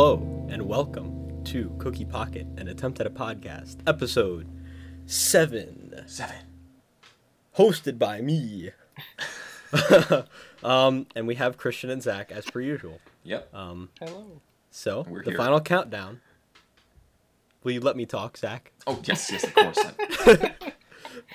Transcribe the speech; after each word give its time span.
Hello 0.00 0.46
and 0.48 0.62
welcome 0.62 1.42
to 1.42 1.74
Cookie 1.80 2.04
Pocket, 2.04 2.46
an 2.56 2.68
attempt 2.68 3.00
at 3.00 3.06
a 3.08 3.10
podcast, 3.10 3.78
episode 3.84 4.46
seven, 5.06 6.04
Seven. 6.06 6.36
hosted 7.56 7.98
by 7.98 8.20
me. 8.20 8.70
um, 10.62 11.08
and 11.16 11.26
we 11.26 11.34
have 11.34 11.58
Christian 11.58 11.90
and 11.90 12.00
Zach 12.00 12.30
as 12.30 12.44
per 12.44 12.60
usual. 12.60 13.00
Yep. 13.24 13.52
Um, 13.52 13.88
Hello. 13.98 14.40
so 14.70 15.04
We're 15.08 15.24
the 15.24 15.30
here. 15.30 15.36
final 15.36 15.60
countdown. 15.60 16.20
Will 17.64 17.72
you 17.72 17.80
let 17.80 17.96
me 17.96 18.06
talk, 18.06 18.36
Zach? 18.36 18.70
Oh 18.86 19.00
yes, 19.02 19.32
yes, 19.32 19.42
of 19.42 19.54
course. 19.56 19.78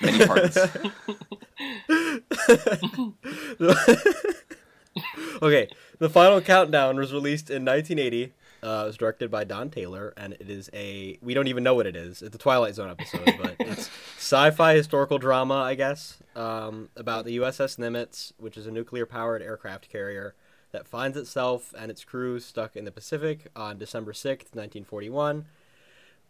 Many 0.00 0.26
pardons. 0.26 0.56
okay, 5.42 5.68
the 5.98 6.08
final 6.08 6.40
countdown 6.40 6.96
was 6.96 7.12
released 7.12 7.50
in 7.50 7.62
1980. 7.66 8.32
Uh, 8.64 8.84
it 8.84 8.86
was 8.86 8.96
directed 8.96 9.30
by 9.30 9.44
Don 9.44 9.68
Taylor, 9.68 10.14
and 10.16 10.32
it 10.32 10.48
is 10.48 10.70
a 10.72 11.18
we 11.20 11.34
don't 11.34 11.48
even 11.48 11.62
know 11.62 11.74
what 11.74 11.86
it 11.86 11.94
is. 11.94 12.22
It's 12.22 12.34
a 12.34 12.38
Twilight 12.38 12.74
Zone 12.74 12.88
episode, 12.88 13.34
but 13.40 13.56
it's 13.60 13.90
sci-fi 14.16 14.74
historical 14.74 15.18
drama, 15.18 15.56
I 15.56 15.74
guess, 15.74 16.22
um, 16.34 16.88
about 16.96 17.26
the 17.26 17.36
USS 17.36 17.78
Nimitz, 17.78 18.32
which 18.38 18.56
is 18.56 18.66
a 18.66 18.70
nuclear-powered 18.70 19.42
aircraft 19.42 19.90
carrier 19.90 20.34
that 20.72 20.88
finds 20.88 21.18
itself 21.18 21.74
and 21.78 21.90
its 21.90 22.04
crew 22.04 22.40
stuck 22.40 22.74
in 22.74 22.86
the 22.86 22.90
Pacific 22.90 23.48
on 23.54 23.76
December 23.76 24.12
6th, 24.12 24.54
1941, 24.54 25.44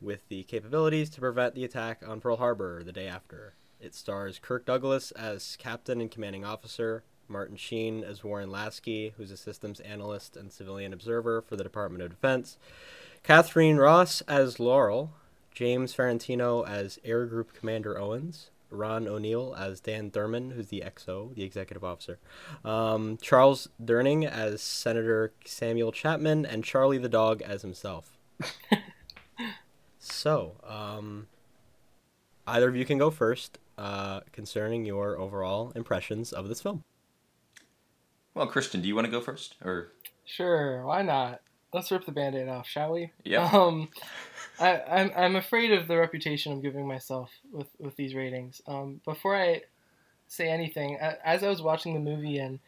with 0.00 0.28
the 0.28 0.42
capabilities 0.42 1.10
to 1.10 1.20
prevent 1.20 1.54
the 1.54 1.64
attack 1.64 2.02
on 2.06 2.20
Pearl 2.20 2.36
Harbor 2.36 2.82
the 2.82 2.92
day 2.92 3.06
after. 3.06 3.54
It 3.80 3.94
stars 3.94 4.40
Kirk 4.42 4.66
Douglas 4.66 5.12
as 5.12 5.56
captain 5.56 6.00
and 6.00 6.10
commanding 6.10 6.44
officer, 6.44 7.04
Martin 7.28 7.56
Sheen 7.56 8.05
as 8.05 8.25
Warren 8.25 8.50
Lasky, 8.50 9.14
who's 9.17 9.30
a 9.30 9.36
systems 9.36 9.80
analyst 9.80 10.36
and 10.36 10.53
civilian 10.53 10.92
observer 10.92 11.42
for 11.42 11.56
the 11.56 11.62
Department 11.62 12.03
of 12.03 12.11
Defense, 12.11 12.58
Katharine 13.22 13.78
Ross 13.78 14.20
as 14.22 14.61
Laurel, 14.61 15.12
James 15.53 15.94
Farentino 15.94 16.66
as 16.69 16.98
Air 17.05 17.27
Group 17.27 17.55
Commander 17.55 17.98
Owens, 17.98 18.50
Ron 18.70 19.06
O'Neal 19.06 19.55
as 19.56 19.81
Dan 19.81 20.11
Thurman, 20.11 20.50
who's 20.50 20.69
the 20.69 20.83
XO, 20.84 21.34
the 21.34 21.42
executive 21.44 21.84
officer, 21.84 22.19
um, 22.64 23.19
Charles 23.22 23.69
Durning 23.83 24.28
as 24.28 24.61
Senator 24.61 25.33
Samuel 25.44 25.92
Chapman, 25.92 26.44
and 26.44 26.64
Charlie 26.64 26.98
the 26.98 27.09
dog 27.09 27.41
as 27.42 27.62
himself. 27.62 28.19
so, 29.98 30.56
um, 30.66 31.28
either 32.47 32.69
of 32.69 32.77
you 32.77 32.84
can 32.84 32.98
go 32.98 33.11
first 33.11 33.59
uh, 33.78 34.20
concerning 34.33 34.84
your 34.84 35.19
overall 35.19 35.72
impressions 35.75 36.33
of 36.33 36.48
this 36.48 36.61
film. 36.61 36.83
Well, 38.34 38.46
Christian, 38.46 38.82
do 38.82 38.88
you 38.88 38.94
want 38.94 39.06
to 39.06 39.10
go 39.10 39.20
first, 39.20 39.54
or 39.64 39.92
Sure, 40.24 40.84
why 40.84 41.02
not? 41.02 41.40
Let's 41.72 41.90
rip 41.90 42.06
the 42.06 42.12
band-aid 42.12 42.48
off, 42.48 42.68
shall 42.68 42.92
we? 42.92 43.10
Yeah. 43.24 43.50
Um, 43.54 43.88
I, 44.60 44.80
I'm 44.82 45.10
I'm 45.16 45.36
afraid 45.36 45.72
of 45.72 45.88
the 45.88 45.96
reputation 45.96 46.52
I'm 46.52 46.60
giving 46.60 46.86
myself 46.86 47.30
with 47.52 47.66
with 47.78 47.96
these 47.96 48.14
ratings. 48.14 48.62
Um, 48.68 49.00
before 49.04 49.34
I 49.36 49.62
say 50.28 50.48
anything, 50.48 50.96
as 50.96 51.42
I 51.42 51.48
was 51.48 51.60
watching 51.60 51.94
the 51.94 52.00
movie 52.00 52.38
and 52.38 52.60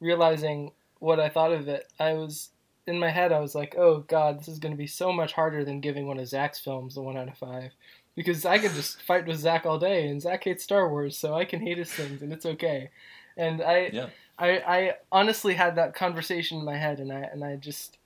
realizing 0.00 0.72
what 0.98 1.20
I 1.20 1.28
thought 1.28 1.52
of 1.52 1.68
it, 1.68 1.92
I 2.00 2.14
was 2.14 2.50
in 2.86 2.98
my 2.98 3.10
head. 3.10 3.32
I 3.32 3.40
was 3.40 3.54
like, 3.54 3.74
"Oh 3.76 4.00
God, 4.08 4.38
this 4.40 4.48
is 4.48 4.58
going 4.58 4.72
to 4.72 4.78
be 4.78 4.86
so 4.86 5.12
much 5.12 5.34
harder 5.34 5.62
than 5.62 5.80
giving 5.80 6.06
one 6.06 6.18
of 6.18 6.26
Zach's 6.26 6.58
films 6.58 6.96
a 6.96 7.02
one 7.02 7.18
out 7.18 7.28
of 7.28 7.36
five, 7.36 7.72
because 8.14 8.46
I 8.46 8.58
can 8.58 8.72
just 8.72 9.02
fight 9.02 9.26
with 9.26 9.38
Zach 9.38 9.66
all 9.66 9.78
day, 9.78 10.08
and 10.08 10.22
Zach 10.22 10.42
hates 10.44 10.64
Star 10.64 10.88
Wars, 10.88 11.18
so 11.18 11.34
I 11.34 11.44
can 11.44 11.60
hate 11.60 11.78
his 11.78 11.92
things, 11.92 12.22
and 12.22 12.32
it's 12.32 12.46
okay." 12.46 12.90
And 13.36 13.60
I, 13.60 13.90
Yeah. 13.92 14.08
I, 14.38 14.58
I 14.58 14.92
honestly 15.10 15.54
had 15.54 15.76
that 15.76 15.94
conversation 15.94 16.58
in 16.58 16.64
my 16.64 16.76
head, 16.76 17.00
and 17.00 17.12
I 17.12 17.20
and 17.20 17.42
I 17.44 17.56
just, 17.56 17.98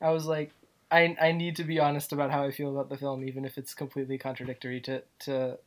I 0.00 0.10
was 0.10 0.26
like, 0.26 0.52
I, 0.90 1.16
I 1.20 1.32
need 1.32 1.56
to 1.56 1.64
be 1.64 1.78
honest 1.78 2.12
about 2.12 2.30
how 2.30 2.44
I 2.44 2.50
feel 2.50 2.70
about 2.70 2.88
the 2.88 2.96
film, 2.96 3.24
even 3.24 3.44
if 3.44 3.58
it's 3.58 3.74
completely 3.74 4.18
contradictory 4.18 4.80
to, 4.82 5.02
to 5.20 5.58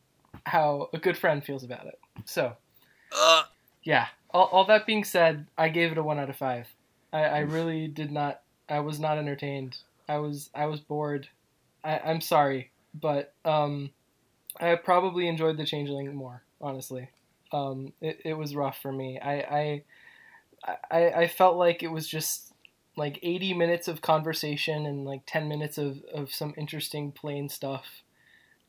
how 0.45 0.89
a 0.93 0.97
good 0.97 1.17
friend 1.17 1.43
feels 1.43 1.63
about 1.63 1.85
it. 1.85 1.99
So, 2.25 2.55
yeah. 3.83 4.07
All, 4.33 4.45
all 4.45 4.65
that 4.65 4.85
being 4.85 5.03
said, 5.03 5.45
I 5.57 5.69
gave 5.69 5.91
it 5.91 5.97
a 5.97 6.03
one 6.03 6.19
out 6.19 6.29
of 6.29 6.37
five. 6.37 6.67
I, 7.11 7.23
I 7.23 7.39
really 7.39 7.87
did 7.87 8.11
not. 8.11 8.41
I 8.69 8.79
was 8.79 8.99
not 8.99 9.17
entertained. 9.17 9.77
I 10.07 10.17
was 10.17 10.49
I 10.55 10.65
was 10.67 10.79
bored. 10.79 11.27
I, 11.83 11.99
I'm 11.99 12.21
sorry, 12.21 12.71
but 12.93 13.33
um, 13.43 13.91
I 14.59 14.75
probably 14.75 15.27
enjoyed 15.27 15.57
the 15.57 15.65
Changeling 15.65 16.13
more. 16.15 16.43
Honestly, 16.61 17.09
um, 17.51 17.91
it, 18.01 18.21
it 18.23 18.33
was 18.35 18.55
rough 18.55 18.79
for 18.81 18.91
me. 18.91 19.19
I, 19.19 19.33
I 19.33 19.83
I 20.63 21.11
I 21.11 21.27
felt 21.27 21.57
like 21.57 21.83
it 21.83 21.91
was 21.91 22.07
just 22.07 22.53
like 22.95 23.19
80 23.23 23.53
minutes 23.53 23.87
of 23.87 24.01
conversation 24.01 24.85
and 24.85 25.05
like 25.05 25.21
10 25.25 25.47
minutes 25.47 25.77
of, 25.77 26.03
of 26.13 26.33
some 26.33 26.53
interesting 26.57 27.11
plane 27.11 27.47
stuff. 27.47 28.03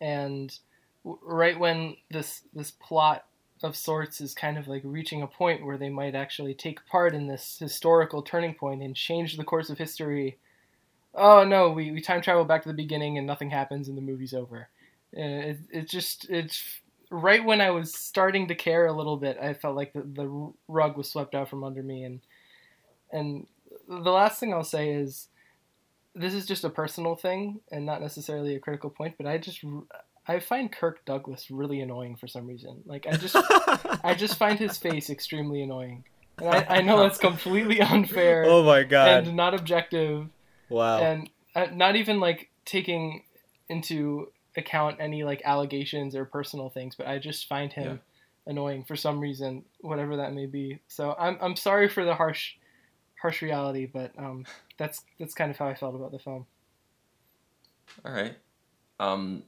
And 0.00 0.56
right 1.04 1.58
when 1.58 1.96
this 2.10 2.42
this 2.54 2.70
plot 2.70 3.24
of 3.62 3.76
sorts 3.76 4.20
is 4.20 4.34
kind 4.34 4.58
of 4.58 4.68
like 4.68 4.82
reaching 4.84 5.22
a 5.22 5.26
point 5.26 5.64
where 5.64 5.78
they 5.78 5.88
might 5.88 6.14
actually 6.14 6.54
take 6.54 6.86
part 6.86 7.14
in 7.14 7.26
this 7.28 7.58
historical 7.58 8.22
turning 8.22 8.54
point 8.54 8.82
and 8.82 8.96
change 8.96 9.36
the 9.36 9.44
course 9.44 9.70
of 9.70 9.78
history 9.78 10.36
oh 11.14 11.44
no 11.44 11.70
we, 11.70 11.90
we 11.90 12.00
time 12.00 12.20
travel 12.20 12.44
back 12.44 12.62
to 12.62 12.68
the 12.68 12.74
beginning 12.74 13.18
and 13.18 13.26
nothing 13.26 13.50
happens 13.50 13.88
and 13.88 13.96
the 13.96 14.02
movie's 14.02 14.34
over. 14.34 14.68
And 15.14 15.44
it, 15.44 15.58
it 15.70 15.88
just 15.88 16.28
it's 16.30 16.80
right 17.12 17.44
when 17.44 17.60
i 17.60 17.70
was 17.70 17.94
starting 17.94 18.48
to 18.48 18.54
care 18.54 18.86
a 18.86 18.92
little 18.92 19.16
bit 19.16 19.38
i 19.40 19.52
felt 19.52 19.76
like 19.76 19.92
the, 19.92 20.02
the 20.02 20.52
rug 20.66 20.96
was 20.96 21.08
swept 21.08 21.34
out 21.34 21.48
from 21.48 21.62
under 21.62 21.82
me 21.82 22.02
and 22.02 22.20
and 23.12 23.46
the 23.88 24.10
last 24.10 24.40
thing 24.40 24.52
I'll 24.52 24.64
say 24.64 24.90
is 24.90 25.28
this 26.14 26.34
is 26.34 26.46
just 26.46 26.64
a 26.64 26.70
personal 26.70 27.14
thing 27.14 27.60
and 27.70 27.86
not 27.86 28.00
necessarily 28.00 28.54
a 28.54 28.60
critical 28.60 28.90
point, 28.90 29.14
but 29.16 29.26
I 29.26 29.38
just 29.38 29.64
I 30.26 30.38
find 30.40 30.70
Kirk 30.70 31.04
Douglas 31.04 31.50
really 31.50 31.80
annoying 31.80 32.16
for 32.16 32.26
some 32.26 32.46
reason. 32.46 32.82
Like 32.86 33.06
I 33.06 33.16
just 33.16 33.36
I 34.04 34.14
just 34.16 34.36
find 34.36 34.58
his 34.58 34.78
face 34.78 35.10
extremely 35.10 35.62
annoying. 35.62 36.04
And 36.38 36.48
I, 36.48 36.66
I 36.68 36.80
know 36.80 37.00
that's 37.00 37.18
completely 37.18 37.80
unfair 37.80 38.44
oh 38.48 38.64
my 38.64 38.84
god! 38.84 39.26
and 39.26 39.36
not 39.36 39.54
objective 39.54 40.28
wow. 40.70 40.98
and 40.98 41.28
uh, 41.54 41.66
not 41.72 41.96
even 41.96 42.20
like 42.20 42.48
taking 42.64 43.24
into 43.68 44.32
account 44.56 44.96
any 45.00 45.24
like 45.24 45.42
allegations 45.44 46.14
or 46.14 46.24
personal 46.24 46.70
things, 46.70 46.94
but 46.94 47.06
I 47.06 47.18
just 47.18 47.48
find 47.48 47.72
him 47.72 48.00
annoying 48.46 48.84
for 48.84 48.96
some 48.96 49.20
reason, 49.20 49.64
whatever 49.80 50.16
that 50.16 50.34
may 50.34 50.46
be. 50.46 50.80
So 50.88 51.14
I'm 51.18 51.38
I'm 51.40 51.56
sorry 51.56 51.88
for 51.88 52.04
the 52.04 52.14
harsh 52.14 52.54
harsh 53.20 53.42
reality, 53.42 53.86
but 53.86 54.12
um, 54.18 54.44
that's 54.78 55.02
that's 55.18 55.34
kind 55.34 55.50
of 55.50 55.56
how 55.56 55.68
I 55.68 55.74
felt 55.74 55.94
about 55.94 56.12
the 56.12 56.18
film. 56.18 56.46
all 58.04 58.12
right? 58.12 58.36
Um. 59.00 59.44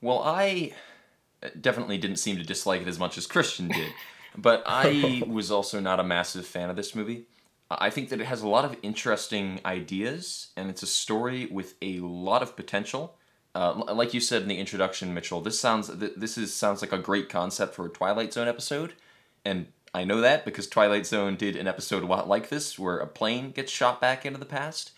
Well, 0.00 0.20
I 0.22 0.72
definitely 1.60 1.98
didn't 1.98 2.16
seem 2.16 2.36
to 2.36 2.44
dislike 2.44 2.82
it 2.82 2.88
as 2.88 2.98
much 2.98 3.16
as 3.16 3.26
Christian 3.26 3.68
did, 3.68 3.92
but 4.36 4.62
I 4.66 5.22
was 5.26 5.50
also 5.50 5.80
not 5.80 6.00
a 6.00 6.04
massive 6.04 6.46
fan 6.46 6.70
of 6.70 6.76
this 6.76 6.94
movie. 6.94 7.26
I 7.70 7.90
think 7.90 8.10
that 8.10 8.20
it 8.20 8.26
has 8.26 8.42
a 8.42 8.48
lot 8.48 8.64
of 8.64 8.76
interesting 8.82 9.60
ideas, 9.64 10.48
and 10.56 10.68
it's 10.68 10.82
a 10.82 10.86
story 10.86 11.46
with 11.46 11.74
a 11.80 11.98
lot 12.00 12.42
of 12.42 12.56
potential. 12.56 13.16
Uh, 13.54 13.84
like 13.94 14.12
you 14.12 14.20
said 14.20 14.42
in 14.42 14.48
the 14.48 14.58
introduction, 14.58 15.14
Mitchell, 15.14 15.40
this 15.40 15.60
sounds 15.60 15.88
th- 15.88 16.14
this 16.16 16.36
is 16.36 16.52
sounds 16.52 16.82
like 16.82 16.92
a 16.92 16.98
great 16.98 17.28
concept 17.28 17.74
for 17.74 17.86
a 17.86 17.90
Twilight 17.90 18.32
Zone 18.32 18.48
episode, 18.48 18.94
and 19.44 19.66
I 19.94 20.04
know 20.04 20.20
that 20.20 20.44
because 20.44 20.66
Twilight 20.66 21.06
Zone 21.06 21.36
did 21.36 21.54
an 21.54 21.68
episode 21.68 22.02
a 22.02 22.06
lot 22.06 22.28
like 22.28 22.48
this, 22.48 22.78
where 22.78 22.98
a 22.98 23.06
plane 23.06 23.52
gets 23.52 23.70
shot 23.70 24.00
back 24.00 24.26
into 24.26 24.40
the 24.40 24.44
past. 24.44 24.90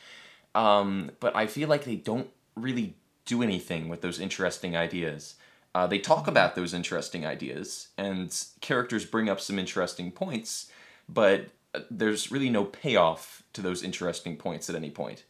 Um, 0.55 1.11
but 1.21 1.37
I 1.37 1.47
feel 1.47 1.69
like 1.69 1.85
they 1.85 1.97
don't 1.97 2.31
really 2.55 2.95
do 3.27 3.43
anything 3.43 3.91
with 3.91 4.01
those 4.01 4.19
interesting 4.19 4.75
ideas. 4.75 5.35
Uh, 5.75 5.87
they 5.87 5.99
talk 5.99 6.27
about 6.27 6.55
those 6.55 6.73
interesting 6.73 7.27
ideas, 7.27 7.89
and 7.99 8.35
characters 8.63 9.05
bring 9.05 9.29
up 9.29 9.39
some 9.39 9.59
interesting 9.59 10.11
points, 10.11 10.71
but 11.07 11.49
uh, 11.75 11.81
there's 11.91 12.33
really 12.33 12.49
no 12.49 12.65
payoff 12.65 13.43
to 13.53 13.61
those 13.61 13.83
interesting 13.83 14.39
points 14.39 14.71
at 14.71 14.77
any 14.77 14.91
point. 14.91 15.25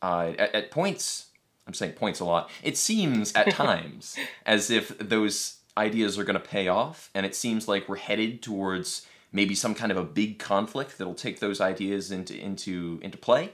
Uh, 0.00 0.32
at, 0.38 0.54
at 0.54 0.70
points, 0.70 1.26
I'm 1.70 1.74
saying 1.74 1.92
points 1.92 2.18
a 2.18 2.24
lot. 2.24 2.50
It 2.64 2.76
seems 2.76 3.32
at 3.34 3.50
times 3.52 4.16
as 4.44 4.70
if 4.70 4.98
those 4.98 5.58
ideas 5.76 6.18
are 6.18 6.24
going 6.24 6.34
to 6.34 6.40
pay 6.40 6.66
off, 6.66 7.10
and 7.14 7.24
it 7.24 7.36
seems 7.36 7.68
like 7.68 7.88
we're 7.88 7.96
headed 7.96 8.42
towards 8.42 9.06
maybe 9.30 9.54
some 9.54 9.72
kind 9.72 9.92
of 9.92 9.98
a 9.98 10.02
big 10.02 10.40
conflict 10.40 10.98
that'll 10.98 11.14
take 11.14 11.38
those 11.38 11.60
ideas 11.60 12.10
into 12.10 12.36
into 12.36 12.98
into 13.02 13.16
play. 13.16 13.52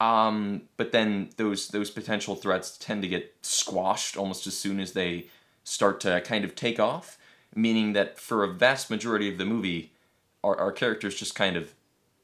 Um, 0.00 0.62
but 0.76 0.90
then 0.90 1.30
those 1.36 1.68
those 1.68 1.90
potential 1.90 2.34
threats 2.34 2.76
tend 2.76 3.02
to 3.02 3.08
get 3.08 3.32
squashed 3.42 4.16
almost 4.16 4.48
as 4.48 4.58
soon 4.58 4.80
as 4.80 4.92
they 4.92 5.26
start 5.62 6.00
to 6.00 6.20
kind 6.22 6.44
of 6.44 6.56
take 6.56 6.80
off, 6.80 7.16
meaning 7.54 7.92
that 7.92 8.18
for 8.18 8.42
a 8.42 8.48
vast 8.48 8.90
majority 8.90 9.28
of 9.30 9.38
the 9.38 9.44
movie, 9.44 9.92
our, 10.42 10.56
our 10.58 10.72
characters 10.72 11.14
just 11.14 11.36
kind 11.36 11.56
of 11.56 11.74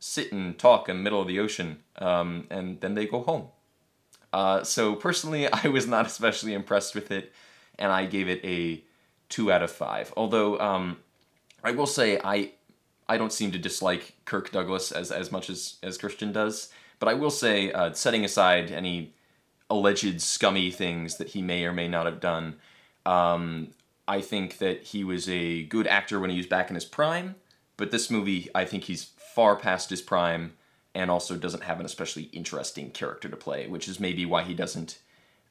sit 0.01 0.33
and 0.33 0.59
talk 0.59 0.89
in 0.89 0.97
the 0.97 1.03
middle 1.03 1.21
of 1.21 1.29
the 1.29 1.39
ocean, 1.39 1.79
um, 1.99 2.49
and 2.51 2.81
then 2.81 2.95
they 2.95 3.07
go 3.07 3.23
home. 3.23 3.47
Uh, 4.32 4.64
so 4.64 4.94
personally, 4.94 5.50
I 5.52 5.69
was 5.69 5.87
not 5.87 6.06
especially 6.06 6.55
impressed 6.55 6.94
with 6.94 7.11
it, 7.11 7.32
and 7.79 7.93
I 7.93 8.06
gave 8.06 8.29
it 8.29 8.44
a 8.44 8.82
two 9.29 9.50
out 9.50 9.62
of 9.62 9.70
five. 9.70 10.12
Although 10.17 10.58
um, 10.61 10.99
I 11.64 11.73
will 11.73 11.87
say 11.87 12.20
I 12.23 12.52
I 13.08 13.17
don't 13.19 13.32
seem 13.32 13.52
to 13.52 13.58
dislike 13.58 14.14
Kirk 14.25 14.50
Douglas 14.52 14.93
as 14.93 15.11
as 15.11 15.32
much 15.32 15.50
as 15.50 15.76
as 15.82 15.99
Christian 15.99 16.32
does, 16.32 16.70
But 16.99 17.08
I 17.08 17.14
will 17.14 17.31
say, 17.31 17.73
uh, 17.73 17.93
setting 17.94 18.25
aside 18.25 18.70
any 18.70 19.12
alleged 19.69 20.20
scummy 20.20 20.70
things 20.70 21.17
that 21.17 21.28
he 21.28 21.43
may 21.43 21.64
or 21.64 21.73
may 21.73 21.88
not 21.88 22.06
have 22.06 22.20
done, 22.20 22.56
um, 23.06 23.70
I 24.06 24.20
think 24.20 24.58
that 24.58 24.82
he 24.85 25.02
was 25.02 25.28
a 25.28 25.64
good 25.64 25.87
actor 25.87 26.20
when 26.20 26.31
he 26.31 26.37
was 26.37 26.46
back 26.46 26.69
in 26.70 26.75
his 26.75 26.85
prime. 26.85 27.37
But 27.76 27.90
this 27.90 28.11
movie, 28.11 28.49
I 28.55 28.64
think 28.64 28.85
he's 28.85 29.05
far 29.35 29.56
past 29.56 29.90
his 29.90 30.02
prime 30.02 30.52
and 30.94 31.11
also 31.11 31.37
doesn't 31.37 31.62
have 31.62 31.81
an 31.81 31.87
especially 31.87 32.25
interesting 32.33 32.91
character 32.91 33.29
to 33.29 33.37
play, 33.37 33.67
which 33.67 33.89
is 33.89 33.99
maybe 33.99 34.27
why 34.27 34.43
he 34.43 34.55
doesn't 34.55 34.99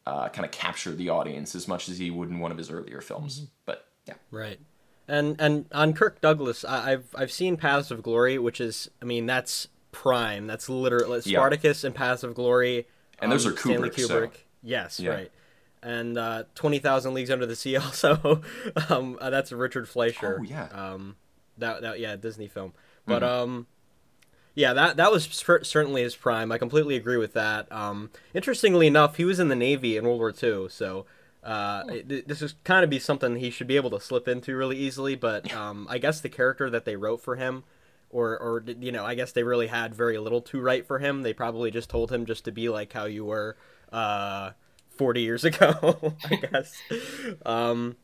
uh, 0.05 0.29
kind 0.29 0.45
of 0.45 0.51
capture 0.51 0.91
the 0.91 1.09
audience 1.09 1.55
as 1.55 1.67
much 1.67 1.89
as 1.89 1.97
he 1.97 2.11
would 2.11 2.29
in 2.29 2.39
one 2.39 2.51
of 2.51 2.57
his 2.57 2.69
earlier 2.69 3.01
films. 3.01 3.37
Mm-hmm. 3.37 3.45
But 3.65 3.87
yeah, 4.07 4.15
right. 4.29 4.59
And 5.07 5.39
and 5.39 5.65
on 5.71 5.93
Kirk 5.93 6.21
Douglas, 6.21 6.63
I, 6.63 6.91
have 6.91 7.05
I've 7.15 7.31
seen 7.31 7.57
Paths 7.57 7.91
of 7.91 8.01
Glory, 8.03 8.37
which 8.37 8.61
is 8.61 8.89
I 9.01 9.05
mean 9.05 9.25
that's 9.25 9.67
prime. 9.91 10.47
That's 10.47 10.69
literally 10.69 11.21
Spartacus 11.21 11.83
yeah. 11.83 11.87
and 11.87 11.95
Paths 11.95 12.23
of 12.23 12.35
Glory. 12.35 12.87
And 13.19 13.31
those 13.31 13.45
um, 13.45 13.53
are 13.53 13.55
Kubrick. 13.55 13.61
Stanley 13.61 13.89
Kubrick. 13.89 14.33
So. 14.35 14.41
Yes, 14.63 14.99
yeah. 14.99 15.11
right. 15.11 15.31
And 15.83 16.17
uh, 16.17 16.43
Twenty 16.55 16.79
Thousand 16.79 17.13
Leagues 17.13 17.31
Under 17.31 17.45
the 17.45 17.55
Sea 17.55 17.75
also. 17.77 18.41
um, 18.89 19.17
uh, 19.19 19.29
that's 19.29 19.51
Richard 19.51 19.89
Fleischer. 19.89 20.37
Oh 20.39 20.43
yeah. 20.43 20.65
Um, 20.65 21.15
that 21.57 21.81
that 21.81 21.99
yeah 21.99 22.15
Disney 22.15 22.47
film. 22.47 22.73
But 23.05 23.23
mm-hmm. 23.23 23.43
um, 23.51 23.67
yeah, 24.53 24.73
that 24.73 24.97
that 24.97 25.11
was 25.11 25.25
certainly 25.63 26.03
his 26.03 26.15
prime. 26.15 26.51
I 26.51 26.57
completely 26.57 26.95
agree 26.95 27.17
with 27.17 27.33
that. 27.33 27.71
Um, 27.71 28.09
interestingly 28.33 28.87
enough, 28.87 29.17
he 29.17 29.25
was 29.25 29.39
in 29.39 29.47
the 29.47 29.55
Navy 29.55 29.97
in 29.97 30.05
World 30.05 30.19
War 30.19 30.33
II, 30.43 30.69
so 30.69 31.05
uh, 31.43 31.83
it, 31.89 32.27
this 32.27 32.41
is 32.41 32.55
kind 32.63 32.83
of 32.83 32.89
be 32.89 32.99
something 32.99 33.37
he 33.37 33.49
should 33.49 33.67
be 33.67 33.75
able 33.75 33.89
to 33.91 33.99
slip 33.99 34.27
into 34.27 34.55
really 34.55 34.77
easily. 34.77 35.15
But 35.15 35.53
um, 35.55 35.87
I 35.89 35.97
guess 35.97 36.21
the 36.21 36.29
character 36.29 36.69
that 36.69 36.85
they 36.85 36.95
wrote 36.95 37.21
for 37.21 37.35
him, 37.35 37.63
or 38.09 38.37
or 38.37 38.63
you 38.79 38.91
know, 38.91 39.05
I 39.05 39.15
guess 39.15 39.31
they 39.31 39.43
really 39.43 39.67
had 39.67 39.95
very 39.95 40.17
little 40.17 40.41
to 40.41 40.59
write 40.59 40.85
for 40.85 40.99
him. 40.99 41.21
They 41.21 41.33
probably 41.33 41.71
just 41.71 41.89
told 41.89 42.11
him 42.11 42.25
just 42.25 42.45
to 42.45 42.51
be 42.51 42.69
like 42.69 42.91
how 42.93 43.05
you 43.05 43.25
were 43.25 43.55
uh, 43.91 44.51
40 44.89 45.21
years 45.21 45.43
ago, 45.45 46.15
I 46.25 46.35
guess. 46.35 46.73
um, 47.45 47.95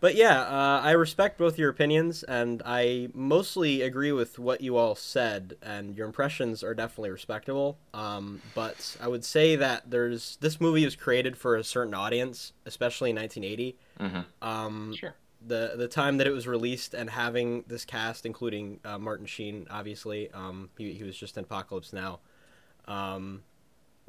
but 0.00 0.14
yeah, 0.14 0.42
uh, 0.42 0.80
I 0.82 0.90
respect 0.92 1.38
both 1.38 1.58
your 1.58 1.70
opinions, 1.70 2.22
and 2.22 2.62
I 2.66 3.08
mostly 3.14 3.80
agree 3.80 4.12
with 4.12 4.38
what 4.38 4.60
you 4.60 4.76
all 4.76 4.94
said, 4.94 5.56
and 5.62 5.96
your 5.96 6.06
impressions 6.06 6.62
are 6.62 6.74
definitely 6.74 7.10
respectable. 7.10 7.78
Um, 7.94 8.42
but 8.54 8.96
I 9.00 9.08
would 9.08 9.24
say 9.24 9.56
that 9.56 9.90
there's 9.90 10.36
this 10.40 10.60
movie 10.60 10.84
was 10.84 10.96
created 10.96 11.36
for 11.36 11.56
a 11.56 11.64
certain 11.64 11.94
audience, 11.94 12.52
especially 12.66 13.10
in 13.10 13.16
1980. 13.16 13.78
Mm-hmm. 14.00 14.46
Um, 14.46 14.94
sure. 14.94 15.14
The 15.46 15.74
the 15.76 15.88
time 15.88 16.18
that 16.18 16.26
it 16.26 16.32
was 16.32 16.46
released 16.46 16.92
and 16.92 17.08
having 17.08 17.64
this 17.66 17.84
cast, 17.84 18.26
including 18.26 18.80
uh, 18.84 18.98
Martin 18.98 19.26
Sheen, 19.26 19.66
obviously, 19.70 20.30
um, 20.32 20.68
he 20.76 20.92
he 20.92 21.04
was 21.04 21.16
just 21.16 21.38
in 21.38 21.44
Apocalypse 21.44 21.92
Now. 21.92 22.20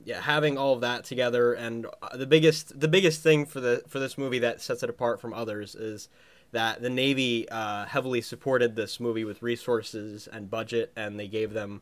Yeah, 0.03 0.21
having 0.21 0.57
all 0.57 0.73
of 0.73 0.81
that 0.81 1.03
together, 1.03 1.53
and 1.53 1.87
uh, 2.01 2.15
the 2.15 2.27
biggest 2.27 2.79
the 2.79 2.87
biggest 2.87 3.21
thing 3.21 3.45
for 3.45 3.59
the 3.59 3.83
for 3.87 3.99
this 3.99 4.17
movie 4.17 4.39
that 4.39 4.61
sets 4.61 4.83
it 4.83 4.89
apart 4.89 5.19
from 5.19 5.33
others 5.33 5.75
is 5.75 6.07
that 6.51 6.81
the 6.81 6.89
Navy 6.89 7.47
uh, 7.49 7.85
heavily 7.85 8.21
supported 8.21 8.75
this 8.75 8.99
movie 8.99 9.25
with 9.25 9.41
resources 9.41 10.27
and 10.31 10.49
budget, 10.49 10.91
and 10.95 11.19
they 11.19 11.27
gave 11.27 11.53
them 11.53 11.81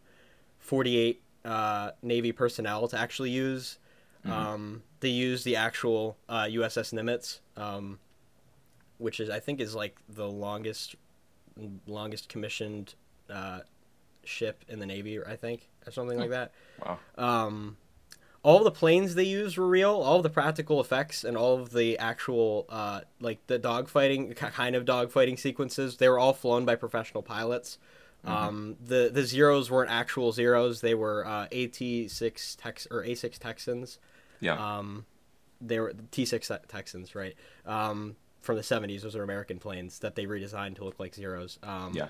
48 0.60 1.22
uh, 1.44 1.92
Navy 2.02 2.32
personnel 2.32 2.88
to 2.88 2.98
actually 2.98 3.30
use. 3.30 3.78
Mm-hmm. 4.26 4.32
Um, 4.32 4.84
they 5.02 5.10
used 5.10 5.46
the 5.46 5.56
actual 5.56 6.18
uh, 6.28 6.44
USS 6.44 6.94
Nimitz, 6.94 7.40
um, 7.62 8.00
which 8.98 9.20
is 9.20 9.30
I 9.30 9.40
think 9.40 9.60
is 9.60 9.76
like 9.76 9.98
the 10.10 10.28
longest 10.28 10.96
longest 11.86 12.28
commissioned 12.28 12.96
uh, 13.30 13.60
ship 14.24 14.66
in 14.68 14.80
the 14.80 14.86
Navy, 14.86 15.24
I 15.24 15.36
think, 15.36 15.70
or 15.86 15.92
something 15.92 16.18
like 16.18 16.32
that. 16.32 16.52
Wow. 16.84 17.00
Um, 17.18 17.78
all 18.46 18.64
the 18.64 18.70
planes 18.70 19.16
they 19.16 19.24
used 19.24 19.58
were 19.58 19.68
real. 19.68 19.90
All 19.90 20.22
the 20.22 20.30
practical 20.30 20.80
effects 20.80 21.24
and 21.24 21.36
all 21.36 21.60
of 21.60 21.72
the 21.72 21.98
actual, 21.98 22.68
uh, 22.70 23.02
like 23.20 23.40
the 23.48 23.58
dogfighting 23.58 24.36
kind 24.36 24.76
of 24.76 24.86
dogfighting 24.86 25.40
sequences, 25.40 25.98
they 25.98 26.08
were 26.08 26.20
all 26.20 26.32
flown 26.32 26.64
by 26.64 26.76
professional 26.76 27.24
pilots. 27.24 27.80
Mm-hmm. 28.24 28.32
Um, 28.32 28.76
the 28.80 29.10
the 29.12 29.24
zeros 29.24 29.72
weren't 29.72 29.90
actual 29.90 30.32
zeros; 30.32 30.82
they 30.82 30.94
were 30.94 31.26
uh, 31.26 31.48
AT 31.52 32.12
six 32.12 32.56
Tex 32.56 32.88
or 32.92 33.04
A 33.04 33.16
six 33.16 33.40
Texans. 33.40 33.98
Yeah. 34.40 34.78
Um, 34.78 35.08
they 35.60 35.80
were 35.80 35.96
T 36.12 36.24
six 36.24 36.52
Texans, 36.68 37.16
right? 37.16 37.34
Um, 37.66 38.16
from 38.42 38.58
the 38.58 38.64
seventies. 38.64 39.02
Those 39.02 39.16
are 39.16 39.24
American 39.24 39.58
planes 39.58 39.98
that 40.00 40.14
they 40.14 40.28
redesigned 40.28 40.76
to 40.76 40.84
look 40.84 41.00
like 41.00 41.16
zeros. 41.16 41.58
Um, 41.64 41.94
yeah. 41.96 42.10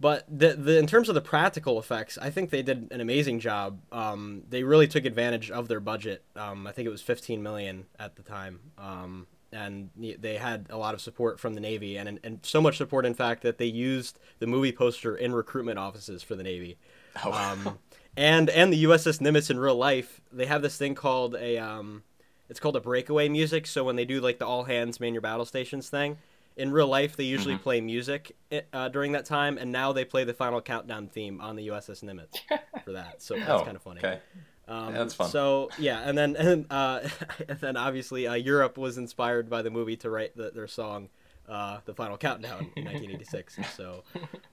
But 0.00 0.24
the, 0.28 0.54
the 0.54 0.78
in 0.78 0.86
terms 0.86 1.08
of 1.08 1.14
the 1.14 1.20
practical 1.20 1.78
effects, 1.78 2.18
I 2.18 2.30
think 2.30 2.50
they 2.50 2.62
did 2.62 2.88
an 2.90 3.00
amazing 3.00 3.40
job. 3.40 3.80
Um, 3.92 4.42
they 4.48 4.62
really 4.62 4.88
took 4.88 5.04
advantage 5.04 5.50
of 5.50 5.68
their 5.68 5.80
budget. 5.80 6.24
Um, 6.36 6.66
I 6.66 6.72
think 6.72 6.86
it 6.86 6.90
was 6.90 7.02
15 7.02 7.42
million 7.42 7.86
at 7.98 8.16
the 8.16 8.22
time, 8.22 8.60
um, 8.76 9.26
and 9.52 9.90
they 9.96 10.36
had 10.36 10.66
a 10.68 10.76
lot 10.76 10.94
of 10.94 11.00
support 11.00 11.38
from 11.38 11.54
the 11.54 11.60
Navy, 11.60 11.96
and 11.96 12.18
and 12.24 12.40
so 12.42 12.60
much 12.60 12.76
support, 12.76 13.06
in 13.06 13.14
fact, 13.14 13.42
that 13.42 13.58
they 13.58 13.66
used 13.66 14.18
the 14.40 14.46
movie 14.46 14.72
poster 14.72 15.16
in 15.16 15.32
recruitment 15.32 15.78
offices 15.78 16.22
for 16.22 16.34
the 16.34 16.42
Navy. 16.42 16.76
Oh. 17.24 17.32
Um, 17.32 17.78
and 18.16 18.50
and 18.50 18.72
the 18.72 18.84
USS 18.84 19.20
Nimitz 19.20 19.50
in 19.50 19.58
real 19.58 19.76
life, 19.76 20.20
they 20.32 20.46
have 20.46 20.62
this 20.62 20.76
thing 20.76 20.94
called 20.94 21.36
a 21.36 21.58
um, 21.58 22.02
it's 22.48 22.60
called 22.60 22.76
a 22.76 22.80
breakaway 22.80 23.28
music. 23.28 23.66
So 23.66 23.84
when 23.84 23.96
they 23.96 24.04
do 24.04 24.20
like 24.20 24.38
the 24.38 24.46
all 24.46 24.64
hands 24.64 25.00
man 25.00 25.14
your 25.14 25.22
battle 25.22 25.44
stations 25.44 25.88
thing, 25.88 26.18
in 26.56 26.70
real 26.70 26.86
life 26.86 27.16
they 27.16 27.24
usually 27.24 27.54
mm-hmm. 27.54 27.62
play 27.62 27.80
music 27.80 28.36
eh, 28.52 28.60
uh, 28.72 28.88
during 28.88 29.12
that 29.12 29.24
time 29.24 29.58
and 29.58 29.72
now 29.72 29.92
they 29.92 30.04
play 30.04 30.24
the 30.24 30.34
final 30.34 30.60
countdown 30.60 31.08
theme 31.08 31.40
on 31.40 31.56
the 31.56 31.68
uss 31.68 32.02
nimitz 32.02 32.36
for 32.84 32.92
that. 32.92 33.22
So 33.22 33.34
that's 33.38 33.50
oh, 33.50 33.64
kind 33.64 33.76
of 33.76 33.82
funny. 33.82 34.00
okay. 34.00 34.20
Um, 34.66 34.92
yeah, 34.92 34.98
that's 34.98 35.14
fun. 35.14 35.28
so 35.28 35.68
yeah 35.78 36.00
and 36.08 36.16
then 36.16 36.36
and, 36.38 36.66
uh, 36.70 37.00
and 37.48 37.60
then 37.60 37.76
obviously 37.76 38.26
uh, 38.26 38.34
europe 38.34 38.78
was 38.78 38.96
inspired 38.96 39.50
by 39.50 39.62
the 39.62 39.70
movie 39.70 39.96
to 39.96 40.10
write 40.10 40.36
the, 40.36 40.50
their 40.52 40.66
song 40.66 41.10
uh, 41.48 41.80
the 41.84 41.94
final 41.94 42.16
countdown 42.16 42.70
in 42.74 42.84
1986 42.84 43.58
so 43.76 44.04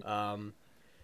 um, 0.04 0.54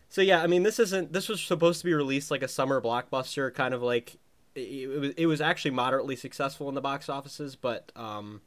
so 0.10 0.22
yeah 0.22 0.42
i 0.42 0.48
mean 0.48 0.64
this 0.64 0.78
isn't 0.78 1.14
this 1.14 1.30
was 1.30 1.40
supposed 1.40 1.80
to 1.80 1.86
be 1.86 1.94
released 1.94 2.32
like 2.32 2.42
a 2.42 2.50
summer 2.50 2.82
blockbuster 2.82 3.54
kind 3.54 3.74
of 3.74 3.82
like 3.82 4.18
it, 4.56 4.60
it 4.60 5.00
was, 5.00 5.12
it 5.16 5.26
was 5.26 5.40
actually 5.40 5.72
moderately 5.72 6.18
successful 6.18 6.68
in 6.68 6.76
the 6.76 6.82
box 6.82 7.08
offices 7.08 7.56
but 7.56 7.94
um, 7.96 8.42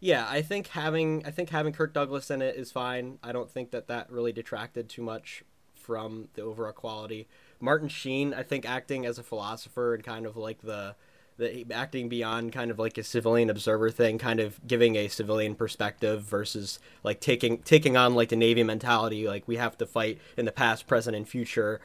yeah, 0.00 0.26
I 0.28 0.40
think 0.42 0.68
having 0.68 1.24
I 1.26 1.30
think 1.30 1.50
having 1.50 1.72
Kirk 1.74 1.92
Douglas 1.92 2.30
in 2.30 2.40
it 2.40 2.56
is 2.56 2.72
fine. 2.72 3.18
I 3.22 3.32
don't 3.32 3.50
think 3.50 3.70
that 3.70 3.88
that 3.88 4.10
really 4.10 4.32
detracted 4.32 4.88
too 4.88 5.02
much 5.02 5.44
from 5.74 6.28
the 6.34 6.42
overall 6.42 6.72
quality. 6.72 7.28
Martin 7.60 7.88
Sheen, 7.88 8.32
I 8.32 8.42
think 8.42 8.68
acting 8.68 9.04
as 9.04 9.18
a 9.18 9.22
philosopher 9.22 9.94
and 9.94 10.02
kind 10.02 10.24
of 10.24 10.36
like 10.36 10.62
the 10.62 10.96
the 11.36 11.66
acting 11.72 12.08
beyond 12.08 12.52
kind 12.52 12.70
of 12.70 12.78
like 12.78 12.96
a 12.98 13.02
civilian 13.02 13.50
observer 13.50 13.90
thing, 13.90 14.18
kind 14.18 14.40
of 14.40 14.66
giving 14.66 14.96
a 14.96 15.08
civilian 15.08 15.54
perspective 15.54 16.22
versus 16.22 16.78
like 17.02 17.20
taking 17.20 17.58
taking 17.58 17.96
on 17.96 18.14
like 18.14 18.30
the 18.30 18.36
Navy 18.36 18.62
mentality, 18.62 19.26
like 19.28 19.46
we 19.46 19.56
have 19.56 19.76
to 19.78 19.86
fight 19.86 20.18
in 20.36 20.46
the 20.46 20.52
past, 20.52 20.86
present, 20.86 21.14
and 21.14 21.28
future. 21.28 21.80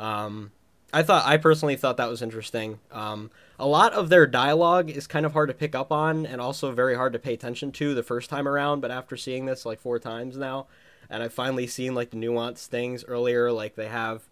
Um, 0.00 0.52
I 0.92 1.02
thought 1.02 1.26
I 1.26 1.36
personally 1.36 1.76
thought 1.76 1.98
that 1.98 2.08
was 2.08 2.22
interesting. 2.22 2.78
Um, 2.90 3.30
a 3.58 3.66
lot 3.66 3.92
of 3.92 4.08
their 4.08 4.26
dialogue 4.26 4.88
is 4.88 5.06
kind 5.06 5.26
of 5.26 5.32
hard 5.32 5.48
to 5.48 5.54
pick 5.54 5.74
up 5.74 5.92
on 5.92 6.24
and 6.24 6.40
also 6.40 6.72
very 6.72 6.94
hard 6.94 7.12
to 7.12 7.18
pay 7.18 7.34
attention 7.34 7.72
to 7.72 7.94
the 7.94 8.02
first 8.02 8.30
time 8.30 8.48
around. 8.48 8.80
But 8.80 8.90
after 8.90 9.16
seeing 9.16 9.46
this 9.46 9.66
like 9.66 9.80
four 9.80 9.98
times 9.98 10.36
now, 10.36 10.66
and 11.10 11.22
I've 11.22 11.32
finally 11.32 11.66
seen 11.66 11.94
like 11.94 12.10
the 12.10 12.16
nuanced 12.16 12.66
things 12.66 13.04
earlier, 13.04 13.52
like 13.52 13.74
they 13.74 13.88
have 13.88 14.22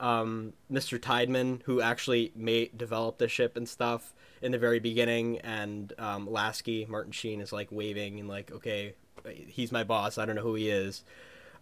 um, 0.00 0.54
Mr. 0.72 0.98
Tideman 0.98 1.62
who 1.64 1.80
actually 1.80 2.32
made 2.34 2.78
develop 2.78 3.18
the 3.18 3.28
ship 3.28 3.56
and 3.56 3.68
stuff 3.68 4.14
in 4.40 4.52
the 4.52 4.58
very 4.58 4.78
beginning, 4.78 5.38
and 5.40 5.92
um, 5.98 6.30
Lasky 6.30 6.86
Martin 6.88 7.12
Sheen 7.12 7.40
is 7.40 7.52
like 7.52 7.68
waving 7.70 8.20
and 8.20 8.28
like, 8.28 8.50
okay, 8.52 8.94
he's 9.48 9.72
my 9.72 9.84
boss. 9.84 10.16
I 10.16 10.24
don't 10.24 10.36
know 10.36 10.42
who 10.42 10.54
he 10.54 10.70
is. 10.70 11.02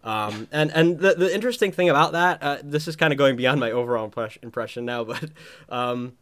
Um, 0.05 0.47
and 0.51 0.71
and 0.71 0.99
the, 0.99 1.15
the 1.15 1.33
interesting 1.33 1.71
thing 1.71 1.89
about 1.89 2.11
that, 2.11 2.43
uh, 2.43 2.57
this 2.63 2.87
is 2.87 2.95
kind 2.95 3.11
of 3.11 3.17
going 3.17 3.35
beyond 3.35 3.59
my 3.59 3.71
overall 3.71 4.11
impression 4.43 4.85
now, 4.85 5.03
but 5.03 5.31
um, 5.67 6.13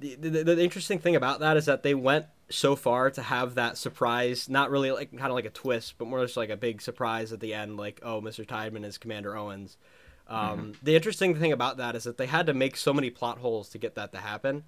the, 0.00 0.16
the, 0.16 0.44
the 0.44 0.62
interesting 0.62 0.98
thing 0.98 1.14
about 1.14 1.40
that 1.40 1.56
is 1.56 1.66
that 1.66 1.84
they 1.84 1.94
went 1.94 2.26
so 2.50 2.74
far 2.74 3.10
to 3.10 3.22
have 3.22 3.54
that 3.54 3.78
surprise, 3.78 4.48
not 4.48 4.70
really 4.70 4.90
like 4.90 5.10
kind 5.12 5.30
of 5.30 5.34
like 5.34 5.44
a 5.44 5.50
twist, 5.50 5.94
but 5.98 6.08
more 6.08 6.22
just 6.22 6.36
like 6.36 6.50
a 6.50 6.56
big 6.56 6.82
surprise 6.82 7.32
at 7.32 7.38
the 7.38 7.54
end, 7.54 7.76
like 7.76 8.00
oh, 8.02 8.20
Mr. 8.20 8.44
Tideman 8.44 8.84
is 8.84 8.98
Commander 8.98 9.36
Owens. 9.36 9.76
Um, 10.28 10.58
mm-hmm. 10.58 10.70
The 10.82 10.96
interesting 10.96 11.36
thing 11.36 11.52
about 11.52 11.76
that 11.76 11.94
is 11.94 12.04
that 12.04 12.16
they 12.16 12.26
had 12.26 12.46
to 12.46 12.54
make 12.54 12.76
so 12.76 12.92
many 12.92 13.10
plot 13.10 13.38
holes 13.38 13.68
to 13.70 13.78
get 13.78 13.94
that 13.94 14.12
to 14.12 14.18
happen 14.18 14.64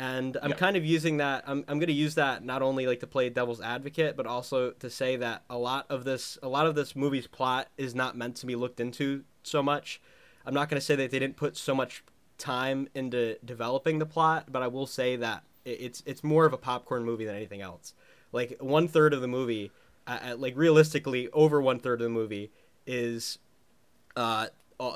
and 0.00 0.38
i'm 0.42 0.54
kind 0.54 0.78
of 0.78 0.84
using 0.84 1.18
that 1.18 1.44
i'm, 1.46 1.62
I'm 1.68 1.78
going 1.78 1.88
to 1.88 1.92
use 1.92 2.14
that 2.14 2.42
not 2.42 2.62
only 2.62 2.86
like 2.86 3.00
to 3.00 3.06
play 3.06 3.28
devil's 3.28 3.60
advocate 3.60 4.16
but 4.16 4.26
also 4.26 4.70
to 4.70 4.88
say 4.88 5.16
that 5.16 5.42
a 5.50 5.58
lot 5.58 5.86
of 5.90 6.04
this 6.04 6.38
a 6.42 6.48
lot 6.48 6.66
of 6.66 6.74
this 6.74 6.96
movie's 6.96 7.26
plot 7.26 7.68
is 7.76 7.94
not 7.94 8.16
meant 8.16 8.36
to 8.36 8.46
be 8.46 8.56
looked 8.56 8.80
into 8.80 9.24
so 9.42 9.62
much. 9.62 10.00
I'm 10.46 10.54
not 10.54 10.68
going 10.68 10.80
to 10.80 10.84
say 10.84 10.96
that 10.96 11.10
they 11.10 11.18
didn't 11.18 11.36
put 11.36 11.56
so 11.56 11.74
much 11.74 12.02
time 12.38 12.88
into 12.94 13.36
developing 13.44 13.98
the 13.98 14.06
plot 14.06 14.46
but 14.50 14.62
i 14.62 14.66
will 14.66 14.86
say 14.86 15.16
that 15.16 15.42
it's 15.66 16.02
it's 16.06 16.24
more 16.24 16.46
of 16.46 16.54
a 16.54 16.56
popcorn 16.56 17.04
movie 17.04 17.26
than 17.26 17.36
anything 17.36 17.60
else. 17.60 17.92
Like 18.32 18.56
one 18.58 18.88
third 18.88 19.12
of 19.12 19.20
the 19.20 19.28
movie 19.28 19.70
uh, 20.06 20.34
like 20.38 20.56
realistically 20.56 21.28
over 21.28 21.60
one 21.60 21.78
third 21.78 22.00
of 22.00 22.04
the 22.04 22.08
movie 22.08 22.50
is 22.86 23.38
uh 24.16 24.46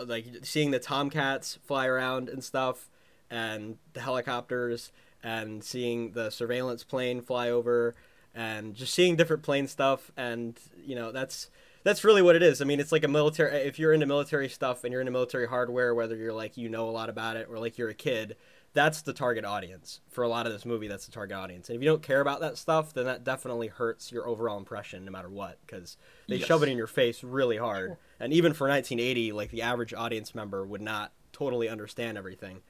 like 0.07 0.25
seeing 0.43 0.71
the 0.71 0.79
tomcats 0.79 1.59
fly 1.63 1.87
around 1.87 2.31
and 2.31 2.43
stuff 2.43 2.89
and 3.31 3.79
the 3.93 4.01
helicopters 4.01 4.93
and 5.23 5.65
seeing 5.65 6.13
the 6.13 6.31
surveillance 6.31 6.85
plane 6.85 7.21
fly 7.23 7.51
over 7.51 7.95
and 8.35 8.75
just 8.75 8.93
seeing 8.93 9.17
different 9.17 9.43
plane 9.43 9.67
stuff 9.67 10.11
and 10.17 10.59
you 10.85 10.95
know 10.95 11.13
that's 11.13 11.51
that's 11.85 12.03
really 12.03 12.23
what 12.23 12.35
it 12.35 12.43
is. 12.43 12.63
I 12.63 12.65
mean, 12.65 12.81
it's 12.81 12.93
like 12.93 13.05
a 13.05 13.09
military. 13.09 13.55
If 13.59 13.79
you're 13.79 13.93
into 13.93 14.07
military 14.07 14.49
stuff 14.49 14.85
and 14.85 14.93
you're 14.93 15.03
into 15.03 15.13
military 15.13 15.47
hardware, 15.47 15.95
whether 15.95 16.17
you're 16.17 16.33
like 16.33 16.57
you 16.57 16.71
know 16.71 16.89
a 16.89 16.91
lot 16.91 17.11
about 17.11 17.37
it 17.37 17.47
or 17.51 17.59
like 17.59 17.77
you're 17.77 17.91
a 17.91 17.95
kid, 17.95 18.37
that's 18.73 19.03
the 19.03 19.13
target 19.13 19.45
audience 19.45 20.01
for 20.09 20.25
a 20.25 20.29
lot 20.29 20.47
of 20.47 20.53
this 20.53 20.65
movie. 20.65 20.89
That's 20.89 21.05
the 21.05 21.13
target 21.13 21.37
audience. 21.37 21.69
And 21.69 21.77
if 21.77 21.83
you 21.83 21.89
don't 21.89 22.03
care 22.03 22.23
about 22.23 22.41
that 22.41 22.57
stuff, 22.57 22.95
then 22.95 23.05
that 23.05 23.23
definitely 23.23 23.69
hurts 23.69 24.11
your 24.11 24.27
overall 24.27 24.57
impression, 24.57 25.05
no 25.05 25.13
matter 25.13 25.29
what, 25.29 25.59
because 25.67 25.99
they 26.27 26.37
Yes. 26.37 26.47
shove 26.49 26.63
it 26.63 26.71
in 26.71 26.79
your 26.79 26.87
face 26.87 27.23
really 27.23 27.59
hard. 27.59 27.99
And 28.19 28.33
even 28.33 28.55
for 28.55 28.67
1980, 28.67 29.33
like 29.33 29.51
the 29.51 29.61
average 29.61 29.93
audience 29.93 30.35
member 30.35 30.65
would 30.65 30.81
not 30.81 31.13
totally 31.33 31.69
understand 31.69 32.17
everything. 32.17 32.63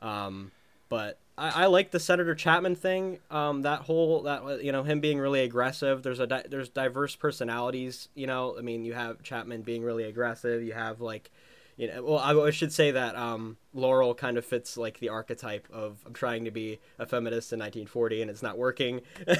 Um, 0.00 0.52
but 0.88 1.18
I, 1.38 1.64
I 1.64 1.66
like 1.66 1.90
the 1.90 2.00
Senator 2.00 2.34
Chapman 2.34 2.76
thing. 2.76 3.18
Um, 3.30 3.62
that 3.62 3.80
whole 3.80 4.22
that 4.22 4.62
you 4.62 4.72
know 4.72 4.82
him 4.82 5.00
being 5.00 5.18
really 5.18 5.40
aggressive. 5.40 6.02
There's 6.02 6.20
a 6.20 6.26
di- 6.26 6.44
there's 6.48 6.68
diverse 6.68 7.16
personalities. 7.16 8.08
You 8.14 8.26
know, 8.26 8.56
I 8.58 8.62
mean, 8.62 8.84
you 8.84 8.92
have 8.92 9.22
Chapman 9.22 9.62
being 9.62 9.82
really 9.82 10.04
aggressive. 10.04 10.62
You 10.62 10.72
have 10.74 11.00
like, 11.00 11.30
you 11.80 11.86
know, 11.88 12.02
well, 12.04 12.18
I, 12.18 12.34
I 12.38 12.50
should 12.50 12.74
say 12.74 12.90
that 12.90 13.16
um, 13.16 13.56
Laurel 13.72 14.14
kind 14.14 14.36
of 14.36 14.44
fits 14.44 14.76
like 14.76 14.98
the 14.98 15.08
archetype 15.08 15.66
of 15.72 15.96
I'm 16.04 16.12
trying 16.12 16.44
to 16.44 16.50
be 16.50 16.78
a 16.98 17.06
feminist 17.06 17.54
in 17.54 17.58
1940 17.58 18.20
and 18.20 18.30
it's 18.30 18.42
not 18.42 18.58
working. 18.58 19.00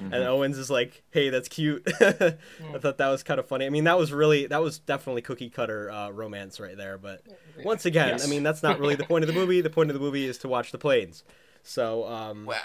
And 0.00 0.14
Owens 0.14 0.58
is 0.58 0.70
like, 0.70 1.04
hey, 1.10 1.30
that's 1.30 1.48
cute. 1.48 1.86
I 2.00 2.78
thought 2.80 2.98
that 2.98 3.08
was 3.08 3.22
kind 3.22 3.38
of 3.38 3.46
funny. 3.46 3.64
I 3.64 3.70
mean, 3.70 3.84
that 3.84 3.96
was 3.96 4.12
really 4.12 4.46
that 4.46 4.60
was 4.60 4.80
definitely 4.80 5.22
cookie 5.22 5.50
cutter 5.50 5.88
uh, 5.90 6.10
romance 6.10 6.58
right 6.58 6.76
there. 6.76 6.98
But 6.98 7.22
once 7.64 7.86
again, 7.86 8.08
Yes. 8.08 8.26
I 8.26 8.28
mean, 8.28 8.42
that's 8.42 8.62
not 8.62 8.80
really 8.80 8.96
the 8.96 9.04
point 9.04 9.22
of 9.22 9.28
the 9.28 9.34
movie. 9.34 9.60
The 9.60 9.70
point 9.70 9.90
of 9.90 9.94
the 9.94 10.00
movie 10.00 10.26
is 10.26 10.38
to 10.38 10.48
watch 10.48 10.72
the 10.72 10.78
planes. 10.78 11.22
So 11.62 12.06
um, 12.08 12.44
Well, 12.46 12.58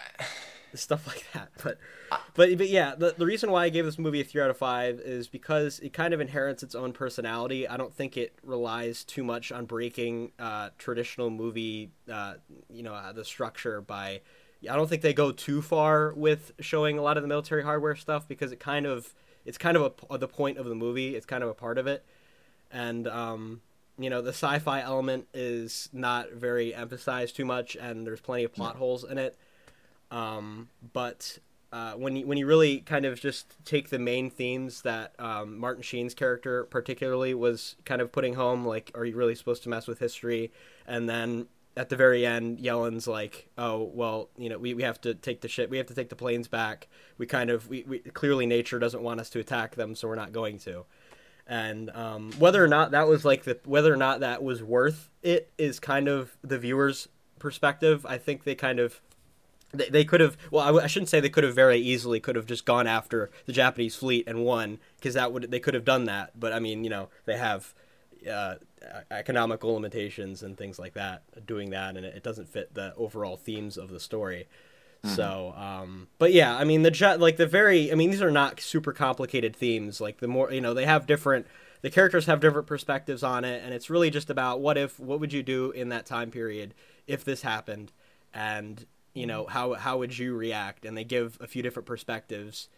stuff 0.79 1.07
like 1.07 1.25
that. 1.33 1.51
But 1.63 1.77
but 2.33 2.57
but 2.57 2.69
yeah, 2.69 2.95
the 2.95 3.13
the 3.17 3.25
reason 3.25 3.51
why 3.51 3.65
I 3.65 3.69
gave 3.69 3.85
this 3.85 3.99
movie 3.99 4.21
a 4.21 4.23
three 4.23 4.41
out 4.41 4.49
of 4.49 4.57
five 4.57 4.99
is 4.99 5.27
because 5.27 5.79
it 5.79 5.93
kind 5.93 6.13
of 6.13 6.21
inherits 6.21 6.63
its 6.63 6.75
own 6.75 6.93
personality. 6.93 7.67
I 7.67 7.77
don't 7.77 7.93
think 7.93 8.17
it 8.17 8.33
relies 8.43 9.03
too 9.03 9.23
much 9.23 9.51
on 9.51 9.65
breaking 9.65 10.31
uh, 10.39 10.69
traditional 10.77 11.29
movie, 11.29 11.91
uh, 12.11 12.35
you 12.69 12.83
know, 12.83 12.93
uh, 12.93 13.11
the 13.13 13.25
structure 13.25 13.81
by. 13.81 14.21
I 14.69 14.77
don't 14.77 14.89
think 14.89 15.01
they 15.01 15.13
go 15.13 15.33
too 15.33 15.61
far 15.61 16.13
with 16.13 16.53
showing 16.61 16.97
a 16.97 17.01
lot 17.01 17.17
of 17.17 17.23
the 17.23 17.27
military 17.27 17.63
hardware 17.63 17.97
stuff 17.97 18.29
because 18.29 18.53
it 18.53 18.61
kind 18.61 18.85
of 18.85 19.13
it's 19.45 19.57
kind 19.57 19.75
of 19.75 19.93
a, 20.09 20.17
the 20.17 20.27
point 20.27 20.57
of 20.57 20.65
the 20.65 20.75
movie. 20.75 21.15
It's 21.15 21.25
kind 21.25 21.43
of 21.43 21.49
a 21.49 21.53
part 21.53 21.77
of 21.77 21.85
it, 21.85 22.05
and 22.71 23.07
um, 23.07 23.61
you 23.97 24.09
know 24.09 24.21
the 24.21 24.29
sci-fi 24.29 24.81
element 24.81 25.27
is 25.33 25.89
not 25.91 26.31
very 26.31 26.73
emphasized 26.73 27.35
too 27.35 27.45
much, 27.45 27.75
and 27.75 28.07
there's 28.07 28.21
plenty 28.21 28.45
of 28.45 28.53
plot 28.53 28.77
holes 28.77 29.03
in 29.03 29.17
it. 29.17 29.37
Um, 30.13 30.69
but 30.93 31.39
uh, 31.71 31.93
when 31.93 32.15
you 32.15 32.27
when 32.27 32.37
you 32.37 32.45
really 32.45 32.81
kind 32.81 33.03
of 33.03 33.19
just 33.19 33.55
take 33.65 33.89
the 33.89 33.97
main 33.97 34.29
themes 34.29 34.83
that 34.83 35.19
um, 35.19 35.57
Martin 35.57 35.81
Sheen's 35.81 36.13
character 36.13 36.65
particularly 36.65 37.33
was 37.33 37.75
kind 37.83 37.99
of 37.99 38.11
putting 38.11 38.35
home, 38.35 38.63
like, 38.63 38.91
are 38.93 39.03
you 39.03 39.15
really 39.15 39.33
supposed 39.33 39.63
to 39.63 39.69
mess 39.69 39.87
with 39.87 39.97
history? 39.97 40.51
And 40.85 41.09
then 41.09 41.47
at 41.75 41.89
the 41.89 41.95
very 41.95 42.27
end, 42.27 42.59
Yelland's 42.59 43.07
like, 43.07 43.49
oh 43.57 43.89
well, 43.91 44.29
you 44.37 44.49
know, 44.49 44.59
we, 44.59 44.75
we 44.75 44.83
have 44.83 45.01
to 45.01 45.15
take 45.15 45.41
the 45.41 45.47
ship, 45.47 45.71
we 45.71 45.77
have 45.77 45.87
to 45.87 45.95
take 45.95 46.09
the 46.09 46.15
planes 46.15 46.47
back. 46.47 46.87
We 47.17 47.25
kind 47.25 47.49
of 47.49 47.67
we, 47.67 47.83
we 47.87 47.99
clearly 47.99 48.45
nature 48.45 48.77
doesn't 48.77 49.01
want 49.01 49.19
us 49.19 49.31
to 49.31 49.39
attack 49.39 49.73
them, 49.75 49.95
so 49.95 50.07
we're 50.07 50.13
not 50.13 50.31
going 50.31 50.59
to. 50.59 50.85
And 51.47 51.89
um, 51.89 52.31
whether 52.37 52.63
or 52.63 52.67
not 52.67 52.91
that 52.91 53.07
was 53.07 53.25
like 53.25 53.45
the 53.45 53.59
whether 53.65 53.91
or 53.91 53.97
not 53.97 54.19
that 54.19 54.43
was 54.43 54.61
worth 54.61 55.09
it 55.23 55.51
is 55.57 55.79
kind 55.79 56.07
of 56.07 56.37
the 56.43 56.59
viewer's 56.59 57.07
perspective. 57.39 58.05
I 58.05 58.19
think 58.19 58.43
they 58.43 58.53
kind 58.53 58.79
of 58.79 59.01
they, 59.73 59.89
they 59.89 60.05
could 60.05 60.21
have 60.21 60.37
well 60.51 60.63
I, 60.63 60.67
w- 60.67 60.83
I 60.83 60.87
shouldn't 60.87 61.09
say 61.09 61.19
they 61.19 61.29
could 61.29 61.43
have 61.43 61.55
very 61.55 61.77
easily 61.79 62.19
could 62.19 62.35
have 62.35 62.45
just 62.45 62.65
gone 62.65 62.87
after 62.87 63.29
the 63.45 63.53
japanese 63.53 63.95
fleet 63.95 64.25
and 64.27 64.45
won 64.45 64.79
because 64.97 65.15
that 65.15 65.33
would 65.33 65.49
they 65.51 65.59
could 65.59 65.73
have 65.73 65.85
done 65.85 66.05
that. 66.05 66.39
But 66.39 66.53
i 66.53 66.59
mean 66.59 66.83
you 66.83 66.89
know 66.89 67.09
they 67.25 67.37
have 67.37 67.73
uh, 68.31 68.55
economical 69.11 69.73
limitations 69.73 70.43
and 70.43 70.57
things 70.57 70.79
like 70.79 70.93
that 70.93 71.23
doing 71.45 71.71
that 71.71 71.97
and 71.97 72.05
it, 72.05 72.15
it 72.15 72.23
doesn't 72.23 72.47
fit 72.47 72.73
the 72.73 72.93
overall 72.95 73.35
themes 73.35 73.77
of 73.77 73.89
the 73.89 73.99
story. 73.99 74.47
So 75.05 75.53
um 75.57 76.07
but 76.17 76.31
yeah 76.31 76.55
i 76.55 76.63
mean 76.63 76.83
the 76.83 76.91
jet 76.91 77.19
like 77.19 77.35
the 77.35 77.45
very 77.45 77.91
i 77.91 77.95
mean 77.95 78.09
these 78.09 78.21
are 78.21 78.31
not 78.31 78.61
super 78.61 78.93
complicated 78.93 79.53
themes. 79.53 79.99
Like 79.99 80.19
the 80.19 80.29
more 80.29 80.49
you 80.51 80.61
know 80.61 80.73
they 80.73 80.85
have 80.85 81.05
different 81.05 81.45
the 81.81 81.89
characters 81.89 82.25
have 82.27 82.39
different 82.39 82.67
perspectives 82.67 83.21
on 83.21 83.43
it 83.43 83.61
and 83.65 83.73
it's 83.73 83.89
really 83.89 84.09
just 84.09 84.29
about 84.29 84.61
what 84.61 84.77
if 84.77 84.97
what 85.01 85.19
would 85.19 85.33
you 85.33 85.43
do 85.43 85.71
in 85.71 85.89
that 85.89 86.05
time 86.05 86.31
period 86.31 86.73
if 87.05 87.25
this 87.25 87.41
happened? 87.41 87.91
And 88.33 88.85
you 89.13 89.25
know 89.25 89.45
how 89.45 89.73
how 89.73 89.97
would 89.97 90.17
you 90.17 90.35
react? 90.35 90.85
And 90.85 90.97
they 90.97 91.03
give 91.03 91.37
a 91.41 91.47
few 91.47 91.61
different 91.61 91.85
perspectives 91.85 92.69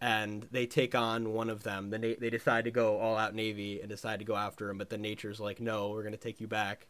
and 0.00 0.46
they 0.50 0.66
take 0.66 0.94
on 0.94 1.32
one 1.32 1.48
of 1.48 1.62
them. 1.62 1.90
Then 1.90 2.00
they, 2.00 2.14
they 2.14 2.30
decide 2.30 2.64
to 2.64 2.70
go 2.70 2.98
all 2.98 3.16
out 3.16 3.34
navy 3.34 3.80
and 3.80 3.88
decide 3.88 4.18
to 4.18 4.24
go 4.24 4.36
after 4.36 4.68
him 4.70 4.78
but 4.78 4.90
then 4.90 5.02
nature's 5.02 5.40
like 5.40 5.60
no 5.60 5.90
we're 5.90 6.02
going 6.02 6.12
to 6.12 6.18
take 6.18 6.40
you 6.40 6.46
back 6.46 6.86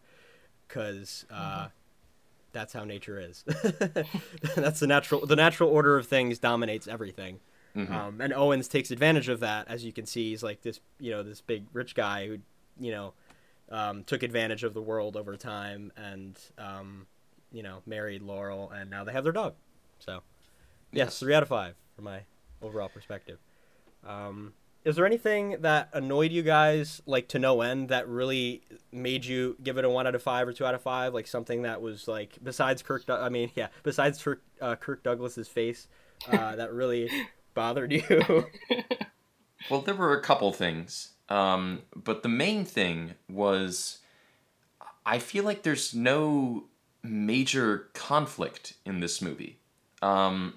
because 0.66 1.26
uh, 1.30 1.68
that's 2.52 2.72
how 2.72 2.84
nature 2.84 3.20
is. 3.20 3.44
That's 4.56 4.80
the 4.80 4.86
natural 4.86 5.26
the 5.26 5.36
natural 5.36 5.68
order 5.68 5.98
of 5.98 6.06
things 6.06 6.38
dominates 6.38 6.88
everything. 6.88 7.40
Um, 7.92 8.20
and 8.20 8.32
owens 8.32 8.68
takes 8.68 8.92
advantage 8.92 9.28
of 9.28 9.40
that 9.40 9.66
as 9.68 9.84
you 9.84 9.92
can 9.92 10.06
see 10.06 10.30
he's 10.30 10.44
like 10.44 10.62
this 10.62 10.78
you 11.00 11.10
know 11.10 11.24
this 11.24 11.40
big 11.40 11.66
rich 11.72 11.96
guy 11.96 12.28
who 12.28 12.38
you 12.78 12.92
know 12.92 13.14
um, 13.68 14.04
took 14.04 14.22
advantage 14.22 14.62
of 14.62 14.74
the 14.74 14.80
world 14.80 15.16
over 15.16 15.36
time 15.36 15.90
and 15.96 16.38
um, 16.56 17.06
you 17.54 17.62
know 17.62 17.82
married 17.86 18.22
laurel 18.22 18.70
and 18.70 18.90
now 18.90 19.04
they 19.04 19.12
have 19.12 19.24
their 19.24 19.32
dog. 19.32 19.54
So 19.98 20.22
yes 20.92 21.18
three 21.18 21.34
out 21.34 21.42
of 21.42 21.48
five 21.48 21.74
for 21.96 22.02
my 22.02 22.20
overall 22.60 22.88
perspective. 22.88 23.38
Um, 24.06 24.52
is 24.84 24.96
there 24.96 25.06
anything 25.06 25.62
that 25.62 25.88
annoyed 25.94 26.30
you 26.30 26.42
guys 26.42 27.00
like 27.06 27.28
to 27.28 27.38
no 27.38 27.62
end 27.62 27.88
that 27.88 28.06
really 28.06 28.62
made 28.92 29.24
you 29.24 29.56
give 29.62 29.78
it 29.78 29.84
a 29.86 29.88
one 29.88 30.06
out 30.06 30.14
of 30.14 30.22
five 30.22 30.46
or 30.46 30.52
two 30.52 30.66
out 30.66 30.74
of 30.74 30.82
five? 30.82 31.14
Like 31.14 31.26
something 31.26 31.62
that 31.62 31.80
was 31.80 32.06
like 32.06 32.36
besides 32.42 32.82
kirk 32.82 33.04
i 33.08 33.30
mean 33.30 33.50
yeah 33.54 33.68
besides 33.82 34.22
kirk, 34.22 34.42
uh, 34.60 34.76
kirk 34.76 35.02
douglas's 35.02 35.48
face 35.48 35.88
uh, 36.30 36.56
that 36.56 36.72
really 36.72 37.10
bothered 37.54 37.92
you? 37.92 38.46
Well, 39.70 39.80
there 39.80 39.94
were 39.94 40.12
a 40.12 40.20
couple 40.20 40.52
things, 40.52 41.12
um, 41.28 41.82
but 41.94 42.22
the 42.22 42.28
main 42.28 42.64
thing 42.64 43.14
was 43.30 43.98
I 45.06 45.18
feel 45.18 45.44
like 45.44 45.62
there's 45.62 45.94
no 45.94 46.64
major 47.04 47.88
conflict 47.92 48.74
in 48.84 49.00
this 49.00 49.20
movie. 49.22 49.58
Um, 50.02 50.54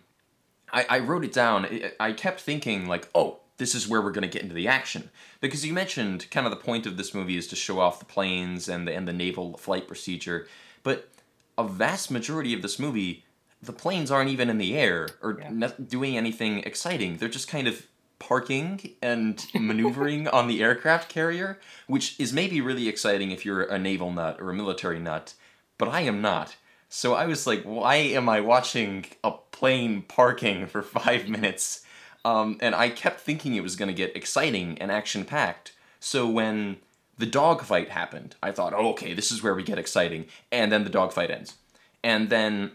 I, 0.72 0.86
I 0.90 1.00
wrote 1.00 1.24
it 1.24 1.34
down. 1.34 1.66
I- 1.66 1.92
I 2.00 2.12
kept 2.14 2.42
thinking, 2.42 2.88
like, 2.88 3.10
oh, 3.14 3.40
this 3.58 3.74
is 3.76 3.88
where 3.88 4.02
we're 4.02 4.12
going 4.12 4.22
to 4.24 4.28
get 4.28 4.44
into 4.44 4.54
the 4.56 4.68
action. 4.68 5.10
Because 5.42 5.66
you 5.66 5.74
mentioned 5.74 6.30
kind 6.32 6.46
of 6.46 6.52
the 6.52 6.58
point 6.58 6.86
of 6.86 6.96
this 6.98 7.14
movie 7.14 7.38
is 7.38 7.48
to 7.48 7.56
show 7.56 7.80
off 7.80 8.00
the 8.00 8.06
planes 8.06 8.68
and 8.70 8.88
the, 8.88 8.94
and 8.94 9.08
the 9.08 9.14
naval 9.14 9.58
flight 9.58 9.88
procedure. 9.88 10.48
But 10.84 11.10
a 11.58 11.68
vast 11.68 12.12
majority 12.12 12.54
of 12.54 12.62
this 12.62 12.78
movie, 12.80 13.26
the 13.62 13.74
planes 13.74 14.12
aren't 14.12 14.30
even 14.30 14.50
in 14.50 14.58
the 14.60 14.78
air 14.78 15.10
or 15.22 15.40
Yeah. 15.40 15.50
ne- 15.52 15.74
doing 15.88 16.16
anything 16.18 16.60
exciting. 16.60 17.18
They're 17.18 17.30
just 17.30 17.48
kind 17.48 17.68
of 17.68 17.88
parking 18.20 18.92
and 19.02 19.44
maneuvering 19.56 20.28
on 20.28 20.48
the 20.48 20.62
aircraft 20.62 21.10
carrier, 21.10 21.60
which 21.88 22.20
is 22.20 22.32
maybe 22.34 22.62
really 22.62 22.88
exciting 22.88 23.32
if 23.32 23.44
you're 23.46 23.64
a 23.64 23.80
naval 23.80 24.12
nut 24.12 24.38
or 24.40 24.52
a 24.52 24.54
military 24.54 25.00
nut, 25.00 25.34
but 25.78 25.88
I 25.88 26.02
am 26.02 26.22
not. 26.22 26.56
So 26.90 27.14
I 27.14 27.26
was 27.26 27.46
like, 27.46 27.64
why 27.64 27.96
am 27.96 28.30
I 28.30 28.40
watching 28.40 29.06
a 29.24 29.32
plane 29.52 30.04
parking 30.04 30.68
for 30.68 30.82
five 30.84 31.28
minutes? 31.28 31.84
Um, 32.24 32.58
and 32.62 32.76
I 32.76 32.90
kept 32.90 33.20
thinking 33.22 33.56
it 33.56 33.64
was 33.64 33.76
going 33.76 33.88
to 33.88 33.94
get 33.94 34.16
exciting 34.16 34.78
and 34.80 34.92
action 34.92 35.26
packed. 35.26 35.74
So 36.00 36.28
when 36.28 36.78
the 37.18 37.26
dogfight 37.26 37.90
happened, 37.90 38.36
I 38.42 38.52
thought, 38.52 38.74
oh, 38.74 38.90
okay, 38.90 39.14
this 39.14 39.32
is 39.32 39.42
where 39.42 39.56
we 39.56 39.64
get 39.64 39.80
exciting. 39.80 40.26
And 40.52 40.72
then 40.72 40.84
the 40.84 40.90
dogfight 40.90 41.32
ends. 41.32 41.56
And 42.04 42.30
then 42.30 42.72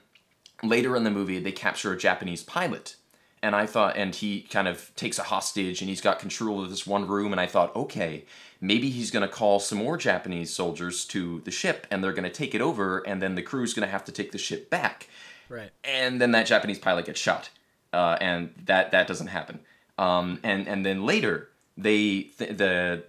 later 0.62 0.96
in 0.96 1.04
the 1.04 1.10
movie, 1.10 1.38
they 1.38 1.52
capture 1.52 1.92
a 1.92 1.98
Japanese 1.98 2.42
pilot. 2.42 2.96
And 3.42 3.56
I 3.56 3.66
thought, 3.66 3.96
and 3.96 4.14
he 4.14 4.42
kind 4.42 4.68
of 4.68 4.94
takes 4.94 5.18
a 5.18 5.24
hostage 5.24 5.80
and 5.80 5.88
he's 5.88 6.00
got 6.00 6.20
control 6.20 6.62
of 6.62 6.70
this 6.70 6.86
one 6.86 7.08
room. 7.08 7.32
And 7.32 7.40
I 7.40 7.46
thought, 7.46 7.74
okay, 7.74 8.24
maybe 8.60 8.88
he's 8.88 9.10
going 9.10 9.26
to 9.26 9.34
call 9.34 9.58
some 9.58 9.78
more 9.78 9.96
Japanese 9.96 10.52
soldiers 10.52 11.04
to 11.06 11.40
the 11.40 11.50
ship 11.50 11.86
and 11.90 12.04
they're 12.04 12.12
going 12.12 12.22
to 12.22 12.30
take 12.30 12.54
it 12.54 12.60
over. 12.60 13.00
And 13.00 13.20
then 13.20 13.34
the 13.34 13.42
crew's 13.42 13.74
going 13.74 13.86
to 13.86 13.90
have 13.90 14.04
to 14.04 14.12
take 14.12 14.30
the 14.30 14.38
ship 14.38 14.70
back 14.70 15.08
right 15.52 15.70
and 15.84 16.20
then 16.20 16.32
that 16.32 16.46
Japanese 16.46 16.78
pilot 16.78 17.06
gets 17.06 17.20
shot, 17.20 17.50
uh, 17.92 18.16
and 18.20 18.54
that 18.64 18.90
that 18.90 19.06
doesn't 19.06 19.28
happen. 19.28 19.60
Um, 19.98 20.40
and 20.42 20.66
and 20.66 20.84
then 20.84 21.04
later 21.04 21.50
they 21.76 22.30
th- 22.38 22.56
the 22.56 23.04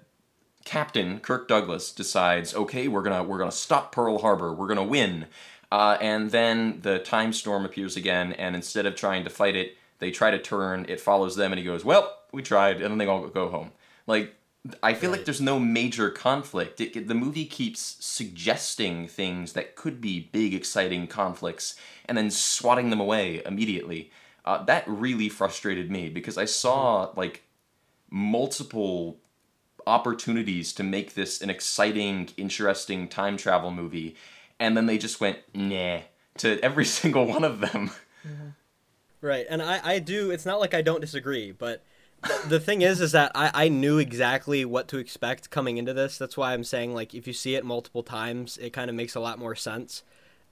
captain 0.66 1.20
Kirk 1.20 1.48
Douglas 1.48 1.92
decides, 1.92 2.54
okay, 2.54 2.88
we're 2.88 3.02
gonna 3.02 3.24
we're 3.24 3.40
gonna 3.40 3.52
stop 3.52 3.92
Pearl 3.92 4.20
Harbor, 4.20 4.54
we're 4.54 4.68
gonna 4.68 4.84
win, 4.84 5.28
uh, 5.72 5.98
and 6.02 6.32
then 6.32 6.80
the 6.82 7.00
time 7.00 7.34
storm 7.34 7.66
appears 7.66 7.96
again, 7.96 8.34
and 8.34 8.56
instead 8.56 8.86
of 8.86 8.96
trying 8.96 9.24
to 9.24 9.30
fight 9.30 9.56
it, 9.56 9.78
they 10.04 10.12
try 10.12 10.32
to 10.32 10.40
turn. 10.40 10.86
It 10.90 11.00
follows 11.00 11.36
them, 11.36 11.52
and 11.52 11.60
he 11.60 11.66
goes, 11.66 11.86
well, 11.86 12.16
we 12.32 12.42
tried, 12.42 12.82
and 12.82 12.92
then 12.92 12.98
they 12.98 13.08
all 13.08 13.28
go 13.28 13.50
home. 13.50 13.72
Like 14.06 14.36
I 14.82 14.94
feel 14.94 15.12
like 15.12 15.26
there's 15.26 15.42
no 15.42 15.60
major 15.60 16.10
conflict. 16.10 16.80
It, 16.80 17.08
the 17.08 17.14
movie 17.14 17.46
keeps 17.46 17.98
suggesting 18.00 19.08
things 19.08 19.54
that 19.54 19.76
could 19.76 20.00
be 20.00 20.30
big, 20.32 20.54
exciting 20.54 21.08
conflicts 21.08 21.76
and 22.06 22.18
then 22.18 22.32
swatting 22.32 22.90
them 22.90 23.02
away 23.02 23.42
immediately. 23.46 24.12
Uh, 24.46 24.64
that 24.64 24.86
really 24.88 25.28
frustrated 25.28 25.92
me 25.92 26.08
because 26.10 26.38
I 26.38 26.46
saw 26.46 27.12
like 27.16 27.44
multiple 28.10 29.18
opportunities 29.86 30.72
to 30.74 30.84
make 30.84 31.14
this 31.14 31.42
an 31.42 31.50
exciting, 31.50 32.30
interesting 32.38 33.10
time 33.10 33.36
travel 33.36 33.72
movie, 33.72 34.16
and 34.60 34.78
then 34.78 34.86
they 34.86 34.98
just 34.98 35.20
went 35.20 35.40
nah 35.54 36.00
to 36.38 36.60
every 36.62 36.86
single 37.00 37.26
one 37.26 37.44
of 37.44 37.60
them. 37.60 37.92
Right, 39.24 39.46
and 39.50 39.62
I, 39.62 39.80
I 39.84 40.00
do. 40.00 40.32
It's 40.32 40.46
not 40.46 40.60
like 40.60 40.74
I 40.74 40.82
don't 40.82 41.00
disagree, 41.00 41.54
but 41.54 41.82
the 42.48 42.60
thing 42.60 42.82
is, 42.82 43.00
is 43.00 43.14
that 43.14 43.32
I, 43.34 43.52
I 43.54 43.68
knew 43.70 43.98
exactly 43.98 44.66
what 44.66 44.90
to 44.90 44.98
expect 44.98 45.50
coming 45.50 45.78
into 45.78 45.94
this. 45.94 46.18
That's 46.18 46.36
why 46.36 46.54
I'm 46.54 46.66
saying 46.66 46.94
like 46.94 47.14
if 47.14 47.26
you 47.26 47.32
see 47.32 47.56
it 47.56 47.64
multiple 47.64 48.04
times, 48.04 48.58
it 48.58 48.72
kind 48.74 48.90
of 48.90 48.98
makes 48.98 49.16
a 49.16 49.22
lot 49.22 49.40
more 49.40 49.56
sense. 49.56 50.04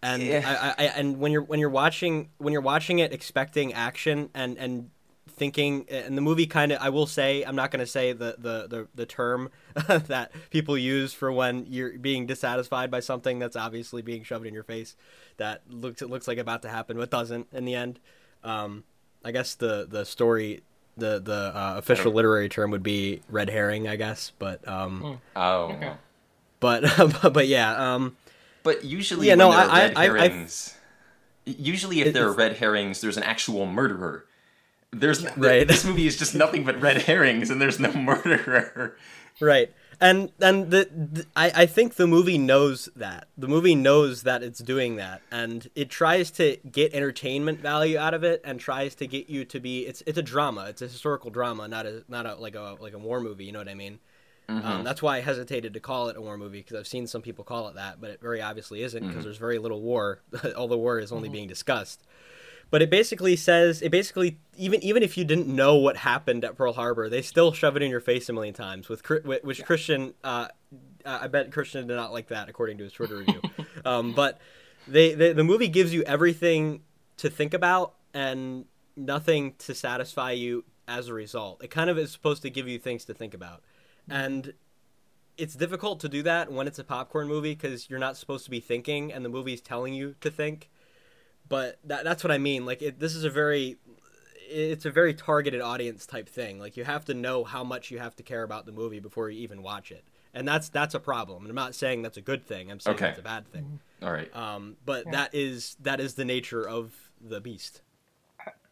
And 0.01 0.23
Yeah. 0.23 0.73
I, 0.77 0.85
I, 0.85 0.87
and 0.87 1.19
when 1.19 1.33
you're 1.33 1.43
when 1.43 1.59
you're 1.59 1.69
watching 1.69 2.29
when 2.37 2.53
you're 2.53 2.61
watching 2.61 2.99
it, 2.99 3.11
expecting 3.11 3.73
action 3.73 4.29
and 4.33 4.57
and 4.57 4.89
thinking, 5.29 5.85
and 5.89 6.17
the 6.17 6.21
movie 6.21 6.45
kind 6.47 6.71
of 6.71 6.81
I 6.81 6.89
will 6.89 7.07
say 7.07 7.43
I'm 7.43 7.57
not 7.57 7.71
going 7.71 7.81
to 7.81 7.91
say 7.91 8.13
the 8.13 8.35
the 8.37 8.67
the, 8.69 8.87
the 8.95 9.05
term 9.05 9.49
that 9.87 10.31
people 10.49 10.77
use 10.77 11.11
for 11.13 11.29
when 11.29 11.65
you're 11.67 11.97
being 11.97 12.25
dissatisfied 12.25 12.89
by 12.89 13.01
something 13.01 13.37
that's 13.37 13.57
obviously 13.57 14.01
being 14.01 14.23
shoved 14.23 14.45
in 14.45 14.53
your 14.53 14.63
face 14.63 14.95
that 15.35 15.61
looks 15.69 16.01
it 16.01 16.09
looks 16.09 16.25
like 16.27 16.37
about 16.37 16.61
to 16.61 16.69
happen 16.69 16.95
but 16.95 17.09
doesn't 17.09 17.47
in 17.51 17.65
the 17.65 17.75
end. 17.75 17.99
Um, 18.43 18.83
I 19.23 19.31
guess 19.31 19.55
the 19.55 19.85
the 19.89 20.03
story 20.05 20.61
the 20.97 21.19
the 21.19 21.51
uh, 21.55 21.75
official 21.77 22.11
literary 22.11 22.49
term 22.49 22.71
would 22.71 22.83
be 22.83 23.21
red 23.29 23.49
herring, 23.49 23.87
I 23.87 23.95
guess, 23.95 24.31
but 24.39 24.67
um, 24.67 25.19
Oh. 25.35 25.71
Okay. 25.73 25.93
but 26.59 26.83
but 27.33 27.47
yeah, 27.47 27.93
um, 27.95 28.17
But 28.63 28.83
usually, 28.83 29.27
Yeah, 29.27 29.33
when 29.33 29.37
no, 29.39 29.51
there 29.51 29.59
are 29.59 29.69
I- 29.95 30.07
red 30.07 30.31
I- 30.31 30.35
I- 30.35 30.47
usually 31.45 32.01
if 32.01 32.07
It- 32.07 32.13
there 32.13 32.27
are 32.27 32.33
red 32.33 32.57
herrings, 32.57 33.01
there's 33.01 33.17
an 33.17 33.23
actual 33.23 33.65
murderer. 33.65 34.25
There's 34.91 35.19
th- 35.21 35.31
Right. 35.37 35.67
this 35.67 35.85
movie 35.85 36.05
is 36.05 36.17
just 36.17 36.35
nothing 36.35 36.63
but 36.65 36.79
red 36.81 37.03
herrings, 37.03 37.49
and 37.49 37.61
there's 37.61 37.79
no 37.79 37.91
murderer. 38.09 38.95
right. 39.39 39.71
And 40.01 40.31
and 40.41 40.71
the, 40.71 40.89
the 40.91 41.25
I, 41.35 41.51
I 41.55 41.65
think 41.67 41.93
the 41.93 42.07
movie 42.07 42.39
knows 42.39 42.89
that 42.95 43.27
the 43.37 43.47
movie 43.47 43.75
knows 43.75 44.23
that 44.23 44.41
it's 44.41 44.59
doing 44.59 44.95
that, 44.95 45.21
and 45.31 45.69
it 45.75 45.91
tries 45.91 46.31
to 46.31 46.57
get 46.69 46.95
entertainment 46.95 47.59
value 47.59 47.99
out 47.99 48.15
of 48.15 48.23
it, 48.23 48.41
and 48.43 48.59
tries 48.59 48.95
to 48.95 49.05
get 49.05 49.29
you 49.29 49.45
to 49.45 49.59
be 49.59 49.85
it's 49.85 50.01
it's 50.07 50.17
a 50.17 50.23
drama, 50.23 50.65
it's 50.69 50.81
a 50.81 50.87
historical 50.87 51.29
drama, 51.29 51.67
not 51.67 51.85
a 51.85 52.03
not 52.07 52.25
a 52.25 52.33
like 52.33 52.55
a 52.55 52.77
like 52.79 52.93
a 52.93 52.97
war 52.97 53.21
movie. 53.21 53.45
You 53.45 53.51
know 53.51 53.59
what 53.59 53.69
I 53.69 53.75
mean? 53.75 53.99
Um, 54.49 54.61
mm-hmm. 54.61 54.83
that's 54.83 55.01
why 55.01 55.17
I 55.17 55.21
hesitated 55.21 55.75
to 55.75 55.79
call 55.79 56.09
it 56.09 56.17
a 56.17 56.21
war 56.21 56.37
movie 56.37 56.59
because 56.59 56.77
I've 56.77 56.87
seen 56.87 57.07
some 57.07 57.21
people 57.21 57.43
call 57.43 57.69
it 57.69 57.75
that, 57.75 58.01
but 58.01 58.09
it 58.09 58.21
very 58.21 58.41
obviously 58.41 58.81
isn't 58.81 58.99
because 58.99 59.17
mm-hmm. 59.17 59.23
there's 59.23 59.37
very 59.37 59.59
little 59.59 59.81
war. 59.81 60.21
All 60.57 60.67
the 60.67 60.77
war 60.77 60.99
is 60.99 61.11
only 61.11 61.27
mm-hmm. 61.27 61.33
being 61.33 61.47
discussed. 61.47 62.01
But 62.71 62.81
it 62.81 62.89
basically 62.89 63.35
says 63.35 63.81
it 63.81 63.91
basically 63.91 64.39
even 64.57 64.81
even 64.81 65.03
if 65.03 65.17
you 65.17 65.25
didn't 65.25 65.47
know 65.47 65.75
what 65.75 65.97
happened 65.97 66.45
at 66.45 66.55
Pearl 66.55 66.73
Harbor, 66.73 67.09
they 67.09 67.21
still 67.21 67.51
shove 67.51 67.75
it 67.75 67.83
in 67.83 67.91
your 67.91 67.99
face 67.99 68.29
a 68.29 68.33
million 68.33 68.53
times. 68.55 68.87
With 68.87 69.05
which 69.43 69.63
Christian, 69.65 70.13
uh, 70.23 70.47
I 71.05 71.27
bet 71.27 71.51
Christian 71.51 71.85
did 71.85 71.95
not 71.95 72.13
like 72.13 72.29
that 72.29 72.47
according 72.47 72.77
to 72.77 72.85
his 72.85 72.93
Twitter 72.93 73.17
review. 73.17 73.41
um, 73.85 74.13
but 74.13 74.39
they, 74.87 75.13
they 75.13 75.33
the 75.33 75.43
movie 75.43 75.67
gives 75.67 75.93
you 75.93 76.01
everything 76.03 76.81
to 77.17 77.29
think 77.29 77.53
about 77.53 77.95
and 78.13 78.65
nothing 78.95 79.53
to 79.59 79.75
satisfy 79.75 80.31
you 80.31 80.63
as 80.87 81.09
a 81.09 81.13
result. 81.13 81.61
It 81.61 81.71
kind 81.71 81.89
of 81.89 81.97
is 81.97 82.09
supposed 82.11 82.41
to 82.43 82.49
give 82.49 82.69
you 82.69 82.79
things 82.79 83.03
to 83.05 83.13
think 83.13 83.33
about, 83.33 83.63
and 84.09 84.53
it's 85.37 85.55
difficult 85.55 85.99
to 86.01 86.09
do 86.09 86.23
that 86.23 86.51
when 86.51 86.67
it's 86.67 86.79
a 86.79 86.83
popcorn 86.85 87.27
movie 87.27 87.53
because 87.53 87.89
you're 87.89 87.99
not 87.99 88.15
supposed 88.15 88.45
to 88.45 88.51
be 88.51 88.59
thinking 88.59 89.11
and 89.11 89.25
the 89.25 89.29
movie's 89.29 89.59
telling 89.59 89.93
you 89.93 90.15
to 90.21 90.29
think 90.29 90.69
but 91.51 91.77
that, 91.83 92.03
that's 92.03 92.23
what 92.23 92.31
i 92.31 92.37
mean 92.37 92.65
like 92.65 92.81
it, 92.81 92.99
this 92.99 93.13
is 93.15 93.23
a 93.23 93.29
very 93.29 93.77
it's 94.49 94.85
a 94.85 94.91
very 94.91 95.13
targeted 95.13 95.61
audience 95.61 96.05
type 96.05 96.27
thing 96.27 96.59
like 96.59 96.75
you 96.75 96.83
have 96.83 97.05
to 97.05 97.13
know 97.13 97.43
how 97.43 97.63
much 97.63 97.91
you 97.91 97.99
have 97.99 98.15
to 98.15 98.23
care 98.23 98.43
about 98.43 98.65
the 98.65 98.71
movie 98.71 98.99
before 98.99 99.29
you 99.29 99.39
even 99.41 99.61
watch 99.61 99.91
it 99.91 100.03
and 100.33 100.47
that's 100.47 100.69
that's 100.69 100.95
a 100.95 100.99
problem 100.99 101.43
And 101.43 101.49
i'm 101.49 101.55
not 101.55 101.75
saying 101.75 102.01
that's 102.01 102.17
a 102.17 102.21
good 102.21 102.45
thing 102.45 102.71
i'm 102.71 102.79
saying 102.79 102.95
Okay. 102.95 103.05
that's 103.07 103.19
a 103.19 103.23
bad 103.23 103.47
thing 103.51 103.79
All 104.01 104.11
right. 104.11 104.35
um, 104.35 104.77
but 104.85 105.05
Yeah. 105.05 105.11
that 105.11 105.35
is 105.35 105.77
that 105.81 105.99
is 105.99 106.15
the 106.15 106.25
nature 106.25 106.67
of 106.67 106.93
the 107.21 107.39
beast 107.39 107.81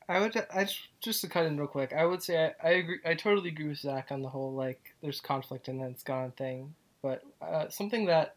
I 0.09 0.19
would 0.19 0.35
I 0.51 0.63
just, 0.63 0.79
just 1.01 1.21
to 1.21 1.29
cut 1.29 1.45
in 1.45 1.55
real 1.55 1.67
quick. 1.67 1.93
I 1.93 2.03
would 2.03 2.23
say 2.23 2.51
I, 2.63 2.67
I 2.67 2.71
agree. 2.71 2.97
I 3.05 3.13
totally 3.13 3.49
agree 3.49 3.67
with 3.67 3.77
Zach 3.77 4.07
on 4.09 4.23
the 4.23 4.27
whole 4.29 4.53
like 4.53 4.95
there's 5.03 5.21
conflict 5.21 5.67
and 5.67 5.79
then 5.79 5.91
it's 5.91 6.01
gone 6.01 6.31
thing. 6.31 6.73
But 7.03 7.21
uh, 7.41 7.69
something 7.69 8.07
that 8.07 8.35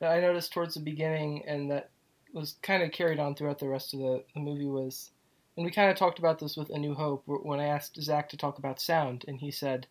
that 0.00 0.10
I 0.10 0.20
noticed 0.20 0.52
towards 0.52 0.74
the 0.74 0.80
beginning 0.80 1.44
and 1.46 1.70
that 1.70 1.90
was 2.32 2.56
kind 2.62 2.82
of 2.82 2.92
carried 2.92 3.18
on 3.18 3.34
throughout 3.34 3.58
the 3.58 3.68
rest 3.68 3.94
of 3.94 4.00
the, 4.00 4.24
the 4.34 4.40
movie 4.40 4.66
was, 4.66 5.10
and 5.56 5.64
we 5.64 5.70
kind 5.70 5.90
of 5.90 5.96
talked 5.96 6.18
about 6.18 6.38
this 6.38 6.56
with 6.56 6.70
A 6.70 6.78
New 6.78 6.94
Hope 6.94 7.22
when 7.26 7.60
I 7.60 7.66
asked 7.66 8.00
Zach 8.00 8.28
to 8.30 8.36
talk 8.36 8.58
about 8.58 8.80
sound, 8.80 9.24
and 9.28 9.38
he 9.40 9.50
said 9.50 9.86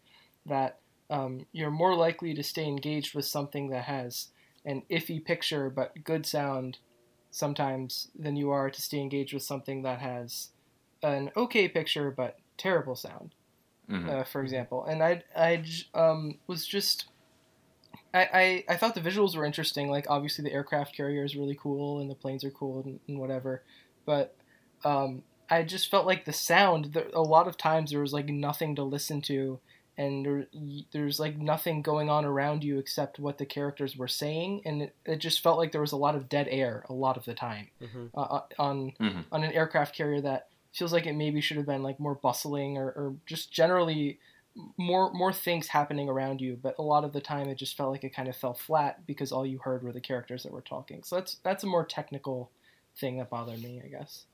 that 0.46 0.80
um, 1.10 1.46
you're 1.52 1.72
more 1.72 1.96
likely 1.96 2.34
to 2.34 2.44
stay 2.44 2.66
engaged 2.66 3.14
with 3.14 3.26
something 3.26 3.70
that 3.70 3.84
has 3.84 4.30
an 4.66 4.84
iffy 4.90 5.24
picture 5.24 5.70
but 5.70 6.04
good 6.04 6.26
sound 6.26 6.78
sometimes 7.32 8.10
than 8.18 8.36
you 8.36 8.52
are 8.52 8.70
to 8.70 8.82
stay 8.82 9.00
engaged 9.00 9.34
with 9.34 9.44
something 9.44 9.82
that 9.84 10.00
has 10.00 10.50
an 11.04 11.32
okay 11.36 11.68
picture 11.68 12.12
but 12.12 12.38
terrible 12.58 12.96
sound, 12.96 13.34
Mhm. 13.90 14.10
uh, 14.10 14.24
for 14.24 14.42
example. 14.42 14.86
And 14.86 15.04
I 15.04 15.64
um, 15.94 16.40
was 16.48 16.66
just 16.68 17.06
I, 18.14 18.20
I 18.34 18.64
I 18.74 18.78
thought 18.78 18.96
the 18.96 19.02
visuals 19.02 19.36
were 19.36 19.46
interesting. 19.46 19.90
Like 19.90 20.06
obviously 20.10 20.44
the 20.44 20.54
aircraft 20.54 20.96
carrier 20.96 21.24
is 21.24 21.36
really 21.36 21.58
cool 21.60 22.00
and 22.00 22.10
the 22.10 22.16
planes 22.16 22.44
are 22.44 22.52
cool 22.52 22.84
and, 22.84 23.00
and 23.08 23.20
whatever, 23.20 23.64
but 24.06 24.36
um, 24.84 25.24
I 25.50 25.64
just 25.64 25.92
felt 25.92 26.06
like 26.06 26.26
the 26.26 26.34
sound. 26.34 26.94
There, 26.94 27.08
a 27.14 27.22
lot 27.22 27.48
of 27.48 27.58
times 27.58 27.92
there 27.92 28.00
was 28.02 28.14
like 28.14 28.28
nothing 28.30 28.76
to 28.76 28.84
listen 28.84 29.22
to. 29.24 29.60
And 29.98 30.26
there, 30.26 30.48
there's 30.94 31.20
like 31.20 31.38
nothing 31.38 31.82
going 31.82 32.10
on 32.10 32.24
around 32.26 32.64
you 32.64 32.80
except 32.80 33.20
what 33.20 33.38
the 33.38 33.46
characters 33.46 33.96
were 33.98 34.08
saying, 34.08 34.62
and 34.66 34.82
it, 34.84 34.96
it 35.06 35.18
just 35.18 35.42
felt 35.44 35.58
like 35.58 35.74
there 35.74 35.82
was 35.82 35.92
a 35.92 35.98
lot 35.98 36.16
of 36.16 36.30
dead 36.30 36.48
air 36.50 36.86
a 36.90 36.94
lot 36.94 37.18
of 37.18 37.26
the 37.26 37.34
time 37.34 37.68
Mhm. 37.82 38.10
uh, 38.16 38.22
uh, 38.22 38.42
on 38.58 38.94
Mhm. 39.00 39.26
on 39.32 39.44
an 39.44 39.52
aircraft 39.52 39.94
carrier 39.94 40.22
that 40.22 40.48
feels 40.74 40.94
like 40.94 41.06
it 41.06 41.14
maybe 41.14 41.42
should 41.42 41.58
have 41.58 41.66
been 41.66 41.84
like 41.84 42.00
more 42.00 42.16
bustling 42.16 42.78
or, 42.78 42.88
or 42.88 43.16
just 43.26 43.52
generally 43.52 44.18
more 44.78 45.14
more 45.14 45.32
things 45.32 45.68
happening 45.68 46.10
around 46.10 46.42
you 46.42 46.58
but 46.62 46.76
a 46.78 46.82
lot 46.82 47.06
of 47.06 47.14
the 47.14 47.22
time 47.22 47.48
it 47.48 47.58
just 47.58 47.78
felt 47.78 47.90
like 47.92 48.04
it 48.04 48.14
kind 48.14 48.28
of 48.28 48.36
fell 48.36 48.54
flat 48.54 49.06
because 49.08 49.32
all 49.32 49.46
you 49.46 49.60
heard 49.60 49.82
were 49.82 49.94
the 49.94 50.02
characters 50.02 50.44
that 50.44 50.52
were 50.52 50.62
talking. 50.62 51.02
So 51.04 51.16
that's 51.16 51.36
that's 51.44 51.64
a 51.64 51.68
more 51.68 51.86
technical 51.86 52.52
thing 53.00 53.18
that 53.18 53.30
bothered 53.30 53.62
me 53.64 53.82
i 53.84 53.88
guess. 53.88 54.26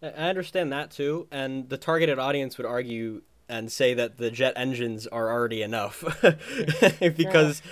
I 0.00 0.28
understand 0.28 0.70
that 0.72 0.90
too, 0.90 1.26
and 1.32 1.68
the 1.68 1.76
targeted 1.78 2.18
audience 2.18 2.56
would 2.58 2.66
argue 2.66 3.22
and 3.48 3.72
say 3.72 3.94
that 3.94 4.18
the 4.18 4.30
jet 4.30 4.52
engines 4.56 5.06
are 5.06 5.30
already 5.30 5.62
enough. 5.62 6.04
Because 7.00 7.62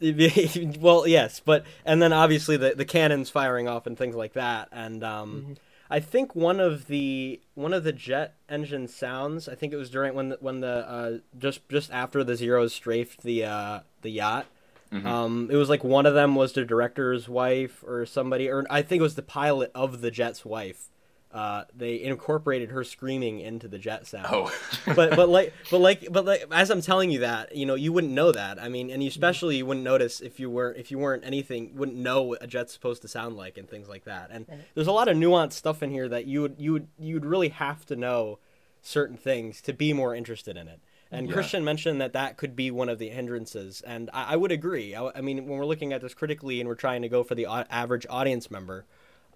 well 0.80 1.06
yes 1.06 1.40
but 1.44 1.64
and 1.84 2.02
then 2.02 2.12
obviously 2.12 2.56
the, 2.56 2.74
the 2.74 2.84
cannons 2.84 3.30
firing 3.30 3.68
off 3.68 3.86
and 3.86 3.96
things 3.96 4.16
like 4.16 4.32
that 4.32 4.68
and 4.72 5.04
um, 5.04 5.46
Mhm. 5.48 5.56
I 5.92 6.00
think 6.00 6.34
one 6.34 6.58
of 6.58 6.86
the 6.88 7.40
one 7.54 7.72
of 7.72 7.84
the 7.84 7.92
jet 7.92 8.34
engine 8.48 8.88
sounds 8.88 9.48
i 9.48 9.54
think 9.54 9.72
it 9.72 9.76
was 9.76 9.90
during 9.90 10.14
when 10.14 10.28
the, 10.30 10.38
when 10.40 10.60
the 10.60 10.76
uh, 10.96 11.18
just 11.38 11.60
just 11.68 11.90
after 11.92 12.24
the 12.24 12.34
zeros 12.36 12.72
strafed 12.74 13.22
the 13.22 13.44
uh, 13.44 13.80
the 14.02 14.10
yacht 14.10 14.46
Mhm. 14.92 15.06
um, 15.06 15.48
it 15.50 15.56
was 15.56 15.70
like 15.70 15.82
one 15.82 16.04
of 16.04 16.12
them 16.12 16.34
was 16.34 16.52
the 16.52 16.66
director's 16.66 17.26
wife 17.26 17.82
or 17.86 18.04
somebody 18.04 18.48
or 18.50 18.66
i 18.68 18.82
think 18.82 19.00
it 19.00 19.02
was 19.02 19.14
the 19.14 19.22
pilot 19.22 19.70
of 19.74 20.00
the 20.02 20.10
jet's 20.10 20.44
wife 20.44 20.88
uh, 21.32 21.64
they 21.74 22.02
incorporated 22.02 22.70
her 22.70 22.84
screaming 22.84 23.40
into 23.40 23.66
the 23.66 23.78
jet 23.78 24.06
sound. 24.06 24.26
Oh. 24.30 24.52
but 24.94 25.16
but 25.16 25.28
like 25.30 25.54
but 25.70 25.80
like 25.80 26.06
but 26.10 26.26
like 26.26 26.44
as 26.50 26.70
I'm 26.70 26.82
telling 26.82 27.10
you 27.10 27.20
that 27.20 27.56
you 27.56 27.64
know 27.64 27.74
you 27.74 27.92
wouldn't 27.92 28.12
know 28.12 28.32
that. 28.32 28.60
I 28.62 28.68
mean 28.68 28.90
and 28.90 29.02
you 29.02 29.08
especially 29.08 29.56
you 29.56 29.66
wouldn't 29.66 29.84
notice 29.84 30.20
if 30.20 30.38
you 30.38 30.50
weren't 30.50 30.76
if 30.76 30.90
you 30.90 30.98
weren't 30.98 31.24
anything 31.24 31.74
wouldn't 31.74 31.96
know 31.96 32.22
what 32.22 32.42
a 32.42 32.46
jet's 32.46 32.72
supposed 32.74 33.00
to 33.02 33.08
sound 33.08 33.36
like 33.36 33.56
and 33.56 33.68
things 33.68 33.88
like 33.88 34.04
that. 34.04 34.28
And 34.30 34.46
there's 34.74 34.86
a 34.86 34.92
lot 34.92 35.08
of 35.08 35.16
nuanced 35.16 35.54
stuff 35.54 35.82
in 35.82 35.90
here 35.90 36.08
that 36.08 36.26
you 36.26 36.42
would 36.42 36.56
you 36.58 36.72
would 36.74 36.88
you 36.98 37.14
would 37.14 37.24
really 37.24 37.48
have 37.48 37.86
to 37.86 37.96
know 37.96 38.38
certain 38.82 39.16
things 39.16 39.62
to 39.62 39.72
be 39.72 39.94
more 39.94 40.14
interested 40.14 40.56
in 40.58 40.68
it. 40.68 40.80
And 41.10 41.28
Yeah. 41.28 41.32
Christian 41.34 41.64
mentioned 41.64 41.98
that 42.00 42.12
that 42.12 42.36
could 42.36 42.54
be 42.54 42.70
one 42.70 42.90
of 42.90 42.98
the 42.98 43.08
hindrances 43.08 43.80
and 43.86 44.10
I, 44.12 44.34
I 44.34 44.36
would 44.36 44.52
agree. 44.52 44.94
I, 44.94 45.10
I 45.14 45.20
mean 45.22 45.46
when 45.46 45.58
we're 45.58 45.64
looking 45.64 45.94
at 45.94 46.02
this 46.02 46.12
critically 46.12 46.60
and 46.60 46.68
we're 46.68 46.74
trying 46.74 47.00
to 47.00 47.08
go 47.08 47.22
for 47.24 47.34
the 47.34 47.46
au- 47.46 47.64
average 47.70 48.06
audience 48.10 48.50
member 48.50 48.84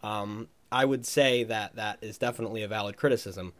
um, 0.02 0.48
I 0.70 0.84
would 0.84 1.06
say 1.06 1.44
that 1.44 1.76
that 1.76 1.98
is 2.02 2.18
definitely 2.18 2.62
a 2.62 2.68
valid 2.68 2.96
criticism. 2.96 3.52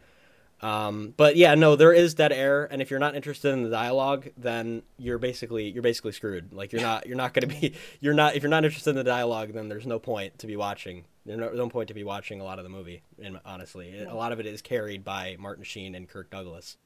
Um, 0.61 1.13
but 1.17 1.35
yeah, 1.35 1.53
no, 1.53 1.75
there 1.75 1.93
is 1.93 2.15
dead 2.15 2.31
air, 2.31 2.65
and 2.71 2.81
if 2.81 2.89
you're 2.89 2.99
not 2.99 3.15
interested 3.15 3.53
in 3.53 3.61
the 3.61 3.69
dialogue, 3.69 4.29
then 4.35 4.81
you're 4.97 5.19
basically 5.19 5.69
you're 5.69 5.83
basically 5.83 6.13
screwed. 6.13 6.51
Like 6.51 6.71
you're 6.71 6.81
not 6.81 7.05
you're 7.05 7.17
not 7.17 7.33
going 7.33 7.47
to 7.47 7.55
be 7.59 7.75
you're 7.99 8.15
not 8.15 8.35
if 8.35 8.41
you're 8.41 8.49
not 8.49 8.65
interested 8.65 8.91
in 8.91 8.95
the 8.95 9.03
dialogue, 9.03 9.53
then 9.53 9.69
there's 9.69 9.85
no 9.85 9.99
point 9.99 10.39
to 10.39 10.47
be 10.47 10.55
watching. 10.55 11.05
There's 11.25 11.39
no, 11.39 11.49
no 11.51 11.69
point 11.69 11.89
to 11.89 11.93
be 11.93 12.03
watching 12.03 12.41
a 12.41 12.43
lot 12.43 12.57
of 12.57 12.63
the 12.63 12.69
movie. 12.69 13.03
And 13.21 13.39
honestly, 13.45 14.01
a 14.01 14.15
lot 14.15 14.31
of 14.31 14.39
it 14.39 14.45
is 14.45 14.61
carried 14.61 15.03
by 15.03 15.35
Martin 15.37 15.63
Sheen 15.63 15.93
and 15.93 16.07
Kirk 16.09 16.31
Douglas. 16.31 16.77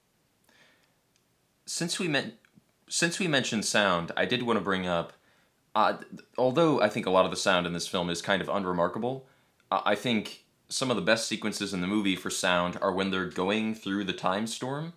since 1.65 1.99
we 1.99 2.13
since 2.89 3.19
we 3.19 3.27
mentioned 3.27 3.63
sound, 3.63 4.11
I 4.17 4.25
did 4.25 4.43
want 4.43 4.57
to 4.57 4.63
bring 4.63 4.85
up. 4.85 5.13
Uh, 5.73 5.99
although 6.37 6.81
I 6.81 6.89
think 6.89 7.05
a 7.05 7.09
lot 7.09 7.23
of 7.23 7.31
the 7.31 7.37
sound 7.37 7.65
in 7.65 7.71
this 7.71 7.87
film 7.87 8.09
is 8.09 8.21
kind 8.21 8.41
of 8.41 8.49
unremarkable, 8.49 9.25
I 9.71 9.95
think 9.95 10.43
some 10.69 10.89
of 10.89 10.95
the 10.95 11.01
best 11.01 11.27
sequences 11.27 11.73
in 11.73 11.81
the 11.81 11.87
movie 11.87 12.15
for 12.15 12.29
sound 12.29 12.77
are 12.81 12.91
when 12.91 13.11
they're 13.11 13.25
going 13.25 13.73
through 13.75 14.03
the 14.05 14.13
time 14.13 14.47
storm. 14.47 14.93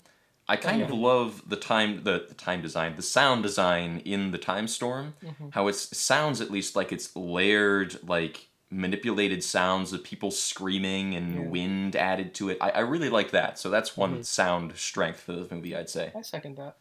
I 0.49 0.57
kind 0.57 0.83
of 0.83 0.91
love 0.91 1.43
the 1.49 1.57
time 1.57 2.05
the, 2.05 2.27
the 2.29 2.35
time 2.35 2.61
design, 2.61 2.97
the 2.97 3.03
sound 3.03 3.43
design 3.43 4.03
in 4.05 4.31
the 4.31 4.39
time 4.39 4.69
storm. 4.69 5.15
How 5.51 5.69
it 5.69 5.75
sounds 5.75 6.41
at 6.41 6.51
least 6.51 6.77
like 6.77 6.93
it's 6.93 7.15
layered, 7.17 7.97
like 8.07 8.49
manipulated 8.71 9.43
sounds 9.45 9.93
of 9.93 10.03
people 10.05 10.31
screaming 10.31 11.15
and 11.15 11.35
Yeah. 11.35 11.41
wind 11.49 11.97
added 11.97 12.35
to 12.35 12.49
it. 12.51 12.59
I, 12.61 12.71
I 12.71 12.81
really 12.81 13.09
like 13.09 13.31
that. 13.31 13.59
So 13.59 13.71
that's 13.71 13.97
one 13.97 14.23
sound 14.25 14.77
strength 14.77 15.21
for 15.21 15.33
the 15.33 15.55
movie, 15.55 15.75
I'd 15.77 15.89
say. 15.89 16.13
I 16.15 16.23
second 16.23 16.57
that. 16.59 16.77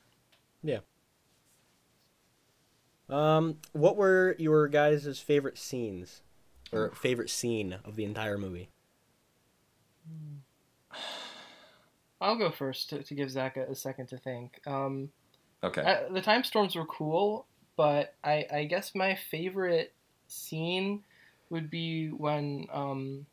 Yeah. 0.63 0.79
Um, 3.09 3.57
what 3.73 3.95
were 3.95 4.35
your 4.39 4.67
guys' 4.67 5.19
favorite 5.19 5.57
scenes, 5.57 6.21
or 6.73 6.91
favorite 6.95 7.29
scene 7.29 7.77
of 7.85 7.95
the 7.95 8.05
entire 8.05 8.37
movie? 8.37 8.69
I'll 12.21 12.37
go 12.37 12.51
first 12.51 12.89
to, 12.89 13.03
to 13.03 13.15
give 13.15 13.29
Zach 13.29 13.57
a, 13.57 13.63
a 13.71 13.75
second 13.75 14.07
to 14.07 14.17
think. 14.17 14.61
Um, 14.65 15.09
Okay. 15.63 15.81
I, 15.81 16.09
the 16.09 16.21
time 16.21 16.43
storms 16.43 16.75
were 16.75 16.85
cool, 16.85 17.45
but 17.77 18.15
I, 18.23 18.45
I 18.51 18.63
guess 18.65 18.93
my 18.93 19.15
favorite 19.15 19.93
scene 20.27 21.03
would 21.49 21.69
be 21.69 22.09
when 22.09 22.67
um, 22.73 23.25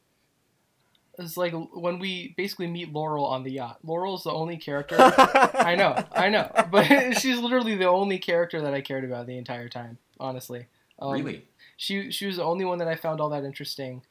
it's 1.18 1.37
like 1.37 1.53
when 1.74 1.98
we 1.98 2.35
basically 2.37 2.68
meet 2.68 2.92
Laurel 2.92 3.26
on 3.26 3.42
the 3.42 3.50
yacht. 3.50 3.79
Laurel's 3.83 4.22
the 4.22 4.33
only 4.33 4.57
character. 4.57 4.96
I 5.00 5.74
know, 5.74 6.03
I 6.12 6.29
know, 6.29 6.50
but 6.70 6.85
she's 7.18 7.38
literally 7.38 7.74
the 7.74 7.88
only 7.88 8.18
character 8.18 8.61
that 8.62 8.74
I 8.74 8.81
cared 8.81 9.05
about 9.05 9.26
the 9.26 9.37
entire 9.37 9.68
time. 9.68 9.98
Honestly, 10.20 10.66
um, 11.00 11.12
really? 11.12 11.48
She 11.81 12.11
she 12.11 12.27
was 12.27 12.37
the 12.37 12.45
only 12.45 12.66
one 12.66 12.77
that 12.77 12.88
I 12.88 12.95
found 12.95 13.23
all 13.23 13.31
that 13.31 13.43
interesting, 13.43 14.03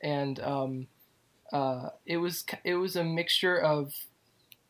and 0.00 0.38
um, 0.38 0.86
uh, 1.52 1.88
it 2.06 2.18
was 2.18 2.44
it 2.62 2.76
was 2.76 2.94
a 2.94 3.02
mixture 3.02 3.58
of 3.58 3.92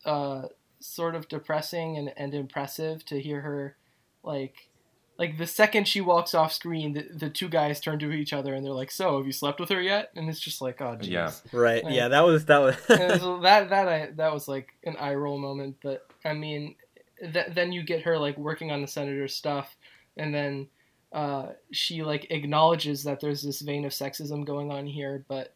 uh, 0.07 0.45
sort 0.81 1.15
of 1.15 1.29
depressing 1.29 1.99
and, 1.99 2.15
and 2.17 2.33
impressive 2.33 3.05
to 3.05 3.21
hear 3.21 3.43
her 3.43 3.77
like 4.23 4.71
like 5.19 5.37
the 5.37 5.47
second 5.47 5.87
she 5.87 6.01
walks 6.01 6.33
off 6.33 6.51
screen 6.51 6.95
the, 6.95 7.07
the 7.15 7.29
two 7.29 7.49
guys 7.49 7.79
turn 7.79 7.99
to 7.99 8.11
each 8.11 8.33
other 8.33 8.55
and 8.55 8.65
they're 8.65 8.73
like 8.73 8.91
so 8.91 9.19
have 9.19 9.27
you 9.27 9.33
slept 9.33 9.61
with 9.61 9.69
her 9.69 9.81
yet 9.81 10.11
and 10.17 10.29
it's 10.29 10.41
just 10.41 10.63
like 10.63 10.81
oh 10.81 10.97
jeez 10.97 11.09
Yeah. 11.09 11.33
Right. 11.53 11.85
Right. 11.85 11.93
Yeah, 11.93 12.09
that 12.09 12.25
was 12.25 12.47
that 12.47 12.59
was. 12.59 12.77
and 12.89 13.21
so 13.21 13.41
that 13.41 13.69
that 13.69 13.87
I 13.87 14.11
that 14.17 14.33
was 14.33 14.49
like 14.49 14.69
an 14.85 14.97
eye 14.97 15.15
roll 15.15 15.39
moment. 15.39 15.77
But 15.83 16.07
I 16.25 16.33
mean, 16.33 16.77
th- 17.21 17.53
then 17.55 17.73
you 17.73 17.83
get 17.83 18.03
her 18.03 18.19
like 18.19 18.39
working 18.39 18.71
on 18.71 18.81
the 18.81 18.89
senator's 18.89 19.35
stuff, 19.35 19.77
and 20.17 20.35
then 20.35 20.69
uh, 21.13 21.49
she 21.71 22.03
like 22.03 22.27
acknowledges 22.31 23.05
that 23.05 23.21
there's 23.21 23.43
this 23.43 23.61
vein 23.61 23.85
of 23.85 23.93
sexism 23.93 24.45
going 24.45 24.71
on 24.71 24.87
here, 24.87 25.25
but 25.29 25.53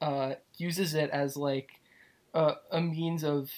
uh, 0.00 0.34
uses 0.56 0.94
it 0.94 1.10
as 1.10 1.36
like 1.36 1.70
a, 2.34 2.54
a 2.70 2.80
means 2.80 3.24
of 3.24 3.50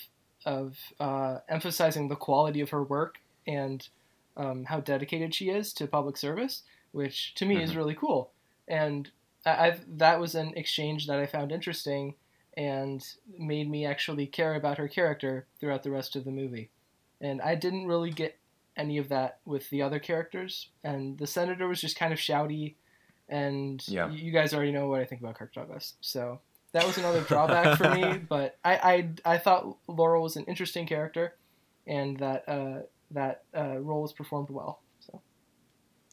of 0.45 0.77
uh, 1.01 1.39
emphasizing 1.49 2.09
the 2.09 2.17
quality 2.17 2.61
of 2.61 2.71
her 2.71 2.83
work 2.83 3.19
and 3.47 3.89
um, 4.37 4.65
how 4.65 4.81
dedicated 4.81 5.35
she 5.35 5.49
is 5.49 5.73
to 5.73 5.87
public 5.87 6.17
service, 6.17 6.63
which 6.93 7.35
to 7.35 7.47
me 7.47 7.63
is 7.63 7.77
really 7.77 7.95
cool. 7.95 8.31
And 8.69 9.11
I, 9.47 9.69
I've 9.69 9.99
that 9.99 10.21
was 10.21 10.35
an 10.35 10.53
exchange 10.57 11.07
that 11.07 11.19
I 11.19 11.27
found 11.27 11.53
interesting 11.53 12.15
and 12.57 13.05
made 13.39 13.69
me 13.69 13.85
actually 13.85 14.27
care 14.27 14.55
about 14.55 14.79
her 14.79 14.89
character 14.89 15.47
throughout 15.59 15.83
the 15.83 15.91
rest 15.91 16.15
of 16.15 16.25
the 16.25 16.31
movie. 16.31 16.71
And 17.21 17.41
I 17.41 17.55
didn't 17.55 17.87
really 17.87 18.11
get 18.11 18.39
any 18.77 18.99
of 18.99 19.09
that 19.09 19.39
with 19.45 19.69
the 19.71 19.83
other 19.83 19.99
characters. 19.99 20.69
And 20.83 21.17
the 21.19 21.27
senator 21.27 21.69
was 21.69 21.81
just 21.81 21.97
kind 21.99 22.13
of 22.13 22.19
shouty, 22.19 22.75
and 23.29 23.83
Yeah. 23.89 24.11
you 24.11 24.33
guys 24.33 24.53
already 24.55 24.73
know 24.73 24.89
what 24.89 25.01
I 25.01 25.05
think 25.05 25.21
about 25.21 25.37
Kirk 25.37 25.53
Douglas. 25.55 25.95
So 26.01 26.41
that 26.73 26.87
was 26.87 26.99
another 26.99 27.21
drawback 27.23 27.79
for 27.79 27.91
me. 27.91 28.19
But 28.29 28.59
I, 28.65 29.09
I, 29.25 29.35
I 29.35 29.39
thought 29.39 29.77
Laurel 29.87 30.23
was 30.23 30.37
an 30.37 30.45
interesting 30.45 30.87
character, 30.87 31.35
and 31.87 32.19
that 32.19 32.49
uh, 32.49 32.81
that 33.13 33.45
uh, 33.57 33.79
role 33.79 34.03
was 34.03 34.13
performed 34.13 34.51
well. 34.51 34.81
So 35.01 35.21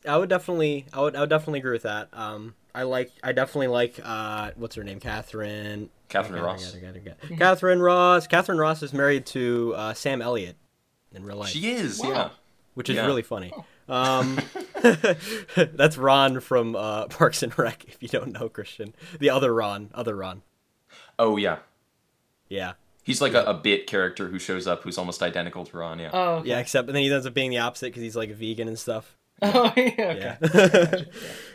I 0.07 0.17
would 0.17 0.29
definitely, 0.29 0.85
I 0.93 1.01
would, 1.01 1.15
I 1.15 1.21
would 1.21 1.29
definitely 1.29 1.59
agree 1.59 1.71
with 1.73 1.83
that. 1.83 2.09
Um, 2.13 2.55
I 2.73 2.83
like, 2.83 3.11
I 3.23 3.31
definitely 3.33 3.67
like, 3.67 3.99
uh, 4.03 4.51
what's 4.55 4.75
her 4.75 4.83
name, 4.83 4.99
Catherine. 4.99 5.89
Catherine 6.09 6.39
I 6.41 6.45
Ross. 6.45 6.75
I 6.75 6.79
got 6.79 6.95
it, 6.95 6.95
I 6.95 6.99
got 6.99 7.13
it, 7.13 7.17
I 7.23 7.27
got 7.27 7.31
it. 7.31 7.39
Katharine 7.39 7.79
Ross. 7.81 8.27
Katharine 8.27 8.57
Ross 8.57 8.81
is 8.83 8.93
married 8.93 9.25
to 9.27 9.73
uh, 9.75 9.93
Sam 9.93 10.21
Elliott 10.21 10.55
in 11.13 11.23
real 11.23 11.37
life, 11.37 11.49
She 11.49 11.71
is, 11.71 11.99
Wow. 11.99 12.09
yeah. 12.09 12.29
Which 12.73 12.89
is 12.89 12.95
yeah. 12.95 13.05
really 13.05 13.21
funny. 13.21 13.53
Um, 13.87 14.39
that's 15.55 15.97
Ron 15.97 16.39
from 16.39 16.75
uh, 16.75 17.07
Parks 17.07 17.43
and 17.43 17.57
Rec. 17.57 17.85
If 17.87 17.97
you 18.01 18.09
don't 18.09 18.31
know 18.33 18.49
Christian, 18.49 18.93
the 19.19 19.29
other 19.29 19.53
Ron, 19.53 19.89
other 19.93 20.15
Ron. 20.15 20.41
Oh, 21.19 21.37
yeah. 21.37 21.59
Yeah, 22.49 22.73
He's 23.03 23.21
like 23.21 23.33
a, 23.33 23.43
a 23.43 23.53
bit 23.53 23.87
character 23.87 24.27
who 24.27 24.37
shows 24.37 24.67
up 24.67 24.83
who's 24.83 24.97
almost 24.97 25.23
identical 25.23 25.65
to 25.65 25.77
Ron, 25.77 25.99
yeah. 25.99 26.11
oh 26.13 26.35
okay. 26.35 26.49
yeah. 26.49 26.59
Except, 26.59 26.87
and 26.87 26.95
then 26.95 27.03
he 27.03 27.11
ends 27.11 27.25
up 27.25 27.33
being 27.33 27.49
the 27.49 27.57
opposite 27.57 27.87
because 27.87 28.03
he's 28.03 28.15
like 28.15 28.29
a 28.29 28.33
vegan 28.33 28.67
and 28.67 28.77
stuff. 28.77 29.17
oh 29.41 29.73
yeah 29.75 29.91
okay. 29.97 30.37
Yeah. 30.43 31.03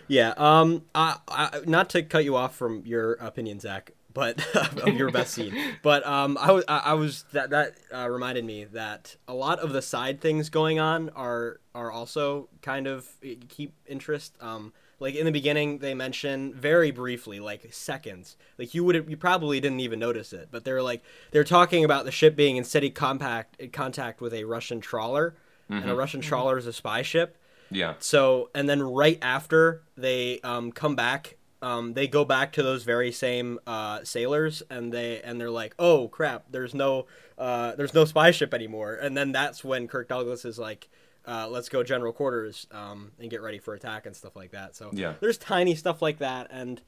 yeah. 0.09 0.35
Um. 0.37 0.83
I, 0.93 1.19
I, 1.29 1.61
not 1.67 1.89
to 1.91 2.03
cut 2.03 2.25
you 2.25 2.35
off 2.35 2.57
from 2.57 2.83
your 2.85 3.13
opinion, 3.15 3.61
Zach, 3.61 3.93
but 4.17 4.41
of 4.83 4.95
your 4.95 5.11
best 5.11 5.35
scene. 5.35 5.55
But 5.83 6.05
um, 6.07 6.39
I 6.41 6.51
was, 6.51 6.65
I, 6.67 6.79
I 6.79 6.95
was 6.95 7.25
that 7.33 7.51
that 7.51 7.75
uh, 7.95 8.09
reminded 8.09 8.47
me 8.47 8.65
that 8.65 9.15
a 9.29 9.35
lot 9.35 9.59
of 9.59 9.75
the 9.75 9.83
side 9.83 10.23
things 10.23 10.49
going 10.49 10.81
on 10.81 11.11
are 11.11 11.61
are 11.75 11.93
also 11.93 12.49
kind 12.63 12.87
of 12.87 13.07
eh, 13.23 13.35
keep 13.49 13.75
interest. 13.87 14.35
Um. 14.41 14.73
Like 14.99 15.15
in 15.15 15.27
the 15.27 15.33
beginning, 15.33 15.81
they 15.81 15.93
mention 15.93 16.55
very 16.55 16.91
briefly, 16.91 17.39
like 17.39 17.69
seconds. 17.71 18.35
Like 18.57 18.73
you 18.73 18.83
would, 18.83 19.05
you 19.11 19.19
probably 19.19 19.61
didn't 19.61 19.81
even 19.81 19.99
notice 19.99 20.33
it, 20.33 20.49
but 20.51 20.65
they're 20.65 20.81
like 20.81 21.03
they're 21.33 21.45
talking 21.45 21.85
about 21.85 22.07
the 22.07 22.11
ship 22.11 22.35
being 22.35 22.57
in 22.57 22.65
steady 22.65 22.89
compact 22.89 23.61
contact 23.75 24.23
with 24.23 24.33
a 24.33 24.45
Russian 24.45 24.81
trawler, 24.81 25.35
and 25.69 25.91
a 25.91 25.95
Russian 25.95 26.23
trawler 26.23 26.57
is 26.57 26.67
a 26.67 26.73
spy 26.73 27.03
ship. 27.03 27.37
Yeah. 27.71 27.93
So, 27.99 28.49
and 28.55 28.71
then 28.71 28.81
right 28.83 29.19
after 29.21 29.83
they 29.99 30.41
um, 30.41 30.73
come 30.73 30.97
back, 30.97 31.37
um, 31.67 31.95
they 31.95 32.07
go 32.07 32.25
back 32.25 32.53
to 32.53 32.63
those 32.63 32.85
very 32.85 33.11
same 33.11 33.59
uh, 33.67 34.05
sailors, 34.05 34.63
and 34.71 34.93
they 34.93 35.21
and 35.23 35.41
they're 35.41 35.51
like, 35.51 35.75
"Oh 35.79 36.09
crap! 36.09 36.45
There's 36.51 36.75
no 36.75 37.07
uh, 37.39 37.75
there's 37.75 37.95
no 37.95 38.05
spy 38.05 38.31
ship 38.31 38.55
anymore." 38.55 38.95
And 38.95 39.17
then 39.17 39.33
that's 39.33 39.65
when 39.65 39.89
Kirk 39.89 40.09
Douglas 40.09 40.45
is 40.45 40.59
like, 40.59 40.89
uh, 41.27 41.49
"Let's 41.49 41.69
go 41.69 41.83
general 41.83 42.13
quarters 42.13 42.67
um, 42.71 43.11
and 43.19 43.29
get 43.31 43.43
ready 43.43 43.59
for 43.59 43.75
attack 43.75 44.07
and 44.07 44.15
stuff 44.15 44.37
like 44.37 44.53
that." 44.53 44.77
So 44.77 44.91
Yeah. 44.93 45.15
there's 45.21 45.39
tiny 45.39 45.75
stuff 45.75 46.01
like 46.01 46.19
that, 46.19 46.47
and 46.51 46.81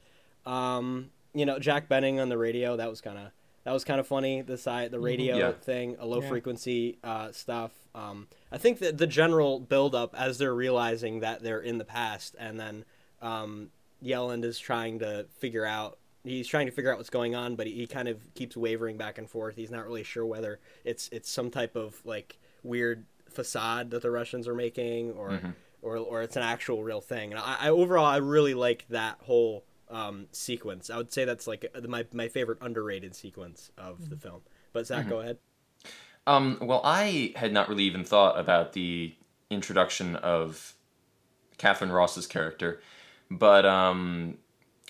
um, 0.45 1.09
you 1.33 1.45
know, 1.45 1.59
Jack 1.59 1.89
Benning 1.89 2.19
on 2.19 2.29
the 2.29 2.37
radio 2.37 2.77
that 2.77 2.89
was 2.89 3.01
kind 3.01 3.17
of 3.17 3.31
that 3.65 3.73
was 3.73 3.83
kind 3.83 3.99
of 3.99 4.07
funny. 4.07 4.41
The 4.41 4.57
side 4.57 4.91
the 4.91 4.99
radio 4.99 5.35
Yeah. 5.37 5.51
thing, 5.53 5.97
a 5.99 6.05
low 6.05 6.21
Yeah. 6.21 6.29
frequency 6.29 6.99
uh, 7.03 7.33
stuff. 7.33 7.71
Um, 7.93 8.27
I 8.49 8.57
think 8.57 8.79
that 8.79 8.97
the 8.97 9.07
general 9.07 9.59
build 9.59 9.93
up 9.93 10.15
as 10.17 10.37
they're 10.37 10.55
realizing 10.55 11.19
that 11.19 11.43
they're 11.43 11.59
in 11.59 11.79
the 11.79 11.85
past, 11.85 12.35
and 12.39 12.57
then 12.57 12.85
um, 13.21 13.71
Yelland 14.03 14.43
is 14.43 14.59
trying 14.59 14.99
to 14.99 15.25
figure 15.37 15.65
out. 15.65 15.97
He's 16.23 16.47
trying 16.47 16.65
to 16.65 16.71
figure 16.71 16.91
out 16.91 16.97
what's 16.97 17.09
going 17.09 17.33
on, 17.33 17.55
but 17.55 17.65
he, 17.65 17.73
he 17.73 17.87
kind 17.87 18.07
of 18.07 18.33
keeps 18.33 18.57
wavering 18.57 18.97
back 18.97 19.17
and 19.17 19.29
forth. 19.29 19.55
He's 19.55 19.71
not 19.71 19.85
really 19.85 20.03
sure 20.03 20.25
whether 20.25 20.59
it's 20.83 21.09
it's 21.11 21.29
some 21.29 21.49
type 21.49 21.75
of 21.75 22.01
like 22.05 22.37
weird 22.63 23.05
facade 23.29 23.91
that 23.91 24.01
the 24.01 24.11
Russians 24.11 24.47
are 24.47 24.55
making, 24.55 25.11
or 25.11 25.39
or, 25.81 25.97
or 25.97 26.21
it's 26.21 26.35
an 26.35 26.43
actual 26.43 26.83
real 26.83 27.01
thing. 27.01 27.31
And 27.31 27.39
I, 27.39 27.57
I 27.61 27.69
overall 27.69 28.05
I 28.05 28.17
really 28.17 28.53
like 28.53 28.85
that 28.89 29.17
whole 29.21 29.63
um, 29.89 30.27
sequence. 30.31 30.89
I 30.89 30.97
would 30.97 31.11
say 31.11 31.25
that's 31.25 31.47
like 31.47 31.65
uh, 31.73 31.81
my 31.87 32.05
my 32.13 32.27
favorite 32.27 32.59
underrated 32.61 33.15
sequence 33.15 33.71
of 33.77 34.09
the 34.09 34.17
film. 34.17 34.41
But 34.73 34.87
Zach, 34.87 35.07
go 35.09 35.19
ahead. 35.19 35.37
Um, 36.27 36.59
well, 36.61 36.81
I 36.83 37.33
had 37.35 37.51
not 37.51 37.69
really 37.69 37.85
even 37.85 38.03
thought 38.03 38.39
about 38.39 38.73
the 38.73 39.15
introduction 39.49 40.15
of 40.17 40.75
Katharine 41.57 41.91
Ross's 41.91 42.27
character, 42.27 42.81
but 43.29 43.65
um, 43.65 44.37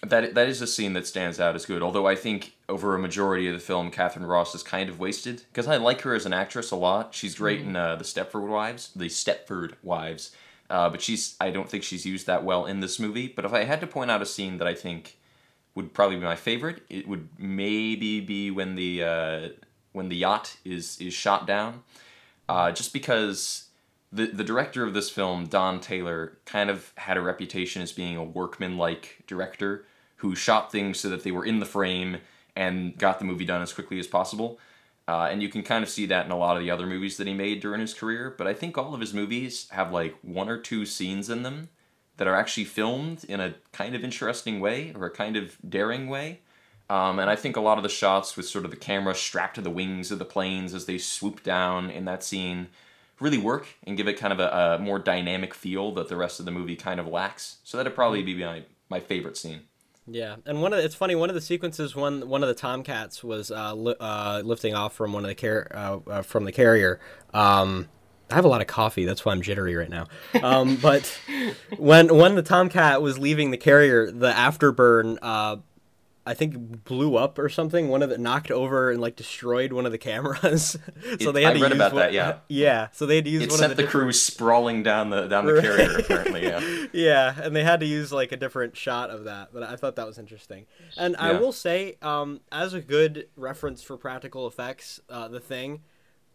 that 0.01 0.33
that 0.35 0.47
is 0.47 0.61
a 0.61 0.67
scene 0.67 0.93
that 0.93 1.07
stands 1.07 1.39
out 1.39 1.55
as 1.55 1.65
good. 1.65 1.81
Although 1.81 2.07
I 2.07 2.15
think 2.15 2.53
over 2.67 2.95
a 2.95 2.99
majority 2.99 3.47
of 3.47 3.53
the 3.53 3.59
film, 3.59 3.91
Katharine 3.91 4.25
Ross 4.25 4.55
is 4.55 4.63
kind 4.63 4.89
of 4.89 4.99
wasted 4.99 5.43
because 5.51 5.67
I 5.67 5.77
like 5.77 6.01
her 6.01 6.15
as 6.15 6.25
an 6.25 6.33
actress 6.33 6.71
a 6.71 6.75
lot. 6.75 7.13
She's 7.13 7.35
great 7.35 7.61
in 7.61 7.75
uh, 7.75 7.95
the 7.95 8.03
Stepford 8.03 8.47
Wives, 8.47 8.91
the 8.95 9.05
Stepford 9.05 9.73
Wives, 9.83 10.31
uh, 10.69 10.89
but 10.89 11.01
she's 11.01 11.35
I 11.41 11.49
don't 11.49 11.69
think 11.69 11.83
she's 11.83 12.05
used 12.05 12.27
that 12.27 12.43
well 12.43 12.65
in 12.65 12.79
this 12.79 12.99
movie. 12.99 13.27
But 13.27 13.45
if 13.45 13.53
I 13.53 13.65
had 13.65 13.81
to 13.81 13.87
point 13.87 14.11
out 14.11 14.21
a 14.21 14.25
scene 14.25 14.57
that 14.57 14.67
I 14.67 14.73
think 14.73 15.17
would 15.75 15.93
probably 15.93 16.15
be 16.15 16.23
my 16.23 16.35
favorite, 16.35 16.83
it 16.89 17.07
would 17.07 17.27
maybe 17.37 18.21
be 18.21 18.51
when 18.51 18.75
the 18.75 19.03
uh, 19.03 19.49
when 19.91 20.09
the 20.09 20.15
yacht 20.15 20.55
is 20.63 20.99
is 21.01 21.13
shot 21.13 21.45
down, 21.45 21.83
uh, 22.47 22.71
just 22.71 22.93
because 22.93 23.68
the 24.11 24.27
the 24.27 24.43
director 24.43 24.83
of 24.83 24.93
this 24.93 25.09
film, 25.09 25.45
Don 25.45 25.79
Taylor, 25.79 26.37
kind 26.45 26.69
of 26.69 26.91
had 26.95 27.17
a 27.17 27.21
reputation 27.21 27.81
as 27.81 27.91
being 27.91 28.17
a 28.17 28.23
workman-like 28.23 29.23
director 29.27 29.85
who 30.17 30.35
shot 30.35 30.71
things 30.71 30.99
so 30.99 31.09
that 31.09 31.23
they 31.23 31.31
were 31.31 31.45
in 31.45 31.59
the 31.59 31.65
frame 31.65 32.17
and 32.55 32.97
got 32.97 33.19
the 33.19 33.25
movie 33.25 33.45
done 33.45 33.61
as 33.61 33.73
quickly 33.73 33.99
as 33.99 34.07
possible. 34.07 34.59
Uh, 35.07 35.27
and 35.31 35.41
you 35.41 35.49
can 35.49 35.63
kind 35.63 35.83
of 35.83 35.89
see 35.89 36.05
that 36.05 36.25
in 36.25 36.31
a 36.31 36.37
lot 36.37 36.55
of 36.55 36.61
the 36.61 36.69
other 36.69 36.85
movies 36.85 37.17
that 37.17 37.25
he 37.25 37.33
made 37.33 37.61
during 37.61 37.81
his 37.81 37.93
career. 37.93 38.35
But 38.37 38.47
I 38.47 38.53
think 38.53 38.77
all 38.77 38.93
of 38.93 39.01
his 39.01 39.13
movies 39.13 39.67
have 39.71 39.91
like 39.91 40.15
one 40.21 40.49
or 40.49 40.57
two 40.57 40.85
scenes 40.85 41.29
in 41.29 41.41
them 41.41 41.69
that 42.17 42.27
are 42.27 42.35
actually 42.35 42.65
filmed 42.65 43.23
in 43.23 43.39
a 43.39 43.55
kind 43.71 43.95
of 43.95 44.03
interesting 44.03 44.59
way 44.59 44.93
or 44.93 45.05
a 45.05 45.11
kind 45.11 45.37
of 45.37 45.57
daring 45.67 46.09
way. 46.09 46.41
Um, 46.89 47.17
and 47.17 47.29
I 47.29 47.35
think 47.35 47.55
a 47.55 47.61
lot 47.61 47.77
of 47.77 47.83
the 47.83 47.89
shots 47.89 48.35
with 48.35 48.47
sort 48.47 48.65
of 48.65 48.71
the 48.71 48.77
camera 48.77 49.15
strapped 49.15 49.55
to 49.55 49.61
the 49.61 49.69
wings 49.69 50.11
of 50.11 50.19
the 50.19 50.25
planes 50.25 50.73
as 50.73 50.85
they 50.85 50.97
swoop 50.97 51.43
down 51.43 51.89
in 51.89 52.05
that 52.05 52.23
scene 52.23 52.67
really 53.19 53.37
work 53.37 53.67
and 53.83 53.97
give 53.97 54.07
it 54.07 54.13
kind 54.13 54.33
of 54.33 54.39
a, 54.39 54.75
a 54.75 54.79
more 54.79 54.99
dynamic 54.99 55.53
feel 55.53 55.91
that 55.93 56.07
the 56.07 56.15
rest 56.15 56.39
of 56.39 56.45
the 56.45 56.51
movie 56.51 56.75
kind 56.75 56.99
of 56.99 57.07
lacks. 57.07 57.57
So 57.63 57.77
that'd 57.77 57.95
probably 57.95 58.23
be 58.23 58.35
my, 58.35 58.63
my 58.89 58.99
favorite 58.99 59.37
scene. 59.37 59.61
Yeah, 60.11 60.37
and 60.45 60.61
one 60.61 60.73
of 60.73 60.79
it's 60.79 60.95
funny. 60.95 61.13
One 61.13 61.29
of 61.29 61.35
the 61.35 61.41
sequences, 61.41 61.95
one 61.95 62.27
one 62.27 62.41
of 62.41 62.49
the 62.49 62.55
Tomcats 62.55 63.23
was 63.23 63.51
uh, 63.51 63.75
li- 63.75 63.95
uh, 63.99 64.41
lifting 64.43 64.73
off 64.73 64.95
from 64.95 65.13
one 65.13 65.23
of 65.23 65.29
the 65.29 65.35
car- 65.35 65.67
uh, 65.71 65.99
uh, 66.09 66.21
from 66.23 66.45
the 66.45 66.51
carrier. 66.51 66.99
Um, 67.31 67.89
I 68.31 68.35
have 68.35 68.45
a 68.45 68.47
lot 68.47 68.61
of 68.61 68.67
coffee, 68.67 69.05
that's 69.05 69.25
why 69.25 69.31
I'm 69.31 69.41
jittery 69.41 69.75
right 69.75 69.89
now. 69.89 70.05
Um, 70.41 70.75
but 70.75 71.19
when 71.77 72.15
when 72.15 72.35
the 72.35 72.43
Tomcat 72.43 73.01
was 73.01 73.17
leaving 73.17 73.51
the 73.51 73.57
carrier, 73.57 74.11
the 74.11 74.31
afterburn 74.31 75.17
uh, 75.21 75.57
I 76.29 76.33
think 76.35 76.83
blew 76.83 77.15
up 77.15 77.39
or 77.39 77.49
something. 77.49 77.87
One 77.89 78.03
of 78.03 78.09
the 78.09 78.17
knocked 78.17 78.51
over 78.51 78.91
and 78.91 79.01
like 79.01 79.15
destroyed 79.15 79.73
one 79.73 79.85
of 79.85 79.91
the 79.91 79.97
cameras. 79.97 80.77
so 81.19 81.29
It- 81.29 81.33
they 81.33 81.43
had 81.43 81.51
I 81.51 81.57
to 81.57 81.61
read 81.63 81.69
use 81.71 81.75
about 81.77 81.93
one- 81.93 82.01
that, 82.03 82.13
yeah. 82.13 82.37
yeah. 82.47 82.87
So 82.91 83.05
they 83.05 83.15
had 83.15 83.25
to 83.25 83.31
use 83.31 83.43
It 83.43 83.49
one 83.49 83.59
sent 83.59 83.71
of 83.71 83.77
the, 83.77 83.83
the, 83.83 83.89
crew 83.89 84.11
sprawling 84.11 84.83
down 84.83 85.09
the 85.09 85.27
down 85.27 85.45
the 85.45 85.53
Right. 85.59 85.63
carrier. 85.63 85.97
Apparently, 85.97 86.43
yeah. 86.43 86.85
yeah, 86.93 87.41
and 87.41 87.55
they 87.55 87.63
had 87.63 87.79
to 87.79 87.85
use 87.85 88.11
like 88.13 88.31
a 88.31 88.37
different 88.37 88.77
shot 88.77 89.09
of 89.09 89.23
that, 89.23 89.49
but 89.51 89.63
I 89.63 89.75
thought 89.75 89.95
that 89.95 90.05
was 90.05 90.17
interesting. 90.19 90.65
And 90.97 91.15
I 91.17 91.33
will 91.33 91.51
say, 91.51 91.97
um, 92.01 92.41
as 92.51 92.73
a 92.73 92.81
good 92.81 93.27
reference 93.35 93.81
for 93.81 93.97
practical 93.97 94.45
effects, 94.47 94.99
uh, 95.09 95.27
the 95.29 95.39
thing, 95.39 95.81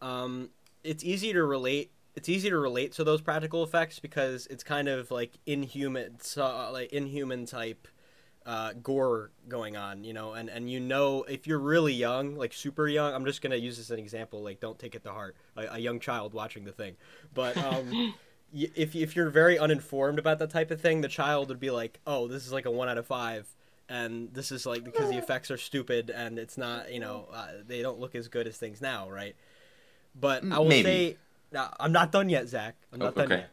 um, 0.03 0.51
it's 0.83 1.05
easy 1.05 1.33
to 1.33 1.45
relate. 1.45 1.93
It's 2.17 2.29
easy 2.29 2.49
to 2.51 2.57
relate 2.59 2.93
to 2.93 3.05
those 3.05 3.21
practical 3.21 3.65
effects 3.65 3.99
because 3.99 4.47
it's 4.49 4.63
kind 4.63 4.89
of 4.89 5.11
like 5.11 5.33
inhuman, 5.47 6.17
so, 6.21 6.71
like 6.73 6.93
inhuman 6.93 7.45
type 7.47 7.89
uh, 8.47 8.73
gore 8.83 9.31
going 9.49 9.77
on, 9.77 10.05
you 10.05 10.13
know, 10.13 10.35
and, 10.35 10.49
and 10.51 10.71
you 10.71 10.81
know 10.81 11.25
if 11.25 11.47
you're 11.47 11.59
really 11.59 11.93
young, 11.95 12.37
like 12.37 12.53
super 12.53 12.87
young, 12.89 13.15
I'm 13.15 13.25
just 13.25 13.43
gonna 13.43 13.57
use 13.57 13.77
this 13.79 13.87
as 13.87 13.91
an 13.93 13.99
example, 13.99 14.43
like 14.43 14.61
don't 14.61 14.79
take 14.79 14.95
it 14.95 15.03
to 15.05 15.13
heart, 15.13 15.37
a, 15.57 15.75
a 15.75 15.79
young 15.79 16.01
child 16.01 16.35
watching 16.35 16.65
the 16.65 16.73
thing, 16.73 16.97
but 17.35 17.59
um, 17.59 17.97
y- 18.53 18.71
if 18.75 18.95
if 18.95 19.17
you're 19.17 19.31
very 19.31 19.59
uninformed 19.59 20.19
about 20.19 20.39
that 20.41 20.51
type 20.51 20.71
of 20.71 20.81
thing, 20.81 21.01
the 21.01 21.09
child 21.09 21.49
would 21.49 21.61
be 21.61 21.71
like, 21.71 22.01
oh, 22.07 22.29
this 22.29 22.47
is 22.47 22.53
like 22.53 22.67
a 22.67 22.71
one 22.71 22.89
out 22.89 22.99
of 22.99 23.07
five, 23.07 23.47
and 23.89 24.33
this 24.35 24.53
is 24.53 24.67
like 24.67 24.85
because 24.85 25.09
the 25.09 25.19
effects 25.19 25.51
are 25.51 25.59
stupid 25.59 26.11
and 26.11 26.39
it's 26.39 26.59
not, 26.59 26.93
you 26.93 27.01
know, 27.01 27.29
uh, 27.33 27.49
they 27.67 27.83
don't 27.83 27.99
look 28.01 28.15
as 28.15 28.29
good 28.29 28.47
as 28.47 28.57
things 28.57 28.81
now, 28.81 29.11
right? 29.11 29.37
But 30.15 30.47
I 30.51 30.61
will 30.61 30.69
Maybe. 30.69 30.83
say, 30.83 31.19
no, 31.53 31.69
I'm 31.81 31.93
not 31.93 32.13
done 32.13 32.29
yet, 32.29 32.49
Zach. 32.49 32.77
I'm 32.93 33.01
not 33.01 33.17
Oh, 33.17 33.17
done 33.17 33.27
okay. 33.27 33.37
yet. 33.41 33.51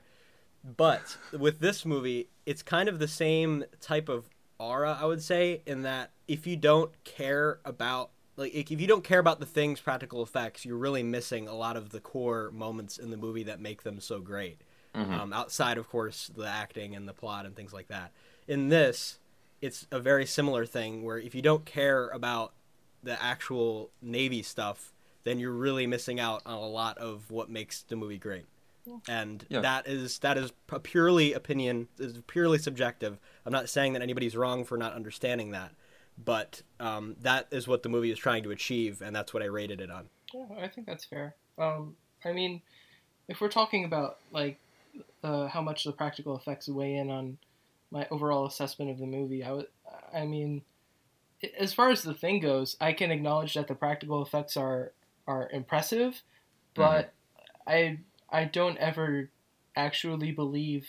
But 0.78 1.18
with 1.32 1.60
this 1.60 1.86
movie, 1.86 2.30
it's 2.46 2.64
kind 2.64 2.90
of 2.90 3.00
the 3.00 3.08
same 3.08 3.66
type 3.82 4.10
of 4.10 4.30
aura, 4.62 4.98
I 5.00 5.06
would 5.06 5.22
say, 5.22 5.62
in 5.66 5.82
that 5.84 6.12
if 6.28 6.46
you 6.48 6.56
don't 6.56 6.92
care 7.04 7.60
about 7.66 8.12
like 8.38 8.54
if 8.56 8.80
you 8.80 8.88
don't 8.88 9.04
care 9.04 9.20
about 9.20 9.40
the 9.40 9.46
things 9.46 9.80
practical 9.82 10.24
effects, 10.24 10.66
you're 10.66 10.78
really 10.78 11.04
missing 11.04 11.48
a 11.48 11.54
lot 11.54 11.76
of 11.76 11.90
the 11.90 12.00
core 12.00 12.50
moments 12.52 12.98
in 12.98 13.12
the 13.12 13.18
movie 13.18 13.44
that 13.44 13.60
make 13.60 13.84
them 13.84 14.00
so 14.00 14.20
great. 14.20 14.62
Um, 14.94 15.32
outside, 15.32 15.78
of 15.78 15.88
course, 15.88 16.30
the 16.36 16.46
acting 16.46 16.96
and 16.98 17.08
the 17.08 17.14
plot 17.14 17.46
and 17.46 17.56
things 17.56 17.72
like 17.72 17.88
that. 17.88 18.12
In 18.46 18.68
this, 18.68 19.20
it's 19.62 19.88
a 19.90 20.00
very 20.02 20.26
similar 20.26 20.66
thing 20.66 21.04
where 21.04 21.18
if 21.18 21.34
you 21.34 21.42
don't 21.42 21.64
care 21.64 22.10
about 22.10 22.52
the 23.02 23.22
actual 23.24 23.92
Navy 24.02 24.42
stuff, 24.42 24.92
then 25.24 25.40
you're 25.40 25.54
really 25.54 25.88
missing 25.88 26.20
out 26.20 26.42
on 26.46 26.58
a 26.58 26.68
lot 26.68 26.98
of 26.98 27.32
what 27.32 27.50
makes 27.50 27.84
the 27.84 27.96
movie 27.96 28.18
great. 28.18 28.46
And 29.08 29.46
Yeah. 29.50 29.62
that 29.62 29.88
is 29.88 30.20
that 30.20 30.38
is 30.38 30.52
a 30.70 30.80
purely 30.80 31.34
opinion, 31.34 31.88
is 31.98 32.20
purely 32.28 32.58
subjective. 32.58 33.18
I'm 33.46 33.52
not 33.52 33.70
saying 33.70 33.94
that 33.94 34.02
anybody's 34.02 34.36
wrong 34.36 34.64
for 34.64 34.78
not 34.78 34.94
understanding 34.94 35.52
that, 35.52 35.72
but 36.24 36.62
um, 36.80 37.16
that 37.22 37.48
is 37.52 37.68
what 37.68 37.84
the 37.84 37.90
movie 37.90 38.12
is 38.12 38.20
trying 38.20 38.44
to 38.44 38.52
achieve, 38.52 39.02
and 39.02 39.16
that's 39.16 39.34
what 39.34 39.42
I 39.42 39.48
rated 39.48 39.82
it 39.82 39.90
on. 39.90 40.10
Yeah, 40.34 40.46
I 40.60 40.68
think 40.68 40.88
that's 40.88 41.06
fair. 41.06 41.36
Um, 41.58 41.96
I 42.24 42.32
mean, 42.32 42.62
if 43.28 43.42
we're 43.42 43.50
talking 43.50 43.86
about 43.86 44.20
like 44.32 44.60
uh, 45.24 45.48
how 45.48 45.62
much 45.62 45.84
the 45.84 45.92
practical 45.92 46.36
effects 46.36 46.68
weigh 46.68 46.96
in 46.96 47.10
on 47.10 47.38
my 47.90 48.08
overall 48.12 48.46
assessment 48.46 48.92
of 48.92 49.00
the 49.00 49.06
movie, 49.06 49.44
I 49.44 49.52
would, 49.52 49.68
I 50.14 50.26
mean, 50.26 50.62
as 51.58 51.74
far 51.74 51.90
as 51.90 52.04
the 52.04 52.14
thing 52.14 52.40
goes, 52.40 52.78
I 52.80 52.94
can 52.94 53.12
acknowledge 53.12 53.56
that 53.56 53.68
the 53.68 53.76
practical 53.76 54.22
effects 54.22 54.56
are 54.56 54.94
are 55.28 55.50
impressive, 55.52 56.22
but 56.76 57.14
I 57.66 58.00
I 58.30 58.46
don't 58.46 58.78
ever 58.78 59.30
actually 59.76 60.32
believe 60.32 60.88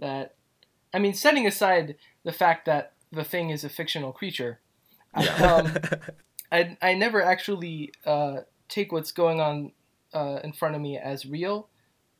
that. 0.00 0.34
I 0.94 0.98
mean, 0.98 1.12
setting 1.14 1.46
aside 1.46 1.96
the 2.24 2.32
fact 2.32 2.64
that 2.66 2.92
the 3.12 3.24
thing 3.24 3.50
is 3.50 3.64
a 3.64 3.68
fictional 3.68 4.12
creature, 4.12 4.60
I- 5.12 5.24
Yeah. 5.24 5.34
um, 5.54 5.76
I, 6.52 6.76
I 6.80 6.94
never 6.94 7.20
actually 7.22 7.92
uh, 8.06 8.40
take 8.68 8.92
what's 8.92 9.12
going 9.12 9.40
on 9.40 9.72
uh, 10.14 10.38
in 10.44 10.52
front 10.52 10.74
of 10.76 10.80
me 10.80 10.96
as 10.96 11.26
real. 11.26 11.68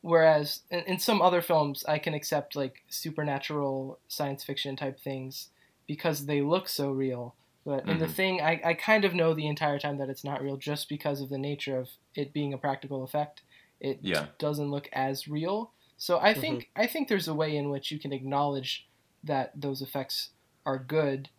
Whereas 0.01 0.61
in, 0.71 0.81
in 0.81 0.99
some 0.99 1.23
other 1.23 1.41
films, 1.41 1.85
I 1.89 1.99
can 1.99 2.15
accept 2.15 2.57
like 2.57 2.83
supernatural 2.89 3.99
science 4.09 4.45
fiction 4.45 4.77
type 4.77 5.01
things 5.01 5.49
because 5.87 6.27
they 6.27 6.43
look 6.43 6.69
so 6.69 6.91
real. 6.91 7.37
But 7.65 7.89
in 7.89 7.99
the 7.99 8.07
Mhm. 8.07 8.11
thing, 8.15 8.41
I, 8.43 8.61
I 8.65 8.75
kind 8.75 9.05
of 9.07 9.15
know 9.15 9.33
the 9.33 9.47
entire 9.47 9.79
time 9.79 9.97
that 9.99 10.11
it's 10.11 10.25
not 10.25 10.43
real 10.43 10.57
just 10.59 10.89
because 10.89 11.21
of 11.23 11.31
the 11.31 11.39
nature 11.39 11.79
of 11.79 11.89
it 12.15 12.33
being 12.35 12.53
a 12.53 12.59
practical 12.59 13.03
effect. 13.05 13.41
It 13.81 14.01
Yeah. 14.03 14.27
doesn't 14.39 14.71
look 14.71 14.89
as 14.93 15.27
real. 15.29 15.73
So 15.97 16.19
I 16.19 16.35
think 16.35 16.71
I 16.77 16.87
think 16.87 17.09
there's 17.09 17.29
a 17.29 17.35
way 17.35 17.57
in 17.57 17.71
which 17.71 17.91
you 17.91 17.99
can 17.99 18.13
acknowledge 18.13 18.87
that 19.23 19.53
those 19.55 19.81
effects 19.81 20.31
are 20.67 20.79
good, 20.79 21.31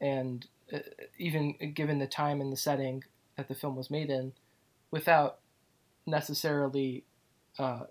and 0.00 0.46
uh, 0.72 0.78
even 1.18 1.54
given 1.74 1.98
the 1.98 2.06
time 2.06 2.40
and 2.40 2.52
the 2.52 2.56
setting 2.56 3.04
that 3.36 3.48
the 3.48 3.54
film 3.54 3.76
was 3.76 3.90
made 3.90 4.10
in, 4.10 4.32
without 4.90 5.38
necessarily 6.06 7.04
uh, 7.58 7.84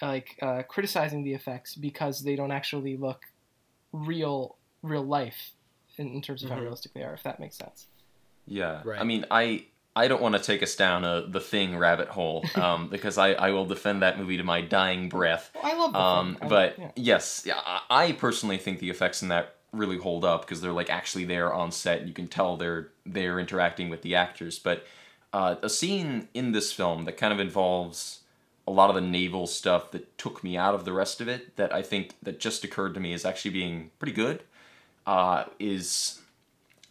like 0.00 0.38
uh, 0.40 0.62
criticizing 0.62 1.24
the 1.24 1.34
effects 1.34 1.74
because 1.74 2.22
they 2.22 2.36
don't 2.36 2.52
actually 2.52 2.96
look 2.96 3.22
real 3.92 4.56
real 4.82 5.04
life 5.04 5.52
in, 5.98 6.08
in 6.08 6.22
terms 6.22 6.42
of 6.42 6.50
how 6.50 6.56
Mhm. 6.56 6.62
realistic 6.62 6.94
they 6.94 7.02
are. 7.02 7.14
If 7.14 7.22
that 7.24 7.40
makes 7.40 7.56
sense. 7.56 7.86
Yeah. 8.46 8.82
Right. 8.84 9.00
I 9.00 9.04
mean, 9.04 9.26
I 9.30 9.66
I 9.96 10.06
don't 10.08 10.22
want 10.22 10.36
to 10.36 10.40
take 10.40 10.62
us 10.62 10.76
down 10.76 11.04
a 11.04 11.26
the 11.26 11.40
thing 11.40 11.76
rabbit 11.76 12.08
hole 12.08 12.44
um, 12.54 12.88
because 12.88 13.18
I, 13.18 13.32
I 13.32 13.50
will 13.50 13.66
defend 13.66 14.02
that 14.02 14.18
movie 14.18 14.36
to 14.36 14.44
my 14.44 14.60
dying 14.60 15.08
breath. 15.08 15.50
Well, 15.54 15.64
I 15.66 15.76
love 15.76 15.94
Um. 15.96 16.38
I- 16.40 16.48
but 16.48 16.78
yeah. 16.78 16.90
yes, 16.96 17.42
yeah, 17.46 17.60
I, 17.64 17.80
I 17.90 18.12
personally 18.12 18.58
think 18.58 18.78
the 18.78 18.90
effects 18.90 19.22
in 19.22 19.28
that 19.28 19.56
really 19.72 19.98
hold 19.98 20.24
up 20.24 20.40
because 20.42 20.60
they're 20.60 20.72
like 20.72 20.90
actually 20.90 21.24
there 21.24 21.52
on 21.52 21.70
set. 21.72 22.06
You 22.06 22.12
can 22.12 22.28
tell 22.28 22.56
they're 22.56 22.88
they're 23.06 23.38
interacting 23.38 23.88
with 23.90 24.02
the 24.02 24.14
actors. 24.14 24.58
But 24.58 24.84
uh, 25.32 25.56
a 25.62 25.68
scene 25.68 26.28
in 26.34 26.52
this 26.52 26.72
film 26.72 27.04
that 27.04 27.16
kind 27.16 27.32
of 27.32 27.38
involves 27.40 28.20
a 28.66 28.70
lot 28.72 28.88
of 28.90 28.94
the 28.94 29.00
naval 29.00 29.46
stuff 29.46 29.90
that 29.92 30.16
took 30.18 30.44
me 30.44 30.56
out 30.56 30.74
of 30.74 30.84
the 30.84 30.92
rest 30.92 31.20
of 31.20 31.28
it 31.28 31.56
that 31.56 31.72
I 31.74 31.82
think 31.82 32.14
that 32.22 32.38
just 32.38 32.62
occurred 32.62 32.94
to 32.94 33.00
me 33.00 33.12
is 33.12 33.24
actually 33.24 33.50
being 33.52 33.90
pretty 33.98 34.12
good 34.12 34.42
uh, 35.06 35.44
is 35.58 36.19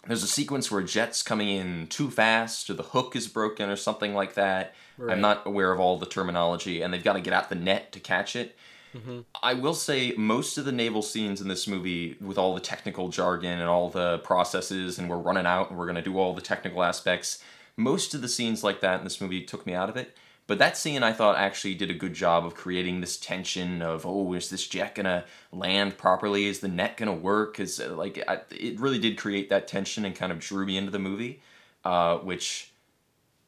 there's 0.08 0.24
a 0.24 0.28
sequence 0.28 0.72
where 0.72 0.82
jet's 0.82 1.22
coming 1.22 1.50
in 1.50 1.88
too 1.88 2.10
fast 2.10 2.70
or 2.70 2.74
the 2.74 2.84
hook 2.84 3.16
is 3.16 3.28
broken 3.28 3.70
or 3.70 3.76
something 3.76 4.14
like 4.14 4.34
that. 4.36 4.74
Right. 4.98 5.14
I'm 5.14 5.22
not 5.22 5.46
aware 5.46 5.72
of 5.72 5.80
all 5.80 5.98
the 5.98 6.06
terminology 6.06 6.82
and 6.82 6.94
they've 6.94 7.04
got 7.04 7.14
to 7.14 7.22
get 7.22 7.34
out 7.34 7.50
the 7.50 7.56
net 7.56 7.92
to 7.94 8.00
catch 8.00 8.36
it. 8.36 8.56
Mm-hmm. 8.96 9.20
I 9.44 9.54
will 9.54 9.74
say 9.74 10.14
most 10.18 10.58
of 10.58 10.66
the 10.66 10.72
naval 10.72 11.02
scenes 11.02 11.42
in 11.42 11.48
this 11.48 11.68
movie, 11.68 12.18
with 12.20 12.38
all 12.38 12.56
the 12.56 12.62
technical 12.62 13.10
jargon 13.10 13.60
and 13.60 13.70
all 13.70 13.90
the 13.90 14.18
processes, 14.20 14.98
and 14.98 15.10
we're 15.10 15.18
running 15.18 15.46
out 15.46 15.70
and 15.70 15.78
we're 15.78 15.86
going 15.86 15.96
to 15.96 16.02
do 16.02 16.18
all 16.18 16.34
the 16.34 16.42
technical 16.42 16.84
aspects, 16.84 17.44
most 17.78 18.14
of 18.14 18.22
the 18.22 18.28
scenes 18.28 18.64
like 18.64 18.82
that 18.82 19.00
in 19.00 19.04
this 19.04 19.22
movie 19.22 19.44
took 19.44 19.66
me 19.66 19.74
out 19.74 19.90
of 19.90 19.98
it. 19.98 20.18
But 20.50 20.58
that 20.58 20.78
scene 20.78 21.04
I 21.04 21.14
thought 21.14 21.38
actually 21.38 21.76
did 21.76 21.92
a 21.92 21.94
good 21.94 22.16
job 22.16 22.44
of 22.44 22.56
creating 22.56 23.02
this 23.02 23.18
tension 23.18 23.84
of, 23.84 24.04
oh, 24.04 24.34
is 24.34 24.50
this 24.50 24.68
jet 24.68 24.96
going 24.96 25.06
to 25.06 25.24
land 25.52 25.96
properly? 25.96 26.48
Is 26.48 26.60
the 26.60 26.68
net 26.68 26.98
going 26.98 27.06
to 27.06 27.14
work? 27.14 27.60
Is 27.60 27.80
uh, 27.80 27.94
like, 27.96 28.24
I, 28.28 28.40
it 28.50 28.80
really 28.80 28.98
did 28.98 29.16
create 29.16 29.50
that 29.50 29.68
tension 29.68 30.06
and 30.06 30.16
kind 30.16 30.32
of 30.32 30.40
drew 30.40 30.66
me 30.66 30.76
into 30.76 30.90
the 30.90 30.98
movie, 30.98 31.44
uh, 31.86 32.18
which 32.18 32.72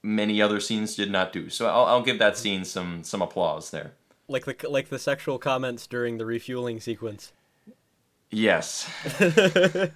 many 0.04 0.44
other 0.44 0.60
scenes 0.60 0.96
did 0.96 1.10
not 1.10 1.34
do. 1.34 1.50
So 1.50 1.66
I'll, 1.66 1.86
I'll 1.86 2.04
give 2.04 2.20
that 2.20 2.38
scene 2.38 2.66
some 2.66 3.04
some 3.04 3.24
applause 3.24 3.72
there. 3.72 3.94
Like 4.28 4.46
the 4.46 4.70
like 4.70 4.90
the 4.90 5.00
sexual 5.00 5.40
comments 5.40 5.88
during 5.88 6.20
the 6.20 6.26
refueling 6.28 6.80
sequence. 6.80 7.34
Yes. 8.30 8.88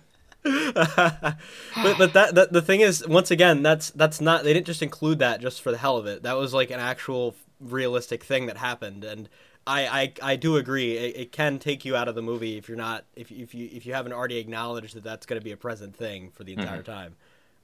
but 0.75 1.97
but 1.97 2.13
that, 2.13 2.35
that 2.35 2.53
the 2.53 2.61
thing 2.61 2.81
is 2.81 3.05
once 3.07 3.31
again 3.31 3.63
that's 3.63 3.89
that's 3.91 4.21
not 4.21 4.43
they 4.43 4.53
didn't 4.53 4.67
just 4.67 4.83
include 4.83 5.17
that 5.19 5.41
just 5.41 5.61
for 5.61 5.71
the 5.71 5.77
hell 5.77 5.97
of 5.97 6.05
it. 6.05 6.23
That 6.23 6.37
was 6.37 6.53
like 6.53 6.69
an 6.69 6.79
actual 6.79 7.35
realistic 7.59 8.23
thing 8.23 8.45
that 8.45 8.57
happened. 8.57 9.03
And 9.03 9.27
I, 9.65 9.87
I, 9.87 10.13
I 10.33 10.35
do 10.35 10.57
agree. 10.57 10.97
It, 10.97 11.17
it 11.17 11.31
can 11.31 11.57
take 11.57 11.85
you 11.85 11.95
out 11.95 12.07
of 12.07 12.13
the 12.13 12.21
movie 12.21 12.57
if 12.57 12.67
you're 12.67 12.77
not 12.77 13.05
if, 13.15 13.31
if 13.31 13.55
you 13.55 13.69
if 13.71 13.85
you 13.85 13.93
haven't 13.93 14.13
already 14.13 14.37
acknowledged 14.37 14.95
that 14.95 15.03
that's 15.03 15.25
going 15.25 15.39
to 15.39 15.43
be 15.43 15.51
a 15.51 15.57
present 15.57 15.95
thing 15.95 16.29
for 16.29 16.43
the 16.43 16.51
mm-hmm. 16.51 16.61
entire 16.61 16.83
time 16.83 17.15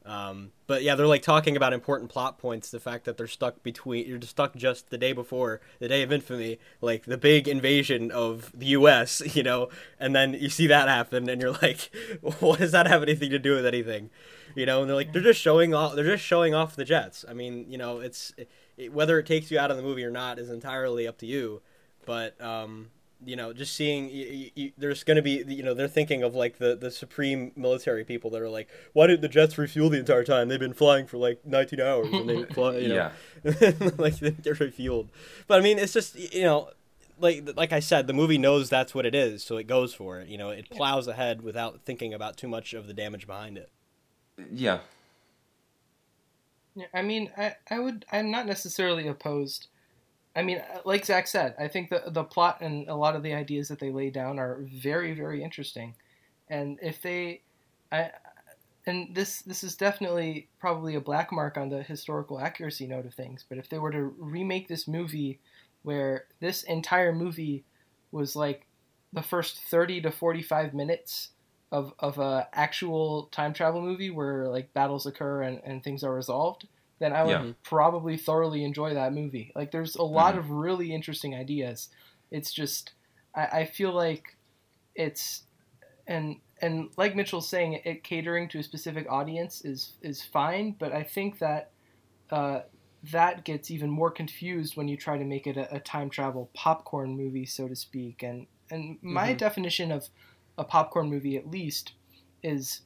Um, 0.06 0.52
but 0.66 0.82
yeah, 0.82 0.96
they're 0.96 1.08
like 1.08 1.22
talking 1.22 1.56
about 1.56 1.74
important 1.74 2.10
plot 2.10 2.40
points. 2.40 2.72
The 2.72 2.80
fact 2.80 3.06
that 3.06 3.18
they're 3.18 3.28
stuck 3.28 3.62
between, 3.62 4.08
you're 4.08 4.22
stuck 4.22 4.56
just 4.56 4.90
the 4.90 4.98
day 4.98 5.14
before 5.14 5.62
the 5.80 5.88
day 5.88 6.02
of 6.02 6.12
infamy, 6.12 6.60
like 6.82 7.06
the 7.06 7.18
big 7.18 7.48
invasion 7.48 8.10
of 8.12 8.52
the 8.54 8.68
U.S. 8.68 9.22
You 9.36 9.44
know, 9.44 9.70
and 10.00 10.16
then 10.16 10.34
you 10.34 10.50
see 10.50 10.68
that 10.68 10.88
happen, 10.88 11.30
and 11.30 11.42
you're 11.42 11.54
like, 11.54 11.90
what 12.40 12.60
does 12.60 12.74
that 12.74 12.88
have 12.88 13.02
anything 13.02 13.30
to 13.30 13.40
do 13.40 13.56
with 13.56 13.66
anything? 13.66 14.10
You 14.56 14.66
know, 14.66 14.82
and 14.82 14.90
they're 14.90 14.96
like, 14.96 15.14
they're 15.14 15.22
just 15.22 15.40
showing 15.40 15.74
off. 15.74 15.96
They're 15.96 16.04
just 16.04 16.24
showing 16.24 16.54
off 16.54 16.76
the 16.76 16.84
jets. 16.84 17.24
I 17.30 17.34
mean, 17.34 17.66
you 17.70 17.78
know, 17.78 18.00
it's 18.00 18.34
it, 18.78 18.92
whether 18.92 19.20
it 19.20 19.26
takes 19.26 19.52
you 19.52 19.60
out 19.60 19.72
of 19.72 19.78
the 19.78 19.84
movie 19.84 20.04
or 20.04 20.12
not 20.12 20.40
is 20.40 20.50
entirely 20.50 21.08
up 21.08 21.18
to 21.20 21.26
you. 21.26 21.62
But 22.06 22.40
um, 22.42 22.90
you 23.24 23.36
know, 23.36 23.54
just 23.54 23.76
seeing 23.76 24.10
you, 24.10 24.50
you, 24.56 24.72
there's 24.78 25.04
going 25.04 25.16
to 25.16 25.22
be, 25.22 25.44
you 25.48 25.64
know, 25.64 25.74
they're 25.74 25.88
thinking 25.88 26.24
of 26.24 26.34
like 26.34 26.58
the, 26.58 26.76
the 26.76 26.90
supreme 26.90 27.52
military 27.56 28.04
people 28.04 28.30
that 28.32 28.42
are 28.42 28.50
like, 28.50 28.70
why 28.94 29.08
didn't 29.08 29.22
the 29.22 29.30
jets 29.30 29.58
refuel 29.58 29.90
the 29.90 30.00
entire 30.00 30.24
time? 30.24 30.48
They've 30.48 30.60
been 30.60 30.74
flying 30.74 31.06
for 31.06 31.18
like 31.18 31.46
19 31.46 31.80
hours 31.80 32.08
and 32.12 32.30
they 32.30 32.44
fly, 32.54 32.78
you 32.78 32.90
know, 32.90 33.12
yeah. 33.44 33.72
like 33.98 34.18
they 34.20 34.32
get 34.32 34.58
refueled. 34.58 35.10
But 35.48 35.60
I 35.60 35.64
mean, 35.64 35.78
it's 35.78 35.94
just, 35.94 36.16
you 36.34 36.44
know, 36.44 36.70
like 37.20 37.56
like 37.56 37.72
I 37.72 37.80
said, 37.80 38.08
the 38.08 38.14
movie 38.14 38.40
knows 38.40 38.70
that's 38.70 38.96
what 38.96 39.06
it 39.06 39.14
is, 39.14 39.44
so 39.44 39.58
it 39.58 39.68
goes 39.68 39.94
for 39.94 40.20
it. 40.20 40.28
You 40.28 40.40
know, 40.40 40.50
it 40.50 40.72
plows 40.72 41.08
ahead 41.08 41.44
without 41.44 41.82
thinking 41.82 42.16
about 42.16 42.36
too 42.36 42.48
much 42.48 42.74
of 42.74 42.88
the 42.88 42.96
damage 42.96 43.28
behind 43.28 43.60
it. 43.60 43.70
Yeah. 44.52 44.80
Yeah, 46.74 46.88
I 46.94 47.02
mean, 47.02 47.30
I, 47.38 47.56
I 47.70 47.80
would, 47.80 48.06
I'm 48.12 48.32
not 48.32 48.48
necessarily 48.48 49.08
opposed 49.08 49.68
I 50.36 50.44
mean, 50.44 50.60
uh, 50.60 50.80
like 50.86 51.06
Zach 51.06 51.28
said, 51.28 51.56
I 51.60 51.68
think 51.68 51.90
the 51.90 52.04
the 52.08 52.24
plot 52.24 52.62
and 52.62 52.88
a 52.88 52.96
lot 52.96 53.16
of 53.16 53.24
the 53.24 53.34
ideas 53.34 53.68
that 53.68 53.80
they 53.80 53.92
lay 53.92 54.10
down 54.10 54.40
are 54.40 54.60
very 54.82 55.14
very 55.14 55.44
interesting, 55.44 55.96
and 56.50 56.80
if 56.82 57.02
they, 57.02 57.42
I, 57.92 58.12
and 58.86 59.14
this 59.16 59.42
this 59.42 59.64
is 59.64 59.76
definitely 59.76 60.48
probably 60.60 60.96
a 60.96 61.02
black 61.02 61.32
mark 61.32 61.58
on 61.58 61.70
the 61.70 61.84
historical 61.84 62.40
accuracy 62.40 62.88
note 62.88 63.06
of 63.06 63.14
things. 63.14 63.46
But 63.48 63.58
if 63.58 63.70
they 63.70 63.80
were 63.80 63.92
to 63.92 64.14
remake 64.18 64.68
this 64.68 64.88
movie, 64.88 65.40
where 65.84 66.26
this 66.40 66.64
entire 66.64 67.14
movie 67.14 67.66
was 68.12 68.36
like 68.36 68.68
the 69.14 69.22
first 69.24 69.60
thirty 69.60 70.02
to 70.02 70.12
forty 70.12 70.42
five 70.42 70.74
minutes 70.74 71.30
of 71.72 71.94
of 72.00 72.20
a 72.20 72.48
actual 72.54 73.24
time 73.32 73.54
travel 73.54 73.82
movie 73.82 74.10
where 74.12 74.48
like 74.48 74.74
battles 74.74 75.06
occur 75.06 75.42
and, 75.44 75.62
and 75.66 75.84
things 75.84 76.04
are 76.04 76.14
resolved 76.14 76.68
then 77.02 77.14
I 77.14 77.24
would 77.24 77.32
yeah. 77.32 77.52
probably 77.64 78.16
thoroughly 78.16 78.64
enjoy 78.64 78.94
that 78.94 79.12
movie. 79.12 79.52
Like, 79.56 79.72
there's 79.72 79.96
a 79.96 80.04
lot 80.04 80.36
mm-hmm. 80.36 80.40
of 80.40 80.52
really 80.52 80.94
interesting 80.94 81.34
ideas. 81.34 81.90
It's 82.30 82.54
just, 82.54 82.94
I, 83.36 83.46
I, 83.46 83.66
feel 83.66 83.92
like 83.92 84.38
it's, 84.94 85.42
and 86.06 86.36
and 86.62 86.92
like 86.98 87.16
Mitchell's 87.16 87.50
saying, 87.50 87.74
it, 87.74 87.82
it, 87.86 88.04
catering 88.04 88.48
to 88.50 88.60
a 88.60 88.64
specific 88.64 89.08
audience 89.10 89.66
is 89.66 89.94
is 90.04 90.22
fine. 90.22 90.76
But 90.78 90.94
I 90.94 91.02
think 91.02 91.40
that 91.40 91.72
uh, 92.30 92.62
that 93.12 93.46
gets 93.46 93.72
even 93.72 93.90
more 93.90 94.12
confused 94.12 94.78
when 94.78 94.88
you 94.88 94.96
try 94.96 95.18
to 95.18 95.26
make 95.26 95.48
it 95.48 95.58
a, 95.58 95.78
a 95.78 95.80
time 95.80 96.12
travel 96.12 96.52
popcorn 96.54 97.18
movie, 97.18 97.48
so 97.48 97.68
to 97.68 97.76
speak. 97.76 98.22
And 98.22 98.46
and 98.70 99.00
my 99.02 99.30
mm-hmm. 99.30 99.38
definition 99.38 99.92
of 99.92 100.08
a 100.60 100.64
popcorn 100.64 101.10
movie, 101.10 101.36
at 101.36 101.50
least, 101.50 101.94
is 102.44 102.82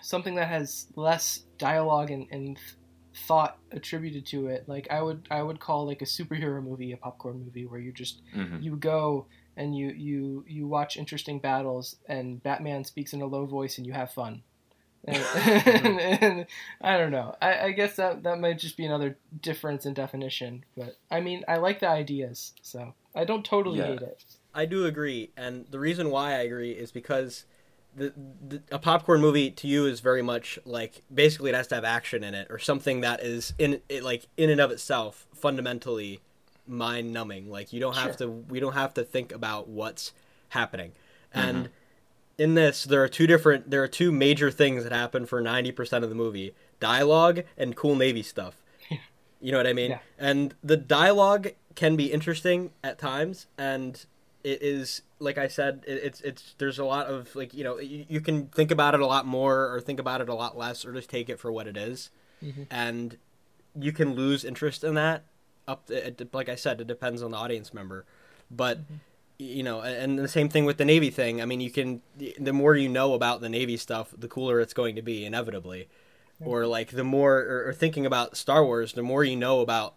something 0.00 0.34
that 0.36 0.48
has 0.48 0.86
less 0.96 1.42
dialogue 1.58 2.10
and, 2.10 2.26
and 2.30 2.58
thought 3.14 3.58
attributed 3.70 4.26
to 4.26 4.48
it. 4.48 4.68
Like 4.68 4.88
I 4.90 5.00
would 5.00 5.26
I 5.30 5.42
would 5.42 5.60
call 5.60 5.86
like 5.86 6.02
a 6.02 6.06
superhero 6.06 6.62
movie 6.62 6.92
a 6.92 6.96
popcorn 6.96 7.42
movie 7.44 7.66
where 7.66 7.80
you 7.80 7.92
just 7.92 8.22
mm-hmm. 8.34 8.60
you 8.60 8.76
go 8.76 9.26
and 9.56 9.76
you 9.76 9.90
you 9.90 10.44
you 10.48 10.66
watch 10.66 10.96
interesting 10.96 11.38
battles 11.38 11.96
and 12.06 12.42
Batman 12.42 12.84
speaks 12.84 13.12
in 13.12 13.22
a 13.22 13.26
low 13.26 13.46
voice 13.46 13.78
and 13.78 13.86
you 13.86 13.92
have 13.92 14.10
fun. 14.10 14.42
And, 15.06 15.20
and, 15.66 16.00
and 16.22 16.46
I 16.80 16.96
don't 16.96 17.10
know. 17.10 17.36
I, 17.42 17.58
I, 17.58 17.70
guess 17.72 17.96
that 17.96 18.22
that 18.22 18.40
might 18.40 18.58
just 18.58 18.78
be 18.78 18.86
another 18.86 19.18
difference 19.42 19.84
in 19.84 19.92
definition. 19.92 20.64
But 20.78 20.96
I 21.10 21.20
mean, 21.20 21.44
I 21.46 21.56
like 21.56 21.80
the 21.80 21.90
ideas, 21.90 22.54
so 22.62 22.94
I 23.14 23.24
don't 23.24 23.44
totally 23.44 23.80
yeah. 23.80 23.88
hate 23.88 24.00
it. 24.00 24.24
I 24.54 24.64
do 24.64 24.86
agree, 24.86 25.30
and 25.36 25.66
the 25.70 25.78
reason 25.78 26.08
why 26.08 26.30
I 26.30 26.38
agree 26.38 26.70
is 26.70 26.90
because 26.90 27.44
the, 27.96 28.12
the, 28.48 28.62
a 28.70 28.78
popcorn 28.78 29.20
movie 29.20 29.50
to 29.50 29.66
you 29.66 29.86
is 29.86 30.00
very 30.00 30.22
much 30.22 30.58
like 30.64 31.02
basically 31.12 31.50
it 31.50 31.54
has 31.54 31.66
to 31.68 31.74
have 31.74 31.84
action 31.84 32.24
in 32.24 32.34
it 32.34 32.48
or 32.50 32.58
something 32.58 33.00
that 33.02 33.20
is 33.20 33.54
in 33.58 33.80
it 33.88 34.02
like 34.02 34.26
in 34.36 34.50
and 34.50 34.60
of 34.60 34.70
itself 34.70 35.26
fundamentally 35.34 36.20
mind 36.66 37.12
numbing 37.12 37.50
like 37.50 37.72
you 37.72 37.80
don't 37.80 37.96
have 37.96 38.16
sure. 38.16 38.26
to 38.26 38.28
we 38.28 38.58
don't 38.58 38.72
have 38.72 38.94
to 38.94 39.04
think 39.04 39.32
about 39.32 39.68
what's 39.68 40.12
happening 40.50 40.92
mm-hmm. 41.34 41.48
and 41.48 41.68
in 42.38 42.54
this 42.54 42.84
there 42.84 43.02
are 43.02 43.08
two 43.08 43.26
different 43.26 43.70
there 43.70 43.82
are 43.82 43.88
two 43.88 44.10
major 44.10 44.50
things 44.50 44.82
that 44.82 44.92
happen 44.92 45.26
for 45.26 45.42
90% 45.42 46.02
of 46.02 46.08
the 46.08 46.14
movie 46.14 46.54
dialogue 46.80 47.42
and 47.56 47.76
cool 47.76 47.94
navy 47.94 48.22
stuff 48.22 48.56
you 49.40 49.52
know 49.52 49.58
what 49.58 49.66
i 49.66 49.72
mean 49.72 49.92
yeah. 49.92 49.98
and 50.18 50.54
the 50.62 50.76
dialogue 50.76 51.48
can 51.74 51.96
be 51.96 52.12
interesting 52.12 52.70
at 52.82 52.98
times 52.98 53.46
and 53.58 54.06
it 54.44 54.62
is 54.62 55.02
like 55.18 55.38
I 55.38 55.48
said, 55.48 55.82
it, 55.86 56.04
it's 56.04 56.20
it's 56.20 56.54
there's 56.58 56.78
a 56.78 56.84
lot 56.84 57.06
of 57.06 57.34
like 57.34 57.54
you 57.54 57.64
know 57.64 57.78
you, 57.78 58.04
you, 58.08 58.20
can 58.20 58.46
think 58.48 58.70
about 58.70 58.94
it 58.94 59.00
a 59.00 59.06
lot 59.06 59.26
more 59.26 59.74
or 59.74 59.80
think 59.80 59.98
about 59.98 60.20
it 60.20 60.28
a 60.28 60.34
lot 60.34 60.56
less 60.56 60.84
or 60.84 60.92
just 60.92 61.10
take 61.10 61.28
it 61.28 61.40
for 61.40 61.50
what 61.50 61.66
it 61.66 61.76
is. 61.76 62.10
Mm-hmm. 62.42 62.64
and 62.70 63.16
you 63.80 63.90
can 63.90 64.14
lose 64.14 64.44
interest 64.44 64.84
in 64.84 64.94
that. 64.94 65.24
Up 65.66 65.86
to, 65.86 66.08
it, 66.08 66.34
like 66.34 66.50
I 66.50 66.56
said, 66.56 66.78
it 66.80 66.86
depends 66.86 67.22
on 67.22 67.32
the 67.32 67.36
audience 67.36 67.74
member, 67.74 68.04
but. 68.50 68.78
Mm-hmm. 68.78 68.94
You 69.36 69.64
know, 69.64 69.82
and 69.82 70.16
the 70.16 70.28
same 70.28 70.48
thing 70.48 70.64
with 70.64 70.76
the 70.76 70.84
Navy 70.84 71.10
thing. 71.10 71.42
I 71.42 71.44
mean, 71.44 71.60
you 71.60 71.68
can 71.68 72.02
the 72.38 72.52
more 72.52 72.76
you 72.76 72.88
know 72.88 73.14
about 73.14 73.40
the 73.40 73.48
Navy 73.48 73.76
stuff, 73.76 74.14
the 74.16 74.28
cooler 74.28 74.60
it's 74.60 74.72
going 74.72 74.94
to 74.94 75.02
be, 75.02 75.24
inevitably. 75.24 75.88
Or 76.40 76.66
like 76.66 76.90
the 76.90 77.04
more, 77.04 77.38
or, 77.38 77.68
or 77.68 77.72
thinking 77.72 78.06
about 78.06 78.36
Star 78.36 78.64
Wars, 78.64 78.92
the 78.92 79.02
more 79.02 79.24
you 79.24 79.36
know 79.36 79.60
about, 79.60 79.94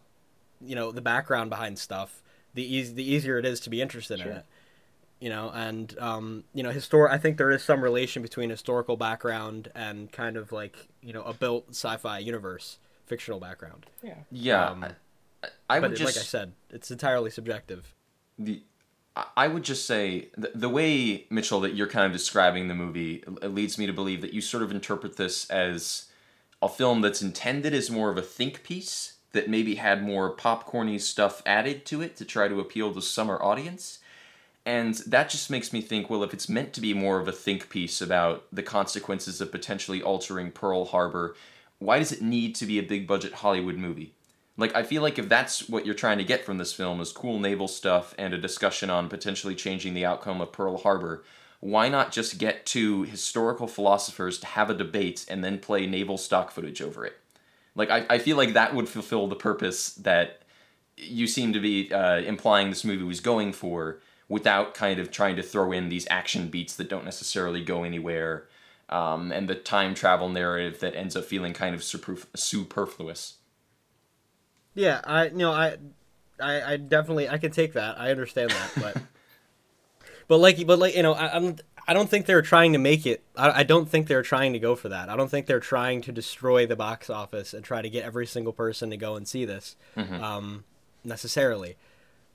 you 0.60 0.76
know, 0.76 0.92
the 0.92 1.02
background 1.02 1.50
behind 1.50 1.78
stuff, 1.78 2.24
the 2.54 2.76
easy 2.76 2.94
the 2.94 3.04
easier 3.04 3.38
it 3.38 3.46
is 3.46 3.60
to 3.60 3.70
be 3.70 3.82
interested 3.82 4.20
sure. 4.20 4.32
in 4.32 4.38
it 4.38 4.46
you 5.20 5.30
know 5.30 5.52
and 5.54 5.98
um, 6.00 6.44
you 6.54 6.64
know 6.64 6.70
histor- 6.70 7.10
i 7.10 7.18
think 7.18 7.38
there 7.38 7.52
is 7.52 7.64
some 7.64 7.82
relation 7.82 8.22
between 8.22 8.50
historical 8.50 8.98
background 8.98 9.72
and 9.76 10.12
kind 10.12 10.38
of 10.38 10.52
like 10.52 10.88
you 11.02 11.14
know 11.14 11.24
a 11.24 11.34
built 11.34 11.66
sci-fi 11.70 12.20
universe 12.20 12.78
fictional 13.08 13.40
background. 13.40 13.86
Yeah. 14.04 14.16
Yeah 14.30 14.70
um, 14.70 14.86
I, 15.44 15.48
I 15.70 15.80
would 15.80 15.92
but 15.92 15.98
just 15.98 16.16
like 16.16 16.22
i 16.22 16.26
said 16.26 16.54
it's 16.70 16.92
entirely 16.92 17.32
subjective. 17.32 17.96
The 18.38 18.62
I 19.36 19.48
would 19.48 19.64
just 19.64 19.88
say 19.88 20.30
the, 20.38 20.52
the 20.54 20.70
way 20.70 21.26
Mitchell 21.32 21.60
that 21.62 21.74
you're 21.74 21.88
kind 21.88 22.06
of 22.06 22.12
describing 22.12 22.68
the 22.68 22.76
movie 22.76 23.24
leads 23.42 23.80
me 23.80 23.88
to 23.88 23.94
believe 23.94 24.22
that 24.22 24.32
you 24.32 24.42
sort 24.42 24.62
of 24.62 24.70
interpret 24.70 25.18
this 25.18 25.50
as 25.50 26.06
a 26.62 26.70
film 26.70 27.02
that's 27.02 27.24
intended 27.24 27.74
as 27.74 27.90
more 27.90 28.12
of 28.12 28.18
a 28.20 28.22
think 28.22 28.62
piece 28.62 29.17
that 29.38 29.48
maybe 29.48 29.76
had 29.76 30.04
more 30.04 30.36
popcorny 30.36 31.00
stuff 31.00 31.44
added 31.46 31.86
to 31.86 32.02
it 32.02 32.16
to 32.16 32.26
try 32.26 32.48
to 32.48 32.60
appeal 32.60 32.92
to 32.92 33.02
summer 33.04 33.40
audience. 33.40 34.00
And 34.66 34.96
that 35.06 35.30
just 35.30 35.52
makes 35.52 35.72
me 35.72 35.80
think, 35.80 36.10
well, 36.10 36.24
if 36.24 36.34
it's 36.34 36.50
meant 36.50 36.74
to 36.74 36.82
be 36.82 36.96
more 36.96 37.20
of 37.20 37.28
a 37.28 37.32
think 37.32 37.70
piece 37.70 38.02
about 38.02 38.46
the 38.52 38.64
consequences 38.64 39.40
of 39.40 39.52
potentially 39.52 40.02
altering 40.02 40.52
Pearl 40.52 40.86
Harbor, 40.86 41.36
why 41.78 42.00
does 42.00 42.12
it 42.12 42.24
need 42.24 42.56
to 42.56 42.66
be 42.66 42.80
a 42.80 42.84
big 42.84 43.06
budget 43.06 43.34
Hollywood 43.34 43.76
movie? 43.76 44.12
Like, 44.58 44.76
I 44.76 44.82
feel 44.82 45.04
like 45.04 45.20
if 45.20 45.30
that's 45.30 45.70
what 45.70 45.86
you're 45.86 45.94
trying 45.94 46.18
to 46.18 46.24
get 46.24 46.44
from 46.44 46.58
this 46.58 46.74
film 46.74 47.00
is 47.00 47.12
cool 47.12 47.40
naval 47.40 47.68
stuff 47.68 48.16
and 48.18 48.34
a 48.34 48.40
discussion 48.40 48.90
on 48.90 49.08
potentially 49.08 49.54
changing 49.54 49.94
the 49.94 50.06
outcome 50.06 50.42
of 50.42 50.52
Pearl 50.52 50.78
Harbor, 50.80 51.24
why 51.60 51.90
not 51.90 52.12
just 52.12 52.40
get 52.40 52.66
two 52.66 53.04
historical 53.04 53.68
philosophers 53.68 54.40
to 54.40 54.48
have 54.48 54.72
a 54.72 54.74
debate 54.74 55.28
and 55.30 55.44
then 55.44 55.60
play 55.60 55.86
naval 55.86 56.18
stock 56.18 56.50
footage 56.50 56.82
over 56.82 57.06
it? 57.06 57.20
Like 57.78 57.90
I, 57.92 58.06
I 58.10 58.18
feel 58.18 58.36
like 58.36 58.54
that 58.54 58.76
would 58.76 58.90
fulfill 58.90 59.28
the 59.28 59.36
purpose 59.36 59.94
that 59.96 60.42
you 60.98 61.28
seem 61.28 61.54
to 61.54 61.60
be 61.60 61.94
uh, 61.94 62.18
implying 62.18 62.70
this 62.70 62.84
movie 62.84 63.04
was 63.04 63.20
going 63.20 63.54
for, 63.54 64.02
without 64.28 64.74
kind 64.74 65.00
of 65.00 65.12
trying 65.12 65.36
to 65.38 65.44
throw 65.44 65.72
in 65.72 65.88
these 65.88 66.08
action 66.10 66.50
beats 66.50 66.76
that 66.76 66.90
don't 66.90 67.06
necessarily 67.06 67.64
go 67.64 67.84
anywhere, 67.84 68.48
um, 68.90 69.32
and 69.32 69.48
the 69.48 69.56
time 69.56 69.94
travel 69.94 70.28
narrative 70.28 70.80
that 70.80 70.96
ends 70.96 71.16
up 71.16 71.24
feeling 71.24 71.54
kind 71.54 71.76
of 71.76 71.84
superfluous. 71.84 73.36
Yeah, 74.74 75.02
I 75.06 75.28
you 75.28 75.38
know 75.38 75.52
I, 75.52 75.78
I, 76.42 76.74
I 76.74 76.78
definitely 76.78 77.30
I 77.30 77.38
can 77.38 77.52
take 77.52 77.74
that. 77.74 78.00
I 78.00 78.10
understand 78.12 78.50
that, 78.52 78.72
but. 78.76 79.02
but 80.28 80.40
like, 80.40 80.66
but 80.66 80.80
like 80.80 80.96
you 80.96 81.04
know, 81.04 81.14
I, 81.14 81.36
I'm 81.36 81.58
I 81.88 81.94
don't 81.94 82.10
think 82.10 82.26
they're 82.26 82.42
trying 82.42 82.74
to 82.74 82.80
make 82.80 83.06
it. 83.06 83.24
I, 83.36 83.62
I 83.62 83.64
don't 83.64 83.90
think 83.90 84.08
they're 84.08 84.24
trying 84.24 84.54
to 84.54 84.60
go 84.60 84.76
for 84.76 84.90
that. 84.90 85.10
I 85.10 85.16
don't 85.16 85.30
think 85.30 85.46
they're 85.46 85.60
trying 85.60 86.02
to 86.02 86.12
destroy 86.12 86.66
the 86.66 86.76
box 86.76 87.10
office 87.10 87.54
and 87.54 87.64
try 87.64 87.82
to 87.82 87.90
get 87.90 88.04
every 88.04 88.28
single 88.28 88.54
person 88.54 88.90
to 88.90 88.98
go 88.98 89.16
and 89.16 89.28
see 89.28 89.46
this 89.46 89.76
mm-hmm. 89.96 90.22
um, 90.22 90.64
necessarily. 91.04 91.78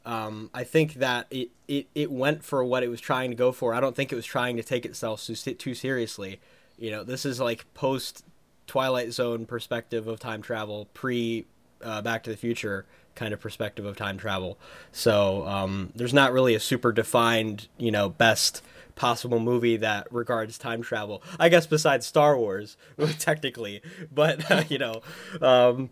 Um, 0.04 0.50
I 0.54 0.64
think 0.64 0.94
that 0.94 1.26
it, 1.30 1.50
it, 1.68 1.86
it 1.94 2.10
went 2.10 2.42
for 2.42 2.64
what 2.64 2.82
it 2.82 2.88
was 2.88 3.00
trying 3.00 3.30
to 3.30 3.36
go 3.36 3.52
for. 3.52 3.74
I 3.74 3.80
don't 3.80 3.94
think 3.94 4.10
it 4.10 4.16
was 4.16 4.26
trying 4.26 4.56
to 4.56 4.62
take 4.62 4.86
itself 4.86 5.24
too, 5.24 5.34
too 5.34 5.74
seriously. 5.74 6.40
You 6.78 6.90
know, 6.90 7.04
this 7.04 7.24
is 7.26 7.38
like 7.38 7.72
post 7.74 8.24
Twilight 8.66 9.12
Zone 9.12 9.44
perspective 9.44 10.08
of 10.08 10.18
time 10.18 10.40
travel, 10.42 10.88
pre 10.94 11.44
uh, 11.82 12.00
Back 12.00 12.22
to 12.24 12.30
the 12.30 12.36
Future 12.36 12.86
kind 13.14 13.34
of 13.34 13.40
perspective 13.40 13.84
of 13.84 13.96
time 13.96 14.16
travel. 14.16 14.58
So 14.90 15.46
um, 15.46 15.92
there's 15.94 16.14
not 16.14 16.32
really 16.32 16.54
a 16.54 16.60
super 16.60 16.92
defined, 16.92 17.68
you 17.76 17.90
know, 17.90 18.08
best 18.08 18.62
possible 18.94 19.40
movie 19.40 19.76
that 19.78 20.06
regards 20.12 20.58
time 20.58 20.82
travel. 20.82 21.22
I 21.38 21.48
guess 21.48 21.66
besides 21.66 22.06
Star 22.06 22.36
Wars, 22.36 22.76
technically, 23.18 23.82
but 24.12 24.50
uh, 24.50 24.64
you 24.68 24.78
know, 24.78 25.02
um, 25.40 25.90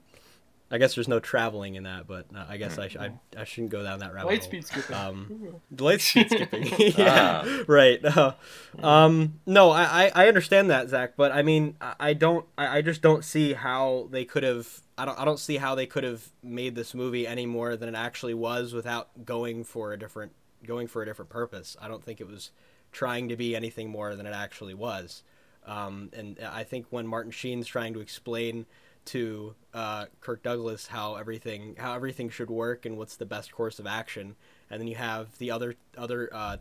I 0.73 0.79
guess 0.79 0.95
there's 0.95 1.09
no 1.09 1.19
traveling 1.19 1.75
in 1.75 1.83
that, 1.83 2.07
but 2.07 2.27
uh, 2.35 2.45
I 2.49 2.57
guess 2.57 2.79
I, 2.79 2.87
sh- 2.89 2.97
I 2.97 3.11
I 3.37 3.43
shouldn't 3.45 3.73
go 3.73 3.83
down 3.83 3.99
that 3.99 4.15
rabbit 4.15 4.29
Light 4.29 4.39
hole. 4.41 4.47
speed 4.47 4.67
skipping. 4.67 4.95
Um, 4.97 5.61
light 5.79 6.01
speed 6.01 6.31
skipping. 6.31 6.73
yeah, 6.97 7.43
Ah. 7.45 7.63
right. 7.67 8.05
Uh, 8.05 8.35
um, 8.81 9.41
no, 9.47 9.71
I, 9.71 9.83
I 10.07 10.13
I 10.15 10.29
understand 10.29 10.71
that, 10.71 10.89
Zach, 10.89 11.15
but 11.17 11.33
I 11.33 11.43
mean, 11.43 11.77
I, 11.81 11.95
I 11.99 12.13
don't. 12.15 12.47
I, 12.57 12.79
I 12.79 12.83
just 12.83 13.03
don't 13.03 13.25
see 13.25 13.55
how 13.55 14.07
they 14.13 14.25
could 14.25 14.45
have. 14.45 14.81
I 14.97 15.05
don't. 15.07 15.19
I 15.19 15.25
don't 15.25 15.41
see 15.41 15.57
how 15.57 15.75
they 15.75 15.87
could 15.87 16.05
have 16.05 16.29
made 16.43 16.77
this 16.77 16.95
movie 16.95 17.27
any 17.27 17.47
more 17.47 17.75
than 17.77 17.89
it 17.89 17.97
actually 17.97 18.35
was 18.35 18.73
without 18.73 19.25
going 19.25 19.65
for 19.65 19.93
a 19.93 19.99
different 19.99 20.31
going 20.65 20.87
for 20.87 21.03
a 21.03 21.07
different 21.07 21.31
purpose. 21.31 21.77
I 21.81 21.89
don't 21.89 22.05
think 22.05 22.21
it 22.21 22.29
was 22.29 22.51
trying 22.93 23.29
to 23.29 23.37
be 23.37 23.55
anything 23.55 23.91
more 23.91 24.15
than 24.17 24.27
it 24.27 24.35
actually 24.35 24.75
was. 24.75 25.23
Um, 25.67 26.11
and 26.13 26.39
I 26.41 26.65
think 26.65 26.87
when 26.91 27.07
Martin 27.07 27.33
Sheen's 27.33 27.67
trying 27.67 27.95
to 27.95 28.01
explain 28.01 28.67
to 29.07 29.55
uh, 29.75 30.07
Kirk 30.21 30.43
Douglas 30.43 30.87
how 30.87 31.17
everything 31.17 31.77
how 31.79 31.95
everything 31.95 32.31
should 32.31 32.51
work 32.51 32.87
and 32.87 32.97
what's 32.97 33.17
the 33.17 33.27
best 33.27 33.53
course 33.53 33.79
of 33.79 33.87
action, 33.87 34.37
and 34.71 34.81
then 34.81 34.89
you 34.89 34.97
have 34.97 35.37
the 35.39 35.51
other 35.51 35.75
other 35.97 36.29
uh, 36.33 36.57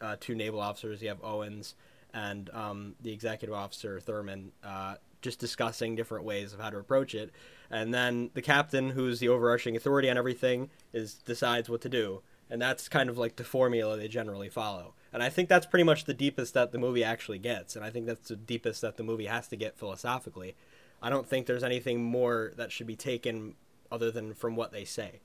uh, 0.00 0.16
two 0.20 0.34
naval 0.34 0.60
officers. 0.60 1.02
You 1.02 1.08
have 1.08 1.22
Owens 1.22 1.74
and 2.14 2.50
um, 2.50 2.94
the 3.00 3.12
executive 3.12 3.54
officer 3.54 4.00
Thurman 4.00 4.52
uh, 4.62 4.96
just 5.22 5.38
discussing 5.38 5.94
different 5.94 6.24
ways 6.24 6.52
of 6.52 6.60
how 6.60 6.70
to 6.70 6.78
approach 6.78 7.14
it, 7.14 7.30
and 7.70 7.92
then 7.92 8.30
the 8.34 8.42
captain, 8.42 8.90
who's 8.90 9.20
the 9.20 9.28
overarching 9.28 9.76
authority 9.76 10.10
on 10.10 10.18
everything, 10.18 10.70
is 10.92 11.14
decides 11.14 11.68
what 11.68 11.80
to 11.82 11.88
do, 11.88 12.22
and 12.50 12.60
that's 12.60 12.88
kind 12.88 13.08
of 13.08 13.18
like 13.18 13.36
the 13.36 13.44
formula 13.44 13.96
they 13.96 14.08
generally 14.08 14.48
follow. 14.48 14.94
And 15.12 15.22
I 15.22 15.28
think 15.28 15.48
that's 15.48 15.66
pretty 15.66 15.84
much 15.84 16.04
the 16.04 16.14
deepest 16.14 16.54
that 16.54 16.72
the 16.72 16.78
movie 16.78 17.04
actually 17.04 17.38
gets, 17.38 17.76
and 17.76 17.84
I 17.84 17.90
think 17.90 18.06
that's 18.06 18.28
the 18.28 18.36
deepest 18.36 18.80
that 18.80 18.96
the 18.96 19.02
movie 19.02 19.26
has 19.26 19.46
to 19.48 19.56
get 19.56 19.76
philosophically. 19.76 20.54
I 21.02 21.10
don't 21.10 21.28
think 21.28 21.46
there's 21.46 21.64
anything 21.64 22.02
more 22.02 22.52
that 22.56 22.72
should 22.72 22.86
be 22.86 22.96
taken 22.96 23.54
other 23.90 24.10
than 24.10 24.32
from 24.34 24.56
what 24.56 24.72
they 24.72 24.84
say. 24.84 25.20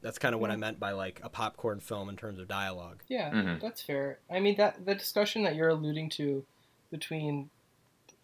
That's 0.00 0.18
kind 0.18 0.34
of 0.34 0.40
what 0.40 0.50
I 0.50 0.56
meant 0.56 0.78
by 0.78 0.92
like 0.92 1.20
a 1.24 1.28
popcorn 1.28 1.80
film 1.80 2.08
in 2.08 2.16
terms 2.16 2.38
of 2.38 2.46
dialogue. 2.46 3.02
Yeah, 3.08 3.30
Mhm. 3.32 3.60
that's 3.60 3.82
fair. 3.82 4.18
I 4.30 4.38
mean 4.40 4.56
that 4.56 4.84
the 4.84 4.94
discussion 4.94 5.42
that 5.42 5.56
you're 5.56 5.70
alluding 5.70 6.10
to 6.10 6.44
between 6.90 7.50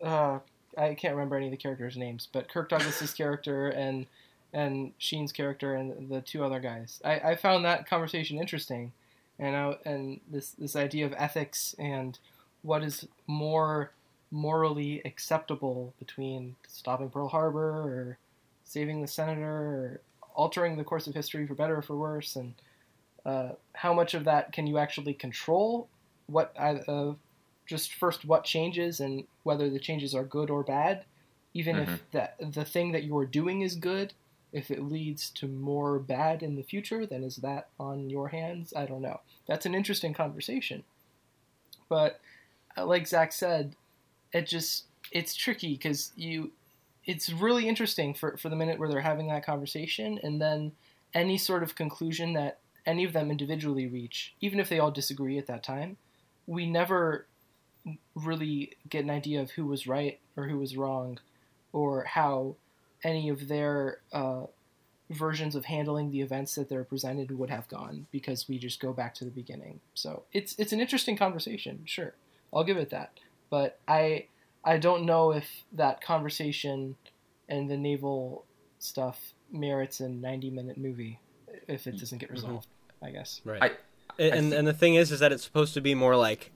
uh 0.03 0.39
I 0.77 0.95
can't 0.95 1.15
remember 1.15 1.37
any 1.37 1.47
of 1.47 1.51
the 1.53 1.57
characters' 1.57 1.97
names, 1.97 2.29
but 2.33 2.49
Kirk 2.49 2.69
Douglas's 2.69 3.13
character 3.23 3.69
and 3.69 4.07
and 4.53 4.93
Sheen's 4.99 5.33
character 5.33 5.75
and 5.75 6.09
the 6.09 6.21
two 6.21 6.45
other 6.45 6.61
guys. 6.61 7.01
I, 7.05 7.19
I 7.31 7.35
found 7.37 7.65
that 7.65 7.89
conversation 7.89 8.39
interesting, 8.39 8.93
and 9.39 9.57
I, 9.57 9.77
and 9.85 10.21
this 10.31 10.51
this 10.53 10.77
idea 10.77 11.07
of 11.07 11.15
ethics 11.17 11.75
and 11.79 12.19
what 12.63 12.83
is 12.83 13.07
more 13.27 13.93
morally 14.31 15.01
acceptable 15.05 15.95
between 15.99 16.57
stopping 16.67 17.11
Pearl 17.11 17.29
Harbor 17.29 17.69
or 17.69 18.19
saving 18.65 19.01
the 19.01 19.07
senator 19.07 19.47
or 19.47 20.01
altering 20.35 20.77
the 20.77 20.85
course 20.85 21.07
of 21.07 21.15
history 21.15 21.47
for 21.47 21.55
better 21.55 21.77
or 21.77 21.83
for 21.83 21.97
worse, 21.97 22.35
and 22.37 22.55
uh, 23.25 23.51
how 23.75 23.95
much 23.95 24.15
of 24.15 24.25
that 24.25 24.53
can 24.53 24.67
you 24.67 24.79
actually 24.79 25.15
control? 25.15 25.89
What 26.27 26.55
I, 26.59 26.77
uh, 26.77 27.15
just 27.67 27.95
first 27.95 28.25
what 28.25 28.45
changes 28.45 29.01
and 29.01 29.25
whether 29.43 29.71
the 29.71 29.79
changes 29.79 30.15
are 30.15 30.25
good 30.25 30.51
or 30.51 30.63
bad, 30.63 31.05
even 31.55 31.77
Mhm. 31.77 31.83
if 31.83 32.03
that 32.13 32.37
the 32.39 32.65
thing 32.65 32.93
that 32.93 33.05
you 33.05 33.17
are 33.19 33.27
doing 33.27 33.63
is 33.63 33.77
good. 33.77 34.13
If 34.55 34.71
it 34.71 34.83
leads 34.83 35.31
to 35.31 35.49
more 35.49 35.99
bad 35.99 36.43
in 36.43 36.55
the 36.55 36.63
future, 36.63 37.05
then 37.05 37.25
is 37.25 37.37
that 37.37 37.69
on 37.79 38.09
your 38.09 38.29
hands? 38.29 38.73
I 38.75 38.87
don't 38.87 39.03
know. 39.03 39.21
That's 39.47 39.67
an 39.67 39.75
interesting 39.75 40.15
conversation. 40.15 40.85
But 41.89 42.21
uh, 42.77 42.87
like 42.87 43.07
Zach 43.07 43.33
said, 43.33 43.75
it 44.33 44.47
just 44.47 44.85
it's 45.13 45.35
tricky 45.35 45.75
because 45.75 46.13
you 46.17 46.53
it's 47.05 47.31
really 47.31 47.69
interesting 47.69 48.15
for, 48.15 48.37
for 48.37 48.49
the 48.49 48.57
minute 48.57 48.79
where 48.79 48.89
they're 48.89 49.01
having 49.01 49.29
that 49.29 49.45
conversation 49.45 50.19
and 50.23 50.41
then 50.41 50.73
any 51.13 51.37
sort 51.37 51.63
of 51.63 51.75
conclusion 51.75 52.33
that 52.33 52.61
any 52.87 53.05
of 53.05 53.13
them 53.13 53.31
individually 53.31 53.87
reach, 53.87 54.35
even 54.41 54.59
if 54.59 54.69
they 54.69 54.79
all 54.79 54.91
disagree 54.91 55.37
at 55.37 55.47
that 55.47 55.63
time, 55.63 55.97
we 56.47 56.67
never 56.67 57.27
really 58.15 58.77
get 58.89 59.05
an 59.05 59.11
idea 59.11 59.41
of 59.41 59.51
who 59.53 59.67
was 59.67 59.87
right 59.87 60.19
or 60.37 60.49
who 60.49 60.59
was 60.59 60.77
wrong 60.77 61.19
or 61.73 62.05
how 62.05 62.57
any 63.05 63.29
of 63.29 63.49
their 63.49 63.99
uh, 64.13 64.45
versions 65.11 65.55
of 65.55 65.67
handling 65.67 66.11
the 66.11 66.21
events 66.21 66.55
that 66.55 66.69
they're 66.69 66.85
presented 66.85 67.31
would 67.39 67.51
have 67.51 67.69
gone 67.69 68.07
because 68.11 68.49
we 68.49 68.59
just 68.59 68.81
go 68.81 68.93
back 68.93 69.15
to 69.15 69.25
the 69.25 69.31
beginning. 69.31 69.81
So 69.95 70.25
it's 70.33 70.55
it's 70.59 70.73
an 70.73 70.81
interesting 70.81 71.17
conversation, 71.17 71.83
sure. 71.85 72.15
I'll 72.53 72.65
give 72.65 72.77
it 72.79 72.91
that. 72.91 73.13
But 73.51 73.79
I 73.87 74.27
I 74.65 74.79
don't 74.79 75.05
know 75.05 75.33
if 75.33 75.65
that 75.73 76.01
conversation 76.01 76.97
and 77.49 77.71
the 77.71 77.77
naval 77.77 78.45
stuff 78.79 79.35
merits 79.53 80.01
a 80.01 80.09
90 80.09 80.51
minute 80.51 80.79
movie 80.79 81.21
if 81.69 81.87
it 81.87 81.99
doesn't 81.99 82.19
get 82.19 82.31
resolved, 82.31 82.67
I 83.03 83.11
guess. 83.11 83.41
Right. 83.45 83.63
I- 83.63 83.71
and 84.17 84.33
I 84.33 84.37
and, 84.37 84.53
and 84.53 84.69
the 84.69 84.73
thing 84.73 84.95
is, 84.95 85.11
is 85.11 85.19
that 85.21 85.33
it's 85.33 85.43
supposed 85.43 85.75
to 85.75 85.81
be 85.81 85.95
more 85.95 86.15
like 86.15 86.53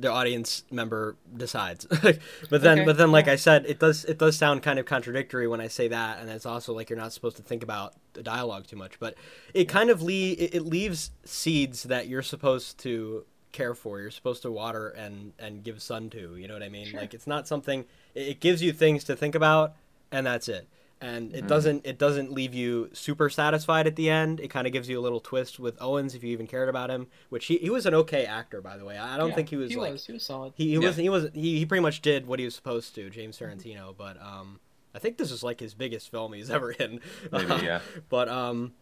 the 0.00 0.10
audience 0.10 0.64
member 0.70 1.16
decides. 1.36 1.84
but 2.50 2.62
then, 2.62 2.78
Okay, 2.80 2.84
but 2.84 2.96
then, 2.96 3.12
like 3.12 3.26
yeah. 3.26 3.32
I 3.32 3.36
said, 3.36 3.64
it 3.66 3.78
does 3.78 4.04
it 4.04 4.18
does 4.18 4.36
sound 4.36 4.62
kind 4.62 4.78
of 4.78 4.86
contradictory 4.86 5.46
when 5.46 5.60
I 5.60 5.68
say 5.68 5.88
that, 5.88 6.18
and 6.18 6.28
it's 6.30 6.46
also 6.46 6.72
like 6.72 6.90
you're 6.90 6.98
not 6.98 7.12
supposed 7.12 7.36
to 7.36 7.42
think 7.42 7.62
about 7.62 7.94
the 8.14 8.22
dialogue 8.22 8.66
too 8.66 8.76
much. 8.76 8.98
But 8.98 9.14
it 9.52 9.66
kind 9.66 9.90
of 9.90 10.02
le- 10.02 10.12
it, 10.12 10.54
it 10.54 10.62
leaves 10.62 11.10
seeds 11.24 11.84
that 11.84 12.08
you're 12.08 12.22
supposed 12.22 12.78
to 12.80 13.24
care 13.52 13.74
for. 13.74 14.00
You're 14.00 14.10
supposed 14.10 14.42
to 14.42 14.50
water 14.50 14.88
and 14.88 15.32
and 15.38 15.62
give 15.62 15.80
sun 15.82 16.10
to. 16.10 16.36
You 16.36 16.48
know 16.48 16.54
what 16.54 16.62
I 16.62 16.68
mean? 16.68 16.86
Sure. 16.86 17.00
Like 17.00 17.14
it's 17.14 17.26
not 17.26 17.46
something. 17.46 17.84
It, 18.14 18.28
it 18.28 18.40
gives 18.40 18.62
you 18.62 18.72
things 18.72 19.04
to 19.04 19.16
think 19.16 19.34
about, 19.34 19.74
and 20.10 20.26
that's 20.26 20.48
it. 20.48 20.68
And 21.00 21.34
it 21.34 21.46
doesn't 21.46 21.84
it 21.84 21.98
doesn't 21.98 22.32
leave 22.32 22.54
you 22.54 22.88
super 22.92 23.28
satisfied 23.28 23.86
at 23.86 23.96
the 23.96 24.08
end. 24.08 24.40
It 24.40 24.48
kind 24.48 24.66
of 24.66 24.72
gives 24.72 24.88
you 24.88 24.98
a 24.98 25.02
little 25.02 25.20
twist 25.20 25.58
with 25.58 25.76
Owens 25.80 26.14
if 26.14 26.22
you 26.24 26.30
even 26.30 26.46
cared 26.46 26.68
about 26.68 26.88
him, 26.88 27.08
which 27.28 27.46
he, 27.46 27.58
he 27.58 27.68
was 27.68 27.84
an 27.84 27.94
okay 27.94 28.24
actor 28.24 28.62
by 28.62 28.76
the 28.78 28.84
way. 28.84 28.96
I 28.96 29.14
I 29.14 29.16
don't 29.18 29.28
Yeah, 29.30 29.34
think 29.34 29.50
he 29.50 29.56
was 29.56 29.70
he 29.70 29.76
like 29.76 29.92
was 29.92 30.06
he 30.06 30.12
was 30.12 30.22
solid. 30.22 30.54
he, 30.56 30.68
he 30.68 30.72
Yeah. 30.74 30.80
wasn't 30.80 31.02
he 31.02 31.08
wasn't 31.10 31.36
he, 31.36 31.58
he 31.58 31.66
pretty 31.66 31.82
much 31.82 32.00
did 32.00 32.26
what 32.26 32.38
he 32.38 32.44
was 32.44 32.54
supposed 32.54 32.94
to, 32.94 33.10
James 33.10 33.38
Farentino, 33.38 33.94
but 33.96 34.20
um 34.22 34.60
I 34.94 34.98
think 35.00 35.18
this 35.18 35.30
is 35.32 35.42
like 35.42 35.60
his 35.60 35.74
biggest 35.74 36.10
film 36.10 36.32
he's 36.32 36.48
ever 36.50 36.70
in. 36.70 37.00
Maybe, 37.32 37.52
yeah. 37.66 37.80
but 38.08 38.28
um 38.28 38.72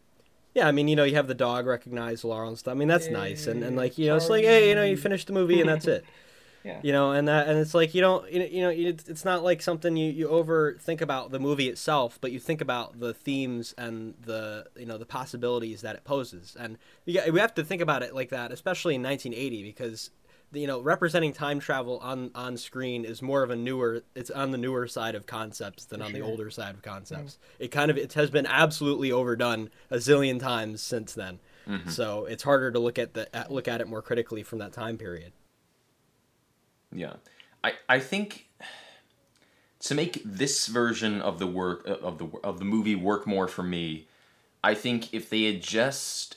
yeah, 0.54 0.68
I 0.68 0.72
mean, 0.72 0.86
you 0.86 0.96
know, 0.96 1.04
you 1.04 1.14
have 1.14 1.28
the 1.28 1.34
dog 1.34 1.66
recognize 1.66 2.24
Laurel 2.24 2.50
and 2.50 2.58
stuff. 2.58 2.72
I 2.72 2.74
mean, 2.74 2.88
that's 2.88 3.08
nice, 3.10 3.46
and, 3.46 3.64
and 3.64 3.74
like 3.74 3.96
you 3.98 4.06
know, 4.06 4.16
it's 4.16 4.28
like 4.30 4.44
hey, 4.44 4.68
you 4.68 4.74
know, 4.74 4.84
you 4.84 4.96
finish 4.96 5.24
the 5.24 5.32
movie 5.32 5.60
and 5.60 5.68
that's 5.68 5.86
it. 5.88 6.04
Yeah. 6.64 6.80
You 6.82 6.92
know, 6.92 7.12
and 7.12 7.28
that 7.28 7.48
and 7.48 7.58
it's 7.58 7.74
like 7.74 7.94
you 7.94 8.00
don't 8.00 8.30
you 8.30 8.62
know, 8.62 8.70
it's, 8.70 9.08
it's 9.08 9.24
not 9.24 9.42
like 9.42 9.62
something 9.62 9.96
you 9.96 10.10
you 10.10 10.28
over 10.28 10.76
think 10.80 11.00
about 11.00 11.30
the 11.30 11.40
movie 11.40 11.68
itself, 11.68 12.18
but 12.20 12.32
you 12.32 12.38
think 12.38 12.60
about 12.60 13.00
the 13.00 13.12
themes 13.12 13.74
and 13.76 14.14
the 14.20 14.66
you 14.76 14.86
know 14.86 14.98
the 14.98 15.06
possibilities 15.06 15.80
that 15.80 15.96
it 15.96 16.04
poses, 16.04 16.56
and 16.58 16.78
you 17.04 17.14
got, 17.14 17.30
we 17.32 17.40
have 17.40 17.54
to 17.54 17.64
think 17.64 17.82
about 17.82 18.02
it 18.02 18.14
like 18.14 18.30
that, 18.30 18.52
especially 18.52 18.94
in 18.94 19.02
1980, 19.02 19.64
because 19.64 20.10
you 20.52 20.66
know 20.66 20.80
representing 20.80 21.32
time 21.32 21.58
travel 21.58 21.98
on 21.98 22.30
on 22.34 22.56
screen 22.56 23.04
is 23.04 23.22
more 23.22 23.42
of 23.42 23.50
a 23.50 23.56
newer 23.56 24.02
it's 24.14 24.30
on 24.30 24.50
the 24.50 24.58
newer 24.58 24.86
side 24.86 25.14
of 25.14 25.26
concepts 25.26 25.86
than 25.86 26.02
on 26.02 26.12
the 26.12 26.20
older 26.20 26.50
side 26.50 26.74
of 26.74 26.82
concepts. 26.82 27.34
Mm-hmm. 27.34 27.64
It 27.64 27.68
kind 27.68 27.90
of 27.90 27.96
it 27.96 28.12
has 28.12 28.30
been 28.30 28.46
absolutely 28.46 29.10
overdone 29.10 29.70
a 29.90 29.96
zillion 29.96 30.38
times 30.38 30.80
since 30.80 31.14
then. 31.14 31.40
Mm-hmm. 31.66 31.90
So 31.90 32.26
it's 32.26 32.42
harder 32.42 32.70
to 32.70 32.78
look 32.78 32.98
at 32.98 33.14
the 33.14 33.34
at, 33.34 33.50
look 33.50 33.66
at 33.66 33.80
it 33.80 33.88
more 33.88 34.02
critically 34.02 34.42
from 34.42 34.58
that 34.58 34.72
time 34.72 34.98
period 34.98 35.32
Yeah, 36.92 37.14
I 37.62 37.74
I 37.88 37.98
think 37.98 38.48
to 39.80 39.94
make 39.94 40.22
this 40.24 40.66
version 40.66 41.20
of 41.20 41.38
the 41.38 41.46
work 41.46 41.84
uh, 41.88 41.94
of 41.94 42.18
the 42.18 42.28
of 42.44 42.58
the 42.58 42.64
movie 42.64 42.96
work 42.96 43.26
more 43.26 43.48
for 43.48 43.62
me, 43.62 44.08
I 44.62 44.74
think 44.74 45.12
if 45.12 45.30
they 45.30 45.44
had 45.44 45.62
just 45.62 46.36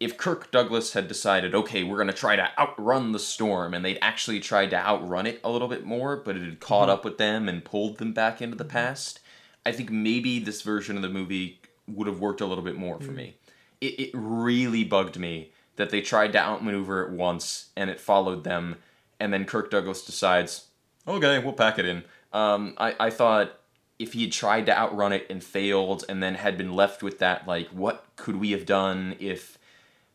if 0.00 0.16
Kirk 0.16 0.50
Douglas 0.50 0.94
had 0.94 1.06
decided, 1.06 1.54
okay, 1.54 1.84
we're 1.84 1.98
gonna 1.98 2.12
try 2.12 2.34
to 2.34 2.50
outrun 2.58 3.12
the 3.12 3.20
storm, 3.20 3.72
and 3.72 3.84
they'd 3.84 3.98
actually 4.02 4.40
tried 4.40 4.70
to 4.70 4.76
outrun 4.76 5.26
it 5.26 5.40
a 5.44 5.50
little 5.50 5.68
bit 5.68 5.84
more, 5.84 6.16
but 6.16 6.36
it 6.36 6.42
had 6.42 6.58
caught 6.58 6.88
mm-hmm. 6.88 6.90
up 6.90 7.04
with 7.04 7.18
them 7.18 7.48
and 7.48 7.64
pulled 7.64 7.98
them 7.98 8.12
back 8.12 8.42
into 8.42 8.56
the 8.56 8.64
mm-hmm. 8.64 8.72
past, 8.72 9.20
I 9.64 9.72
think 9.72 9.90
maybe 9.90 10.38
this 10.38 10.62
version 10.62 10.96
of 10.96 11.02
the 11.02 11.08
movie 11.08 11.60
would 11.86 12.06
have 12.06 12.20
worked 12.20 12.40
a 12.40 12.46
little 12.46 12.64
bit 12.64 12.76
more 12.76 12.98
for 13.00 13.12
mm. 13.12 13.16
me. 13.16 13.36
It, 13.80 14.00
it 14.00 14.10
really 14.12 14.84
bugged 14.84 15.18
me 15.18 15.52
that 15.76 15.90
they 15.90 16.00
tried 16.00 16.32
to 16.32 16.38
outmaneuver 16.38 17.04
it 17.04 17.10
once 17.12 17.70
and 17.76 17.90
it 17.90 18.00
followed 18.00 18.44
them, 18.44 18.76
and 19.22 19.32
then 19.32 19.44
Kirk 19.44 19.70
Douglas 19.70 20.04
decides, 20.04 20.66
okay, 21.06 21.38
we'll 21.38 21.52
pack 21.52 21.78
it 21.78 21.86
in. 21.86 22.02
Um, 22.32 22.74
I, 22.76 22.94
I 22.98 23.10
thought 23.10 23.60
if 23.98 24.14
he 24.14 24.22
had 24.22 24.32
tried 24.32 24.66
to 24.66 24.76
outrun 24.76 25.12
it 25.12 25.26
and 25.30 25.42
failed, 25.44 26.04
and 26.08 26.20
then 26.20 26.34
had 26.34 26.58
been 26.58 26.74
left 26.74 27.02
with 27.02 27.20
that, 27.20 27.46
like, 27.46 27.68
what 27.68 28.04
could 28.16 28.36
we 28.36 28.50
have 28.50 28.66
done 28.66 29.14
if 29.20 29.58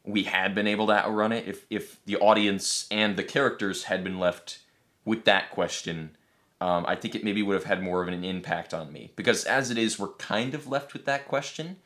we 0.03 0.24
had 0.24 0.53
been 0.53 0.68
able 0.68 0.88
to 0.88 0.93
outrun 0.93 1.32
it? 1.32 1.47
If 1.47 1.66
if 1.70 2.03
the 2.05 2.18
audience 2.18 2.86
and 2.91 3.16
the 3.16 3.24
characters 3.24 3.86
had 3.86 4.03
been 4.03 4.20
left 4.20 4.60
with 5.05 5.24
that 5.24 5.51
question, 5.51 6.18
um, 6.60 6.86
I 6.86 6.95
think 6.95 7.16
it 7.16 7.24
maybe 7.24 7.41
would 7.41 7.53
have 7.53 7.64
had 7.64 7.82
more 7.82 8.01
of 8.01 8.10
an 8.10 8.24
impact 8.24 8.74
on 8.74 8.91
me. 8.91 9.12
Because 9.16 9.45
as 9.45 9.72
it 9.72 9.78
is, 9.78 9.97
we're 9.97 10.14
kind 10.34 10.53
of 10.53 10.68
left 10.68 10.91
with 10.91 11.05
that 11.05 11.26
question, 11.26 11.78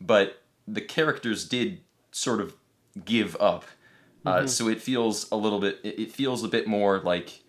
but 0.00 0.42
the 0.66 0.80
characters 0.80 1.48
did 1.48 1.80
sort 2.12 2.40
of 2.40 2.54
give 3.04 3.36
up 3.40 3.64
Uh, 4.26 4.46
so 4.46 4.68
it 4.68 4.82
feels 4.82 5.30
a 5.30 5.36
little 5.36 5.60
bit. 5.60 5.80
It, 5.82 5.98
it 5.98 6.12
feels 6.12 6.42
a 6.44 6.48
bit 6.48 6.66
more 6.66 6.98
like 6.98 7.42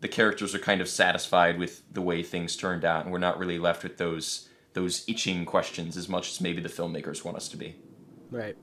the 0.00 0.08
characters 0.08 0.54
are 0.54 0.58
kind 0.58 0.80
of 0.80 0.88
satisfied 0.88 1.58
with 1.58 1.82
the 1.92 2.02
way 2.02 2.22
things 2.22 2.56
turned 2.56 2.84
out, 2.84 3.04
and 3.04 3.12
we're 3.12 3.18
not 3.18 3.38
really 3.38 3.58
left 3.58 3.82
with 3.82 3.98
those 3.98 4.48
those 4.74 5.04
itching 5.08 5.44
questions 5.44 5.96
as 5.96 6.08
much 6.08 6.30
as 6.30 6.40
maybe 6.40 6.62
the 6.62 6.68
filmmakers 6.68 7.24
want 7.24 7.36
us 7.36 7.48
to 7.48 7.56
be. 7.56 7.76
Right. 8.30 8.56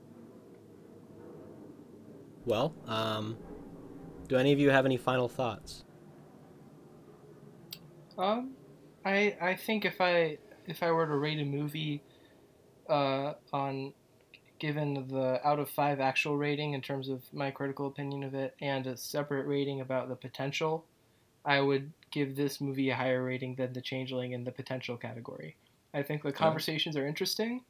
Well, 2.44 2.74
um, 2.86 3.36
do 4.26 4.36
any 4.36 4.52
of 4.52 4.58
you 4.58 4.70
have 4.70 4.86
any 4.86 4.96
final 4.96 5.28
thoughts? 5.28 5.84
Um, 8.18 8.52
I 9.04 9.36
I 9.40 9.54
think 9.54 9.84
if 9.84 10.00
I 10.00 10.38
if 10.66 10.82
I 10.82 10.90
were 10.90 11.06
to 11.06 11.16
rate 11.16 11.40
a 11.40 11.44
movie, 11.44 12.02
uh, 12.88 13.34
on 13.52 13.92
given 14.60 15.08
the 15.08 15.40
out 15.44 15.58
of 15.58 15.68
five 15.68 15.98
actual 15.98 16.36
rating 16.36 16.74
in 16.74 16.80
terms 16.80 17.08
of 17.08 17.22
my 17.32 17.50
critical 17.50 17.86
opinion 17.86 18.22
of 18.22 18.34
it, 18.34 18.54
and 18.60 18.86
a 18.86 18.96
separate 18.96 19.46
rating 19.46 19.80
about 19.80 20.08
the 20.08 20.14
potential, 20.14 20.84
I 21.44 21.60
would 21.60 21.92
give 22.10 22.36
this 22.36 22.60
movie 22.60 22.90
a 22.90 22.94
higher 22.94 23.24
rating 23.24 23.56
than 23.56 23.72
The 23.72 23.80
Changeling 23.80 24.32
in 24.32 24.44
the 24.44 24.52
potential 24.52 24.96
category. 24.96 25.56
I 25.92 26.02
think 26.02 26.22
the 26.22 26.32
conversations 26.32 26.96
are 26.96 27.06
interesting. 27.06 27.62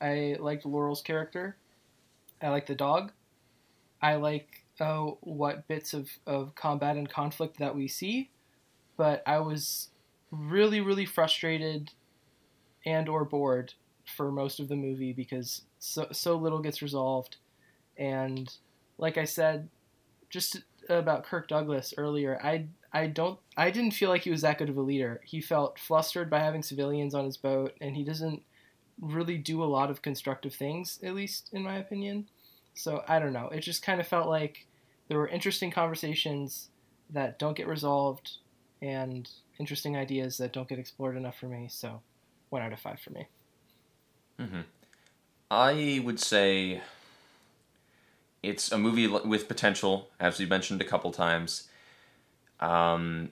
I 0.00 0.36
liked 0.40 0.64
Laurel's 0.64 1.02
character. 1.02 1.56
I 2.42 2.48
like 2.48 2.66
the 2.66 2.74
dog. 2.74 3.12
I 4.02 4.14
like 4.16 4.64
uh, 4.80 5.02
what 5.20 5.68
bits 5.68 5.92
of, 5.92 6.08
of 6.26 6.54
combat 6.54 6.96
and 6.96 7.08
conflict 7.08 7.58
that 7.58 7.76
we 7.76 7.86
see, 7.86 8.30
but 8.96 9.22
I 9.26 9.40
was 9.40 9.90
really, 10.30 10.80
really 10.80 11.04
frustrated 11.04 11.90
and 12.86 13.08
or 13.08 13.26
bored 13.26 13.74
for 14.10 14.30
most 14.30 14.60
of 14.60 14.68
the 14.68 14.76
movie 14.76 15.12
because 15.12 15.62
so, 15.78 16.06
so 16.12 16.36
little 16.36 16.60
gets 16.60 16.82
resolved. 16.82 17.36
And 17.96 18.52
like 18.98 19.18
I 19.18 19.24
said, 19.24 19.68
just 20.28 20.58
about 20.88 21.24
Kirk 21.24 21.48
Douglas 21.48 21.94
earlier, 21.96 22.38
I 22.42 22.66
I 22.92 23.06
don't 23.06 23.38
I 23.56 23.70
didn't 23.70 23.92
feel 23.92 24.10
like 24.10 24.22
he 24.22 24.30
was 24.30 24.42
that 24.42 24.58
good 24.58 24.68
of 24.68 24.76
a 24.76 24.82
leader. 24.82 25.20
He 25.24 25.40
felt 25.40 25.78
flustered 25.78 26.30
by 26.30 26.40
having 26.40 26.62
civilians 26.62 27.14
on 27.14 27.24
his 27.24 27.36
boat, 27.36 27.74
and 27.80 27.96
he 27.96 28.04
doesn't 28.04 28.42
really 29.00 29.38
do 29.38 29.62
a 29.62 29.64
lot 29.64 29.90
of 29.90 30.02
constructive 30.02 30.54
things, 30.54 30.98
at 31.02 31.14
least 31.14 31.50
in 31.52 31.62
my 31.62 31.76
opinion. 31.76 32.28
So 32.74 33.02
I 33.08 33.18
don't 33.18 33.32
know. 33.32 33.48
It 33.48 33.60
just 33.60 33.82
kind 33.82 34.00
of 34.00 34.06
felt 34.06 34.28
like 34.28 34.66
there 35.08 35.18
were 35.18 35.28
interesting 35.28 35.70
conversations 35.70 36.68
that 37.10 37.38
don't 37.38 37.56
get 37.56 37.66
resolved, 37.66 38.38
and 38.80 39.28
interesting 39.58 39.96
ideas 39.96 40.38
that 40.38 40.52
don't 40.52 40.68
get 40.68 40.78
explored 40.78 41.16
enough 41.16 41.38
for 41.38 41.46
me. 41.46 41.68
So 41.70 42.00
one 42.50 42.62
out 42.62 42.72
of 42.72 42.80
five 42.80 43.00
for 43.00 43.10
me. 43.10 43.26
Mm-hmm. 44.40 44.60
I 45.50 46.00
would 46.04 46.20
say 46.20 46.80
it's 48.42 48.72
a 48.72 48.78
movie 48.78 49.06
with 49.06 49.48
potential, 49.48 50.08
as 50.18 50.38
we 50.38 50.46
mentioned 50.46 50.80
a 50.80 50.84
couple 50.84 51.10
times. 51.12 51.68
Um, 52.60 53.30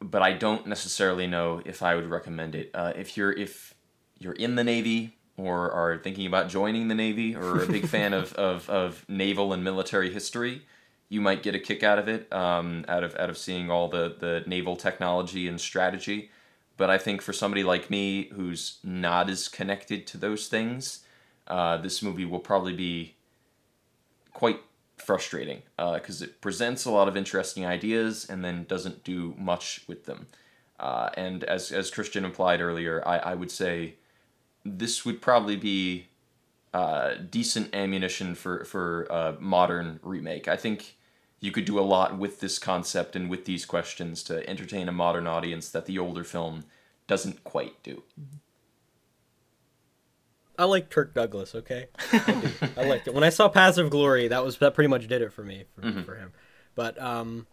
but 0.00 0.22
I 0.22 0.32
don't 0.32 0.66
necessarily 0.66 1.26
know 1.26 1.62
if 1.64 1.82
I 1.82 1.94
would 1.94 2.08
recommend 2.08 2.54
it. 2.54 2.70
Uh, 2.74 2.92
if 2.96 3.16
you're 3.16 3.32
if 3.32 3.74
you're 4.18 4.34
in 4.34 4.56
the 4.56 4.64
Navy 4.64 5.16
or 5.36 5.70
are 5.70 5.98
thinking 5.98 6.26
about 6.26 6.48
joining 6.48 6.88
the 6.88 6.94
Navy 6.94 7.36
or 7.36 7.62
a 7.62 7.66
big 7.66 7.86
fan 7.86 8.14
of, 8.14 8.32
of, 8.34 8.68
of 8.70 9.04
naval 9.08 9.52
and 9.52 9.62
military 9.62 10.10
history, 10.12 10.62
you 11.08 11.20
might 11.20 11.42
get 11.42 11.54
a 11.54 11.58
kick 11.58 11.82
out 11.82 11.98
of 11.98 12.08
it, 12.08 12.32
um, 12.32 12.84
out 12.88 13.04
of 13.04 13.14
out 13.16 13.30
of 13.30 13.38
seeing 13.38 13.70
all 13.70 13.88
the, 13.88 14.16
the 14.18 14.42
naval 14.46 14.76
technology 14.76 15.46
and 15.46 15.60
strategy. 15.60 16.30
But 16.76 16.90
I 16.90 16.98
think 16.98 17.22
for 17.22 17.32
somebody 17.32 17.62
like 17.62 17.90
me 17.90 18.28
who's 18.34 18.78
not 18.84 19.30
as 19.30 19.48
connected 19.48 20.06
to 20.08 20.18
those 20.18 20.48
things, 20.48 21.04
uh, 21.46 21.78
this 21.78 22.02
movie 22.02 22.24
will 22.24 22.40
probably 22.40 22.74
be 22.74 23.14
quite 24.32 24.60
frustrating 24.96 25.62
because 25.76 26.22
uh, 26.22 26.26
it 26.26 26.40
presents 26.40 26.84
a 26.84 26.90
lot 26.90 27.08
of 27.08 27.16
interesting 27.16 27.64
ideas 27.64 28.26
and 28.28 28.44
then 28.44 28.64
doesn't 28.64 29.04
do 29.04 29.34
much 29.38 29.82
with 29.86 30.04
them. 30.04 30.26
Uh, 30.78 31.10
and 31.16 31.44
as, 31.44 31.72
as 31.72 31.90
Christian 31.90 32.24
implied 32.24 32.60
earlier, 32.60 33.02
I, 33.06 33.18
I 33.18 33.34
would 33.34 33.50
say 33.50 33.94
this 34.64 35.04
would 35.04 35.22
probably 35.22 35.56
be 35.56 36.08
uh, 36.74 37.14
decent 37.30 37.74
ammunition 37.74 38.34
for, 38.34 38.64
for 38.64 39.04
a 39.04 39.36
modern 39.40 40.00
remake. 40.02 40.48
I 40.48 40.56
think 40.56 40.96
you 41.40 41.52
could 41.52 41.64
do 41.64 41.78
a 41.78 41.82
lot 41.82 42.18
with 42.18 42.40
this 42.40 42.58
concept 42.58 43.14
and 43.14 43.28
with 43.28 43.44
these 43.44 43.64
questions 43.66 44.22
to 44.24 44.48
entertain 44.48 44.88
a 44.88 44.92
modern 44.92 45.26
audience 45.26 45.68
that 45.70 45.86
the 45.86 45.98
older 45.98 46.24
film 46.24 46.64
doesn't 47.06 47.44
quite 47.44 47.82
do. 47.82 48.02
I 50.58 50.64
like 50.64 50.90
Kirk 50.90 51.14
Douglas. 51.14 51.54
Okay, 51.54 51.88
I, 52.12 52.52
I, 52.76 52.84
liked 52.84 53.06
it 53.06 53.14
when 53.14 53.24
I 53.24 53.28
saw 53.28 53.48
Paths 53.48 53.76
of 53.76 53.90
Glory. 53.90 54.28
That 54.28 54.42
was 54.42 54.56
that 54.58 54.74
pretty 54.74 54.88
much 54.88 55.06
did 55.06 55.20
it 55.20 55.32
for 55.32 55.44
me 55.44 55.64
for, 55.74 55.82
mm-hmm. 55.82 56.02
for 56.02 56.14
him. 56.14 56.32
But 56.74 57.00
um, 57.00 57.46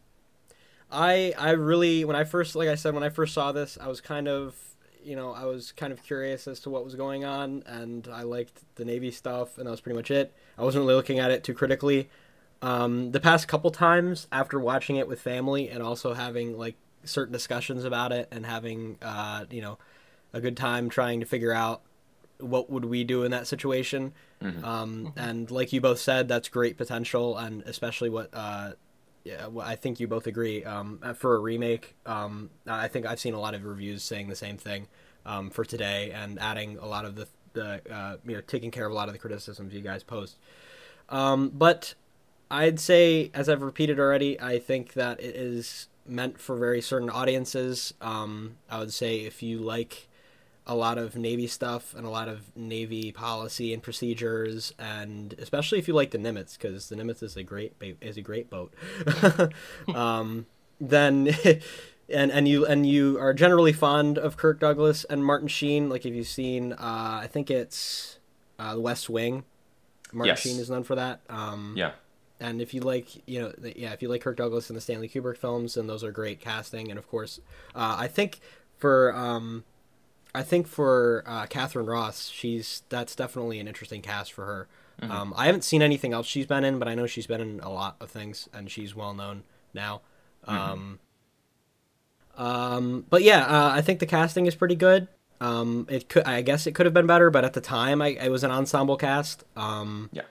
I 0.94 1.34
I 1.38 1.52
really 1.52 2.06
when 2.06 2.16
I 2.16 2.24
first 2.24 2.56
like 2.56 2.70
I 2.70 2.76
said 2.76 2.94
when 2.94 3.04
I 3.04 3.10
first 3.10 3.34
saw 3.34 3.52
this 3.52 3.78
I 3.82 3.88
was 3.88 4.00
kind 4.00 4.28
of 4.28 4.56
you 5.04 5.16
know 5.16 5.34
I 5.34 5.46
was 5.46 5.72
kind 5.72 5.92
of 5.92 6.04
curious 6.04 6.48
as 6.48 6.60
to 6.62 6.70
what 6.70 6.86
was 6.86 6.96
going 6.96 7.26
on 7.26 7.64
and 7.66 8.08
I 8.08 8.22
liked 8.22 8.62
the 8.76 8.86
Navy 8.86 9.12
stuff 9.12 9.58
and 9.58 9.68
that 9.68 9.72
was 9.72 9.82
pretty 9.82 9.98
much 9.98 10.12
it. 10.12 10.34
I 10.58 10.64
wasn't 10.64 10.84
really 10.84 10.96
looking 10.96 11.20
at 11.20 11.32
it 11.32 11.44
too 11.44 11.54
critically. 11.54 12.10
Um, 12.64 13.12
the 13.12 13.20
past 13.20 13.50
couple 13.50 13.72
times 13.72 14.28
after 14.32 14.58
watching 14.58 14.96
it 14.96 15.06
with 15.06 15.20
family 15.20 15.68
and 15.68 15.84
also 15.84 16.14
having 16.14 16.58
like 16.58 16.76
certain 17.04 17.34
discussions 17.34 17.84
about 17.84 18.14
it 18.14 18.30
and 18.32 18.46
having 18.46 18.98
uh, 19.02 19.44
you 19.52 19.62
know 19.62 19.78
a 20.32 20.40
good 20.40 20.56
time 20.56 20.90
trying 20.90 21.20
to 21.20 21.26
figure 21.26 21.52
out 21.52 21.82
what 22.40 22.70
would 22.70 22.86
we 22.86 23.04
do 23.04 23.24
in 23.24 23.32
that 23.32 23.48
situation? 23.48 24.14
Mm-hmm. 24.42 24.64
Um, 24.64 25.06
mm-hmm. 25.08 25.20
and 25.20 25.52
like 25.52 25.74
you 25.74 25.82
both 25.82 26.00
said, 26.00 26.30
that's 26.30 26.48
great 26.48 26.78
potential, 26.78 27.38
and 27.38 27.64
especially 27.64 28.10
what 28.10 28.30
uh, 28.32 28.72
yeah, 29.26 29.48
well, 29.48 29.68
I 29.68 29.76
think 29.76 30.00
you 30.00 30.08
both 30.08 30.26
agree 30.26 30.64
um, 30.64 31.00
uh, 31.04 31.14
for 31.14 31.36
a 31.36 31.40
remake. 31.40 31.96
Um, 32.06 32.50
I 32.66 32.88
think 32.88 33.06
I've 33.06 33.20
seen 33.20 33.34
a 33.34 33.42
lot 33.42 33.56
of 33.56 33.66
reviews 33.66 34.04
saying 34.04 34.30
the 34.30 34.38
same 34.38 34.56
thing 34.58 34.88
um, 35.26 35.50
for 35.50 35.66
today, 35.66 36.12
and 36.12 36.40
adding 36.40 36.78
a 36.78 36.86
lot 36.86 37.04
of 37.04 37.16
the 37.16 37.28
the 37.52 37.82
uh, 37.94 38.18
you 38.26 38.36
know 38.36 38.42
taking 38.42 38.72
care 38.72 38.86
of 38.86 38.94
a 38.94 38.96
lot 38.96 39.10
of 39.10 39.14
the 39.14 39.20
criticisms 39.20 39.74
you 39.74 39.82
guys 39.82 40.02
post. 40.02 40.38
Um, 41.10 41.50
but 41.50 41.96
I'd 42.54 42.80
say, 42.80 43.32
as 43.34 43.50
I've 43.50 43.64
repeated 43.64 44.00
already, 44.00 44.40
I 44.40 44.60
think 44.60 44.94
that 44.94 45.20
it 45.20 45.36
is 45.36 45.88
meant 46.06 46.40
for 46.40 46.56
very 46.56 46.82
certain 46.82 47.10
audiences. 47.10 47.96
Um, 48.00 48.58
I 48.70 48.78
would 48.78 48.94
say 48.94 49.22
if 49.22 49.42
you 49.42 49.58
like 49.58 50.08
a 50.68 50.76
lot 50.76 51.00
of 51.00 51.16
Navy 51.16 51.48
stuff 51.48 51.96
and 51.96 52.06
a 52.06 52.12
lot 52.12 52.28
of 52.28 52.56
Navy 52.56 53.12
policy 53.12 53.74
and 53.74 53.82
procedures, 53.82 54.72
and 54.78 55.34
especially 55.40 55.80
if 55.80 55.88
you 55.88 55.96
like 55.96 56.12
the 56.12 56.20
Nimitz, 56.20 56.56
because 56.56 56.90
the 56.90 56.96
Nimitz 56.96 57.24
is 57.24 57.36
a 57.36 57.42
great 57.42 57.74
is 58.00 58.18
a 58.18 58.22
great 58.22 58.52
boat. 58.52 58.72
um, 59.96 60.46
then, 60.80 61.36
and 62.08 62.32
and 62.32 62.48
you 62.48 62.68
and 62.68 62.86
you 62.86 63.18
are 63.20 63.34
generally 63.34 63.74
fond 63.74 64.20
of 64.20 64.38
Kirk 64.38 64.60
Douglas 64.60 65.06
and 65.06 65.26
Martin 65.26 65.48
Sheen. 65.48 65.90
Like 65.90 66.06
if 66.06 66.14
you've 66.14 66.28
seen, 66.28 66.74
uh, 66.74 66.78
I 67.24 67.28
think 67.32 67.50
it's 67.50 68.20
uh, 68.60 68.76
The 68.76 68.80
West 68.80 69.10
Wing. 69.10 69.44
Martin 70.12 70.28
yes. 70.28 70.42
Sheen 70.42 70.60
is 70.60 70.70
known 70.70 70.84
for 70.84 70.94
that. 70.94 71.22
Um, 71.30 71.74
yeah. 71.76 71.94
And 72.44 72.62
if 72.62 72.74
you 72.74 72.82
like, 72.82 73.26
you 73.26 73.40
know, 73.40 73.54
yeah, 73.76 73.94
if 73.94 74.02
you 74.02 74.10
like 74.10 74.22
Kirk 74.22 74.36
Douglas 74.36 74.70
and 74.70 74.76
the 74.76 74.82
Stanley 74.82 75.08
Kubrick 75.08 75.38
films, 75.38 75.76
then 75.76 75.88
those 75.88 76.04
are 76.04 76.12
great 76.12 76.42
casting. 76.42 76.90
And 76.90 77.00
of 77.00 77.08
course, 77.08 77.40
uh, 77.74 77.96
I 77.98 78.08
think 78.08 78.42
for 78.78 79.16
um, 79.16 79.64
I 80.36 80.44
think 80.44 80.68
for 80.68 81.24
uh, 81.26 81.46
Katharine 81.46 81.86
Ross, 81.86 82.28
she's 82.28 82.84
that's 82.90 83.16
definitely 83.16 83.62
an 83.62 83.68
interesting 83.70 84.02
cast 84.02 84.34
for 84.34 84.46
her. 84.46 84.68
Mm-hmm. 85.02 85.12
Um, 85.12 85.34
I 85.38 85.46
haven't 85.46 85.64
seen 85.64 85.82
anything 85.82 86.12
else 86.12 86.28
she's 86.28 86.46
been 86.46 86.66
in, 86.66 86.80
but 86.80 86.90
I 86.90 86.96
know 86.96 87.08
she's 87.08 87.28
been 87.28 87.40
in 87.40 87.62
a 87.62 87.70
lot 87.70 87.96
of 88.02 88.12
things, 88.12 88.50
and 88.54 88.70
she's 88.70 88.94
well 88.94 89.14
known 89.14 89.44
now. 89.74 90.02
Mm-hmm. 90.46 90.58
Um, 90.58 91.00
um, 92.36 93.06
but 93.10 93.24
yeah, 93.24 93.46
uh, 93.46 93.72
I 93.74 93.82
think 93.82 94.00
the 94.00 94.06
casting 94.06 94.48
is 94.48 94.56
pretty 94.56 94.76
good. 94.76 95.08
Um, 95.40 95.88
it 95.90 96.10
could, 96.10 96.26
I 96.26 96.42
guess, 96.42 96.68
it 96.68 96.76
could 96.76 96.86
have 96.86 96.94
been 96.94 97.08
better, 97.08 97.30
but 97.30 97.46
at 97.46 97.54
the 97.54 97.62
time, 97.62 98.02
I 98.02 98.10
it 98.10 98.30
was 98.30 98.44
an 98.44 98.52
ensemble 98.52 98.98
cast. 98.98 99.46
Um, 99.56 100.10
yeah. 100.12 100.24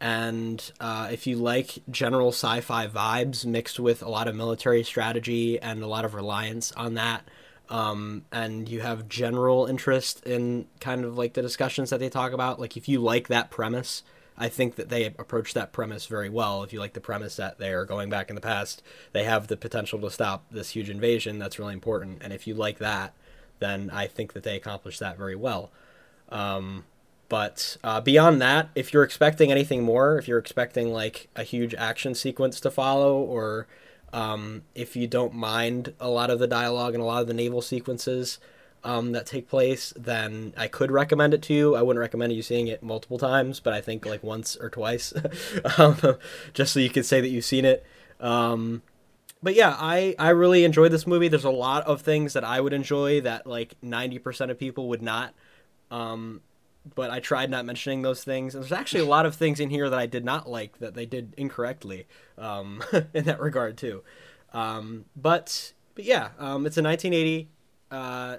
And 0.00 0.72
uh, 0.78 1.08
if 1.10 1.26
you 1.26 1.36
like 1.36 1.78
general 1.90 2.28
sci-fi 2.28 2.86
vibes 2.86 3.46
mixed 3.46 3.80
with 3.80 4.02
a 4.02 4.08
lot 4.08 4.28
of 4.28 4.34
military 4.34 4.82
strategy 4.82 5.58
and 5.58 5.82
a 5.82 5.86
lot 5.86 6.04
of 6.04 6.14
reliance 6.14 6.72
on 6.72 6.94
that, 6.94 7.26
um, 7.68 8.24
and 8.30 8.68
you 8.68 8.80
have 8.80 9.08
general 9.08 9.66
interest 9.66 10.22
in 10.24 10.66
kind 10.80 11.04
of 11.04 11.16
like 11.16 11.32
the 11.32 11.42
discussions 11.42 11.90
that 11.90 11.98
they 11.98 12.08
talk 12.08 12.32
about, 12.32 12.60
like 12.60 12.76
if 12.76 12.88
you 12.88 13.00
like 13.00 13.28
that 13.28 13.50
premise, 13.50 14.02
I 14.38 14.48
think 14.48 14.76
that 14.76 14.90
they 14.90 15.06
approach 15.06 15.54
that 15.54 15.72
premise 15.72 16.06
very 16.06 16.28
well. 16.28 16.62
If 16.62 16.72
you 16.72 16.78
like 16.78 16.92
the 16.92 17.00
premise 17.00 17.36
that 17.36 17.58
they 17.58 17.72
are 17.72 17.86
going 17.86 18.10
back 18.10 18.28
in 18.28 18.34
the 18.34 18.42
past, 18.42 18.82
they 19.12 19.24
have 19.24 19.46
the 19.46 19.56
potential 19.56 19.98
to 20.00 20.10
stop 20.10 20.44
this 20.50 20.70
huge 20.70 20.90
invasion. 20.90 21.38
That's 21.38 21.58
really 21.58 21.72
important. 21.72 22.22
And 22.22 22.32
if 22.32 22.46
you 22.46 22.54
like 22.54 22.78
that, 22.78 23.14
then 23.58 23.90
I 23.90 24.06
think 24.06 24.34
that 24.34 24.42
they 24.42 24.56
accomplish 24.56 24.98
that 24.98 25.16
very 25.16 25.36
well. 25.36 25.70
Um, 26.28 26.84
but 27.28 27.76
uh, 27.82 28.00
beyond 28.00 28.40
that, 28.42 28.68
if 28.74 28.92
you're 28.92 29.02
expecting 29.02 29.50
anything 29.50 29.82
more, 29.82 30.18
if 30.18 30.28
you're 30.28 30.38
expecting 30.38 30.92
like 30.92 31.28
a 31.34 31.42
huge 31.42 31.74
action 31.74 32.14
sequence 32.14 32.60
to 32.60 32.70
follow, 32.70 33.16
or 33.16 33.66
um, 34.12 34.62
if 34.74 34.96
you 34.96 35.06
don't 35.06 35.34
mind 35.34 35.92
a 36.00 36.08
lot 36.08 36.30
of 36.30 36.38
the 36.38 36.46
dialogue 36.46 36.94
and 36.94 37.02
a 37.02 37.06
lot 37.06 37.22
of 37.22 37.28
the 37.28 37.34
naval 37.34 37.62
sequences, 37.62 38.38
um, 38.86 39.10
that 39.12 39.26
take 39.26 39.48
place, 39.48 39.92
then 39.96 40.54
I 40.56 40.68
could 40.68 40.92
recommend 40.92 41.34
it 41.34 41.42
to 41.42 41.54
you. 41.54 41.74
I 41.74 41.82
wouldn't 41.82 42.00
recommend 42.00 42.32
you 42.32 42.42
seeing 42.42 42.68
it 42.68 42.84
multiple 42.84 43.18
times, 43.18 43.58
but 43.58 43.72
I 43.72 43.80
think 43.80 44.06
like 44.06 44.22
once 44.22 44.56
or 44.56 44.70
twice, 44.70 45.12
um, 45.78 46.16
just 46.54 46.72
so 46.72 46.78
you 46.78 46.88
could 46.88 47.04
say 47.04 47.20
that 47.20 47.28
you've 47.28 47.44
seen 47.44 47.64
it. 47.64 47.84
Um, 48.20 48.82
but 49.42 49.54
yeah, 49.54 49.76
I 49.76 50.14
I 50.20 50.30
really 50.30 50.64
enjoyed 50.64 50.92
this 50.92 51.06
movie. 51.06 51.26
There's 51.26 51.44
a 51.44 51.50
lot 51.50 51.84
of 51.84 52.00
things 52.00 52.32
that 52.34 52.44
I 52.44 52.60
would 52.60 52.72
enjoy 52.72 53.20
that 53.22 53.46
like 53.46 53.74
90% 53.84 54.50
of 54.50 54.58
people 54.58 54.88
would 54.88 55.02
not. 55.02 55.34
Um, 55.90 56.40
but 56.94 57.10
I 57.10 57.20
tried 57.20 57.50
not 57.50 57.64
mentioning 57.64 58.02
those 58.02 58.22
things. 58.24 58.54
And 58.54 58.62
there's 58.62 58.72
actually 58.72 59.00
a 59.00 59.06
lot 59.06 59.26
of 59.26 59.34
things 59.34 59.60
in 59.60 59.70
here 59.70 59.90
that 59.90 59.98
I 59.98 60.06
did 60.06 60.24
not 60.24 60.48
like 60.48 60.78
that 60.78 60.94
they 60.94 61.06
did 61.06 61.34
incorrectly 61.36 62.06
um, 62.38 62.82
in 63.14 63.24
that 63.24 63.40
regard 63.40 63.76
too. 63.76 64.02
Um, 64.52 65.06
but 65.16 65.72
but 65.94 66.04
yeah, 66.04 66.30
um, 66.38 66.66
it's 66.66 66.76
a 66.76 66.82
1980 66.82 67.48
uh, 67.90 68.36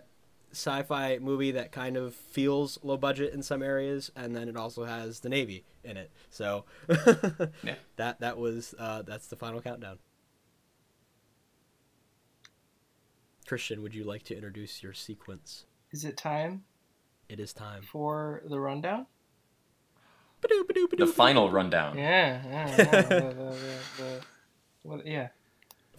sci-fi 0.52 1.20
movie 1.20 1.52
that 1.52 1.72
kind 1.72 1.98
of 1.98 2.16
feels 2.16 2.80
low 2.84 2.98
budget 2.98 3.34
in 3.34 3.44
some 3.44 3.62
areas, 3.62 4.12
and 4.16 4.36
then 4.36 4.48
it 4.48 4.56
also 4.56 4.86
has 4.86 5.20
the 5.20 5.30
Navy 5.30 5.64
in 5.84 5.98
it. 5.98 6.12
So 6.30 6.66
Yeah. 7.64 7.76
that 7.98 8.20
that 8.22 8.38
was 8.38 8.74
uh, 8.80 9.02
that's 9.02 9.28
the 9.28 9.36
final 9.36 9.62
countdown. 9.62 10.00
Christian, 13.46 13.82
would 13.82 13.96
you 13.96 14.04
like 14.04 14.24
to 14.24 14.36
introduce 14.36 14.84
your 14.84 14.94
sequence? 14.94 15.66
Is 15.92 16.04
it 16.04 16.18
time 16.18 16.64
It 17.30 17.40
is 17.40 17.54
time. 17.54 17.84
for 17.84 18.42
the 18.48 18.60
rundown? 18.60 19.06
The 20.42 21.12
final 21.14 21.52
rundown. 21.52 21.98
Yeah, 21.98 22.42
yeah, 22.46 22.68
yeah. 22.70 22.76
the, 22.76 22.86
the, 23.02 23.20
the, 23.20 24.04
the, 24.04 24.22
what, 24.84 25.06
yeah. 25.06 25.30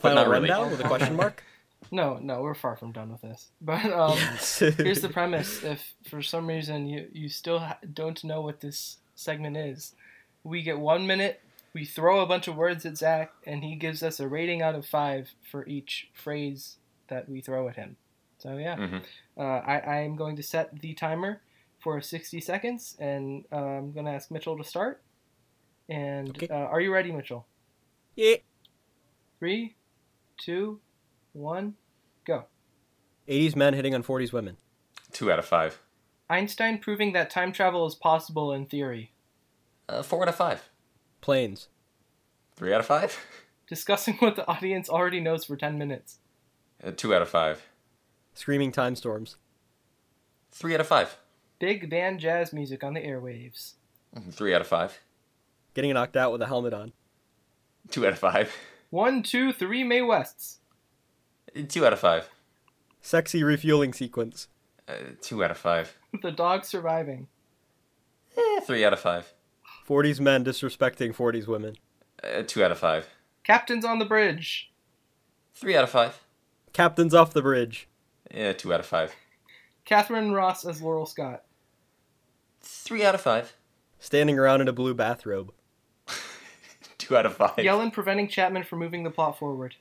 But 0.00 0.10
Final 0.10 0.24
not 0.24 0.30
really. 0.30 0.48
rundown 0.48 0.70
with 0.70 0.80
a 0.80 0.84
question 0.84 1.16
mark. 1.16 1.42
No, 1.92 2.18
no, 2.20 2.42
we're 2.42 2.54
far 2.54 2.76
from 2.76 2.90
done 2.90 3.12
with 3.12 3.22
this. 3.22 3.50
But 3.60 3.84
um, 3.86 4.18
here's 4.58 5.00
the 5.00 5.08
premise: 5.10 5.62
if 5.62 5.94
for 6.10 6.20
some 6.22 6.46
reason 6.48 6.86
you 6.86 7.08
you 7.12 7.28
still 7.28 7.60
ha- 7.60 7.78
don't 7.94 8.22
know 8.24 8.40
what 8.40 8.60
this 8.60 8.98
segment 9.14 9.56
is, 9.56 9.94
we 10.42 10.62
get 10.62 10.78
one 10.80 11.06
minute. 11.06 11.40
We 11.72 11.84
throw 11.84 12.20
a 12.20 12.26
bunch 12.26 12.48
of 12.48 12.56
words 12.56 12.84
at 12.84 12.98
Zach, 12.98 13.30
and 13.46 13.62
he 13.62 13.76
gives 13.76 14.02
us 14.02 14.18
a 14.18 14.26
rating 14.26 14.60
out 14.60 14.74
of 14.74 14.86
five 14.86 15.30
for 15.50 15.64
each 15.66 16.08
phrase 16.12 16.76
that 17.06 17.28
we 17.28 17.40
throw 17.40 17.68
at 17.68 17.76
him. 17.76 17.96
So 18.38 18.56
yeah, 18.56 18.76
Mhm. 18.76 19.04
uh, 19.36 19.40
I 19.42 19.78
I 19.80 19.96
am 20.02 20.16
going 20.16 20.36
to 20.36 20.42
set 20.42 20.80
the 20.80 20.94
timer 20.94 21.42
for 21.80 22.00
60 22.00 22.40
seconds, 22.40 22.96
and 22.98 23.44
uh, 23.52 23.56
I'm 23.56 23.92
going 23.92 24.06
to 24.06 24.12
ask 24.12 24.30
Mitchell 24.30 24.56
to 24.56 24.64
start. 24.64 25.02
And 25.88 26.30
Okay. 26.30 26.48
uh, 26.48 26.54
are 26.54 26.80
you 26.80 26.92
ready, 26.92 27.12
Mitchell? 27.12 27.46
yeah. 28.16 28.36
Three, 29.38 29.76
two, 30.36 30.80
one, 31.32 31.76
go. 32.24 32.46
80s 33.28 33.54
men 33.54 33.74
hitting 33.74 33.94
on 33.94 34.02
40s 34.02 34.32
women. 34.32 34.56
Two 35.12 35.30
out 35.30 35.38
of 35.38 35.44
five. 35.44 35.80
Einstein 36.28 36.78
proving 36.78 37.12
that 37.12 37.30
time 37.30 37.52
travel 37.52 37.86
is 37.86 37.94
possible 37.94 38.52
in 38.52 38.66
theory. 38.66 39.12
Uh, 39.88 40.02
four 40.02 40.22
out 40.22 40.28
of 40.28 40.34
five. 40.34 40.68
Planes. 41.20 41.68
Three 42.56 42.72
out 42.74 42.80
of 42.80 42.86
five. 42.86 43.16
Discussing 43.68 44.16
what 44.16 44.34
the 44.36 44.46
audience 44.48 44.88
already 44.88 45.20
knows 45.20 45.44
for 45.44 45.56
10 45.56 45.78
minutes. 45.78 46.18
Uh, 46.82 46.90
two 46.90 47.14
out 47.14 47.22
of 47.22 47.28
five. 47.28 47.67
Screaming 48.38 48.70
time 48.70 48.94
storms. 48.94 49.34
Three 50.52 50.72
out 50.72 50.80
of 50.80 50.86
five. 50.86 51.18
Big 51.58 51.90
band 51.90 52.20
jazz 52.20 52.52
music 52.52 52.84
on 52.84 52.94
the 52.94 53.00
airwaves. 53.00 53.72
Three 54.30 54.54
out 54.54 54.60
of 54.60 54.68
five. 54.68 55.00
Getting 55.74 55.92
knocked 55.92 56.16
out 56.16 56.30
with 56.30 56.40
a 56.40 56.46
helmet 56.46 56.72
on. 56.72 56.92
Two 57.90 58.06
out 58.06 58.12
of 58.12 58.20
five. 58.20 58.54
One, 58.90 59.24
two, 59.24 59.52
three 59.52 59.82
May 59.82 60.02
Wests. 60.02 60.60
Two 61.66 61.84
out 61.84 61.92
of 61.92 61.98
five. 61.98 62.30
Sexy 63.00 63.42
refueling 63.42 63.92
sequence. 63.92 64.46
Uh, 64.86 64.92
two 65.20 65.42
out 65.42 65.50
of 65.50 65.58
five. 65.58 65.98
The 66.22 66.30
dog 66.30 66.64
surviving. 66.64 67.26
Eh, 68.36 68.60
three 68.60 68.84
out 68.84 68.92
of 68.92 69.00
five. 69.00 69.34
40s 69.88 70.20
men 70.20 70.44
disrespecting 70.44 71.12
40s 71.12 71.48
women. 71.48 71.74
Uh, 72.22 72.44
two 72.46 72.62
out 72.62 72.70
of 72.70 72.78
five. 72.78 73.08
Captains 73.42 73.84
on 73.84 73.98
the 73.98 74.04
bridge. 74.04 74.70
Three 75.56 75.76
out 75.76 75.82
of 75.82 75.90
five. 75.90 76.22
Captains 76.72 77.14
off 77.14 77.32
the 77.32 77.42
bridge. 77.42 77.87
Yeah, 78.34 78.52
two 78.52 78.72
out 78.74 78.80
of 78.80 78.86
five. 78.86 79.14
Katharine 79.84 80.32
Ross 80.32 80.64
as 80.66 80.82
Laurel 80.82 81.06
Scott. 81.06 81.44
Three 82.60 83.04
out 83.04 83.14
of 83.14 83.20
five. 83.20 83.54
Standing 83.98 84.38
around 84.38 84.60
in 84.60 84.68
a 84.68 84.72
blue 84.72 84.94
bathrobe. 84.94 85.52
Two 86.98 87.16
out 87.16 87.26
of 87.26 87.34
five. 87.36 87.56
Yelland 87.56 87.92
preventing 87.92 88.28
Chapman 88.28 88.64
from 88.64 88.78
moving 88.80 89.02
the 89.02 89.10
plot 89.10 89.38
forward. 89.38 89.74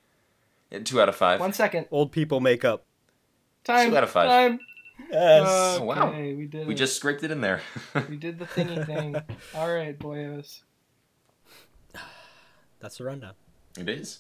Yeah, 0.71 0.79
two 0.79 1.01
out 1.01 1.09
of 1.09 1.15
five. 1.15 1.39
One 1.39 1.53
second. 1.53 1.87
Old 1.91 2.11
people 2.11 2.39
makeup. 2.39 2.85
Time. 3.63 3.89
Two 3.91 3.97
out 3.97 4.03
of 4.03 4.09
five. 4.09 4.27
Time. 4.29 4.59
Yes. 5.11 5.47
Oh, 5.79 5.83
wow. 5.83 6.11
We 6.11 6.45
did 6.45 6.67
We 6.67 6.73
it. 6.73 6.77
just 6.77 6.95
scraped 6.95 7.23
it 7.23 7.29
in 7.31 7.41
there. 7.41 7.61
We 8.09 8.17
did 8.17 8.39
the 8.39 8.45
thingy 8.45 8.83
thing. 8.87 9.15
All 9.53 9.71
right, 9.73 9.97
boyos. 9.97 10.61
That's 12.79 12.97
the 12.97 13.03
rundown. 13.03 13.33
it 13.77 13.89
is. 13.89 14.19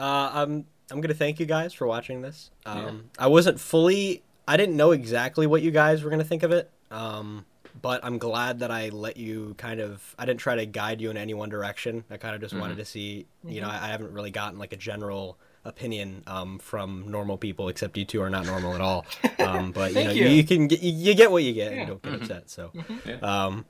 Uh, 0.00 0.30
I'm 0.32 0.66
I'm 0.90 1.00
gonna 1.00 1.14
thank 1.14 1.40
you 1.40 1.46
guys 1.46 1.72
for 1.72 1.86
watching 1.86 2.22
this. 2.22 2.50
Um, 2.66 3.10
I 3.18 3.26
wasn't 3.26 3.60
fully. 3.60 4.22
I 4.46 4.56
didn't 4.56 4.76
know 4.76 4.90
exactly 4.90 5.46
what 5.46 5.62
you 5.62 5.70
guys 5.70 6.02
were 6.02 6.10
gonna 6.10 6.24
think 6.24 6.42
of 6.42 6.52
it. 6.52 6.70
Um, 6.90 7.46
but 7.80 8.04
I'm 8.04 8.18
glad 8.18 8.60
that 8.60 8.70
I 8.70 8.90
let 8.90 9.16
you 9.16 9.54
kind 9.58 9.80
of. 9.80 10.14
I 10.18 10.26
didn't 10.26 10.40
try 10.40 10.56
to 10.56 10.66
guide 10.66 11.00
you 11.00 11.10
in 11.10 11.16
any 11.16 11.34
one 11.34 11.48
direction. 11.48 12.04
I 12.10 12.16
kind 12.16 12.34
of 12.34 12.40
just 12.40 12.54
wanted 12.54 12.76
to 12.76 12.84
see. 12.84 13.26
You 13.44 13.60
know, 13.60 13.68
I, 13.68 13.84
I 13.84 13.86
haven't 13.88 14.12
really 14.12 14.30
gotten 14.30 14.58
like 14.58 14.72
a 14.72 14.76
general 14.76 15.38
opinion 15.64 16.22
um, 16.26 16.58
from 16.58 17.10
normal 17.10 17.38
people, 17.38 17.68
except 17.68 17.96
you 17.96 18.04
two 18.04 18.20
are 18.20 18.30
not 18.30 18.46
normal 18.46 18.74
at 18.74 18.80
all. 18.80 19.06
Um, 19.36 19.72
but 19.72 19.92
you 19.92 20.04
know, 20.04 20.10
you. 20.10 20.26
you. 20.28 20.44
can 20.44 20.68
get 20.68 20.80
you, 20.80 20.92
you 20.92 21.14
get 21.14 21.30
what 21.30 21.42
you 21.42 21.52
get. 21.52 21.72
Yeah. 21.72 21.78
and 21.80 21.88
don't 21.88 22.02
get 22.02 22.14
upset. 22.14 22.48
So. 22.48 22.70
Yeah. 23.04 23.16
Um, 23.16 23.66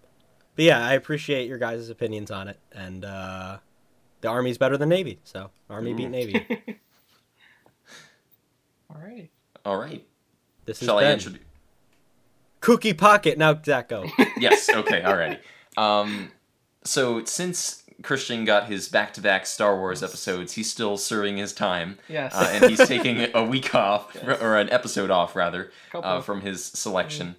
but 0.54 0.64
yeah, 0.64 0.86
I 0.86 0.92
appreciate 0.92 1.48
your 1.48 1.58
guys' 1.58 1.88
opinions 1.88 2.30
on 2.30 2.46
it, 2.46 2.60
and 2.70 3.04
uh, 3.04 3.58
the 4.20 4.28
Army's 4.28 4.56
better 4.56 4.76
than 4.76 4.88
Navy, 4.88 5.18
so 5.24 5.50
Army 5.68 5.94
beat 5.94 6.10
Navy. 6.10 6.46
All 8.94 9.00
right. 9.00 9.30
All 9.64 9.76
right. 9.76 10.04
This 10.64 10.80
is 10.80 10.86
Shall 10.86 10.98
I 10.98 11.02
Ben. 11.02 11.12
introduce? 11.14 11.40
Cookie 12.60 12.94
Pocket. 12.94 13.36
Now, 13.38 13.60
Zach, 13.62 13.88
go. 13.88 14.04
yes. 14.38 14.68
Okay. 14.70 15.02
Alrighty. 15.02 15.38
Um, 15.76 16.30
so 16.84 17.24
since 17.24 17.82
Christian 18.02 18.44
got 18.44 18.66
his 18.68 18.88
back-to-back 18.88 19.46
Star 19.46 19.76
Wars 19.76 20.02
episodes, 20.02 20.52
he's 20.54 20.70
still 20.70 20.96
serving 20.96 21.36
his 21.36 21.52
time, 21.52 21.98
Yes. 22.08 22.34
uh, 22.34 22.48
and 22.52 22.70
he's 22.70 22.86
taking 22.86 23.28
a 23.34 23.42
week 23.48 23.74
off 23.74 24.16
or 24.24 24.56
an 24.56 24.70
episode 24.70 25.10
off 25.10 25.36
rather 25.36 25.70
uh, 25.94 26.20
from 26.20 26.40
his 26.40 26.64
selection. 26.64 27.36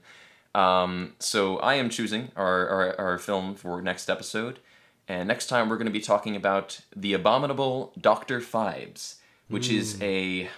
Um, 0.54 1.14
so 1.20 1.58
I 1.58 1.76
am 1.76 1.90
choosing 1.90 2.32
our, 2.36 2.68
our 2.70 3.00
our 3.00 3.18
film 3.18 3.56
for 3.56 3.82
next 3.82 4.10
episode, 4.10 4.60
and 5.08 5.28
next 5.28 5.48
time 5.48 5.68
we're 5.70 5.76
going 5.76 5.86
to 5.88 5.92
be 5.92 6.00
talking 6.00 6.36
about 6.36 6.80
the 6.96 7.14
abominable 7.14 7.92
Doctor 8.00 8.40
Phibes, 8.40 9.16
which 9.50 9.70
is 9.70 10.02
a 10.02 10.50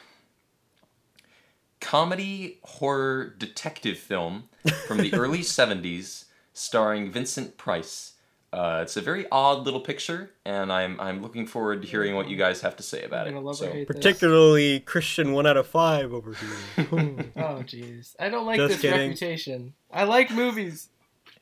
comedy 1.79 2.59
horror 2.63 3.33
detective 3.37 3.97
film 3.97 4.49
from 4.87 4.97
the 4.97 5.13
early 5.13 5.39
70s 5.41 6.25
starring 6.53 7.11
Vincent 7.11 7.57
Price. 7.57 8.13
Uh, 8.53 8.79
it's 8.81 8.95
a 8.95 9.01
very 9.01 9.25
odd 9.29 9.65
little 9.65 9.81
picture, 9.81 10.31
and 10.45 10.71
I'm 10.71 10.99
I'm 11.01 11.21
looking 11.21 11.45
forward 11.45 11.81
to 11.81 11.87
hearing 11.87 12.15
what 12.15 12.29
you 12.29 12.37
guys 12.37 12.61
have 12.61 12.77
to 12.77 12.83
say 12.83 13.03
about 13.03 13.27
it. 13.27 13.33
So- 13.55 13.67
or 13.67 13.71
hate 13.71 13.87
this. 13.87 13.95
Particularly 13.97 14.79
Christian, 14.79 15.33
one 15.33 15.45
out 15.45 15.57
of 15.57 15.67
five 15.67 16.13
over 16.13 16.33
here. 16.33 16.85
Oh 17.35 17.61
jeez, 17.67 18.15
I 18.19 18.29
don't 18.29 18.45
like 18.45 18.55
Just 18.57 18.75
this 18.75 18.81
kidding. 18.81 19.09
reputation. 19.09 19.73
I 19.91 20.05
like 20.05 20.31
movies. 20.31 20.87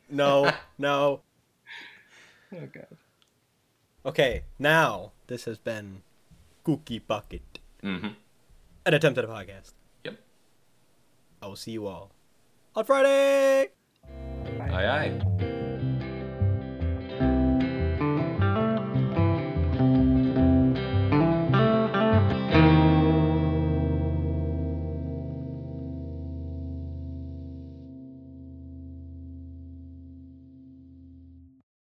no, 0.10 0.52
no. 0.80 1.22
Oh 2.54 2.68
god. 2.74 2.88
Okay, 4.04 4.44
now 4.58 5.12
this 5.28 5.46
has 5.46 5.60
been 5.60 6.02
Cookie 6.64 7.00
Pocket, 7.00 7.60
Mhm. 7.84 8.16
an 8.88 8.94
attempt 8.96 9.20
at 9.20 9.26
a 9.26 9.28
podcast. 9.28 9.74
I 11.46 11.48
will 11.48 11.56
see 11.56 11.74
you 11.74 11.86
all 11.86 12.12
on 12.76 12.86
Friday. 12.86 13.70
Bye. 14.58 14.68
Aye 14.72 15.22
aye. 15.40 15.62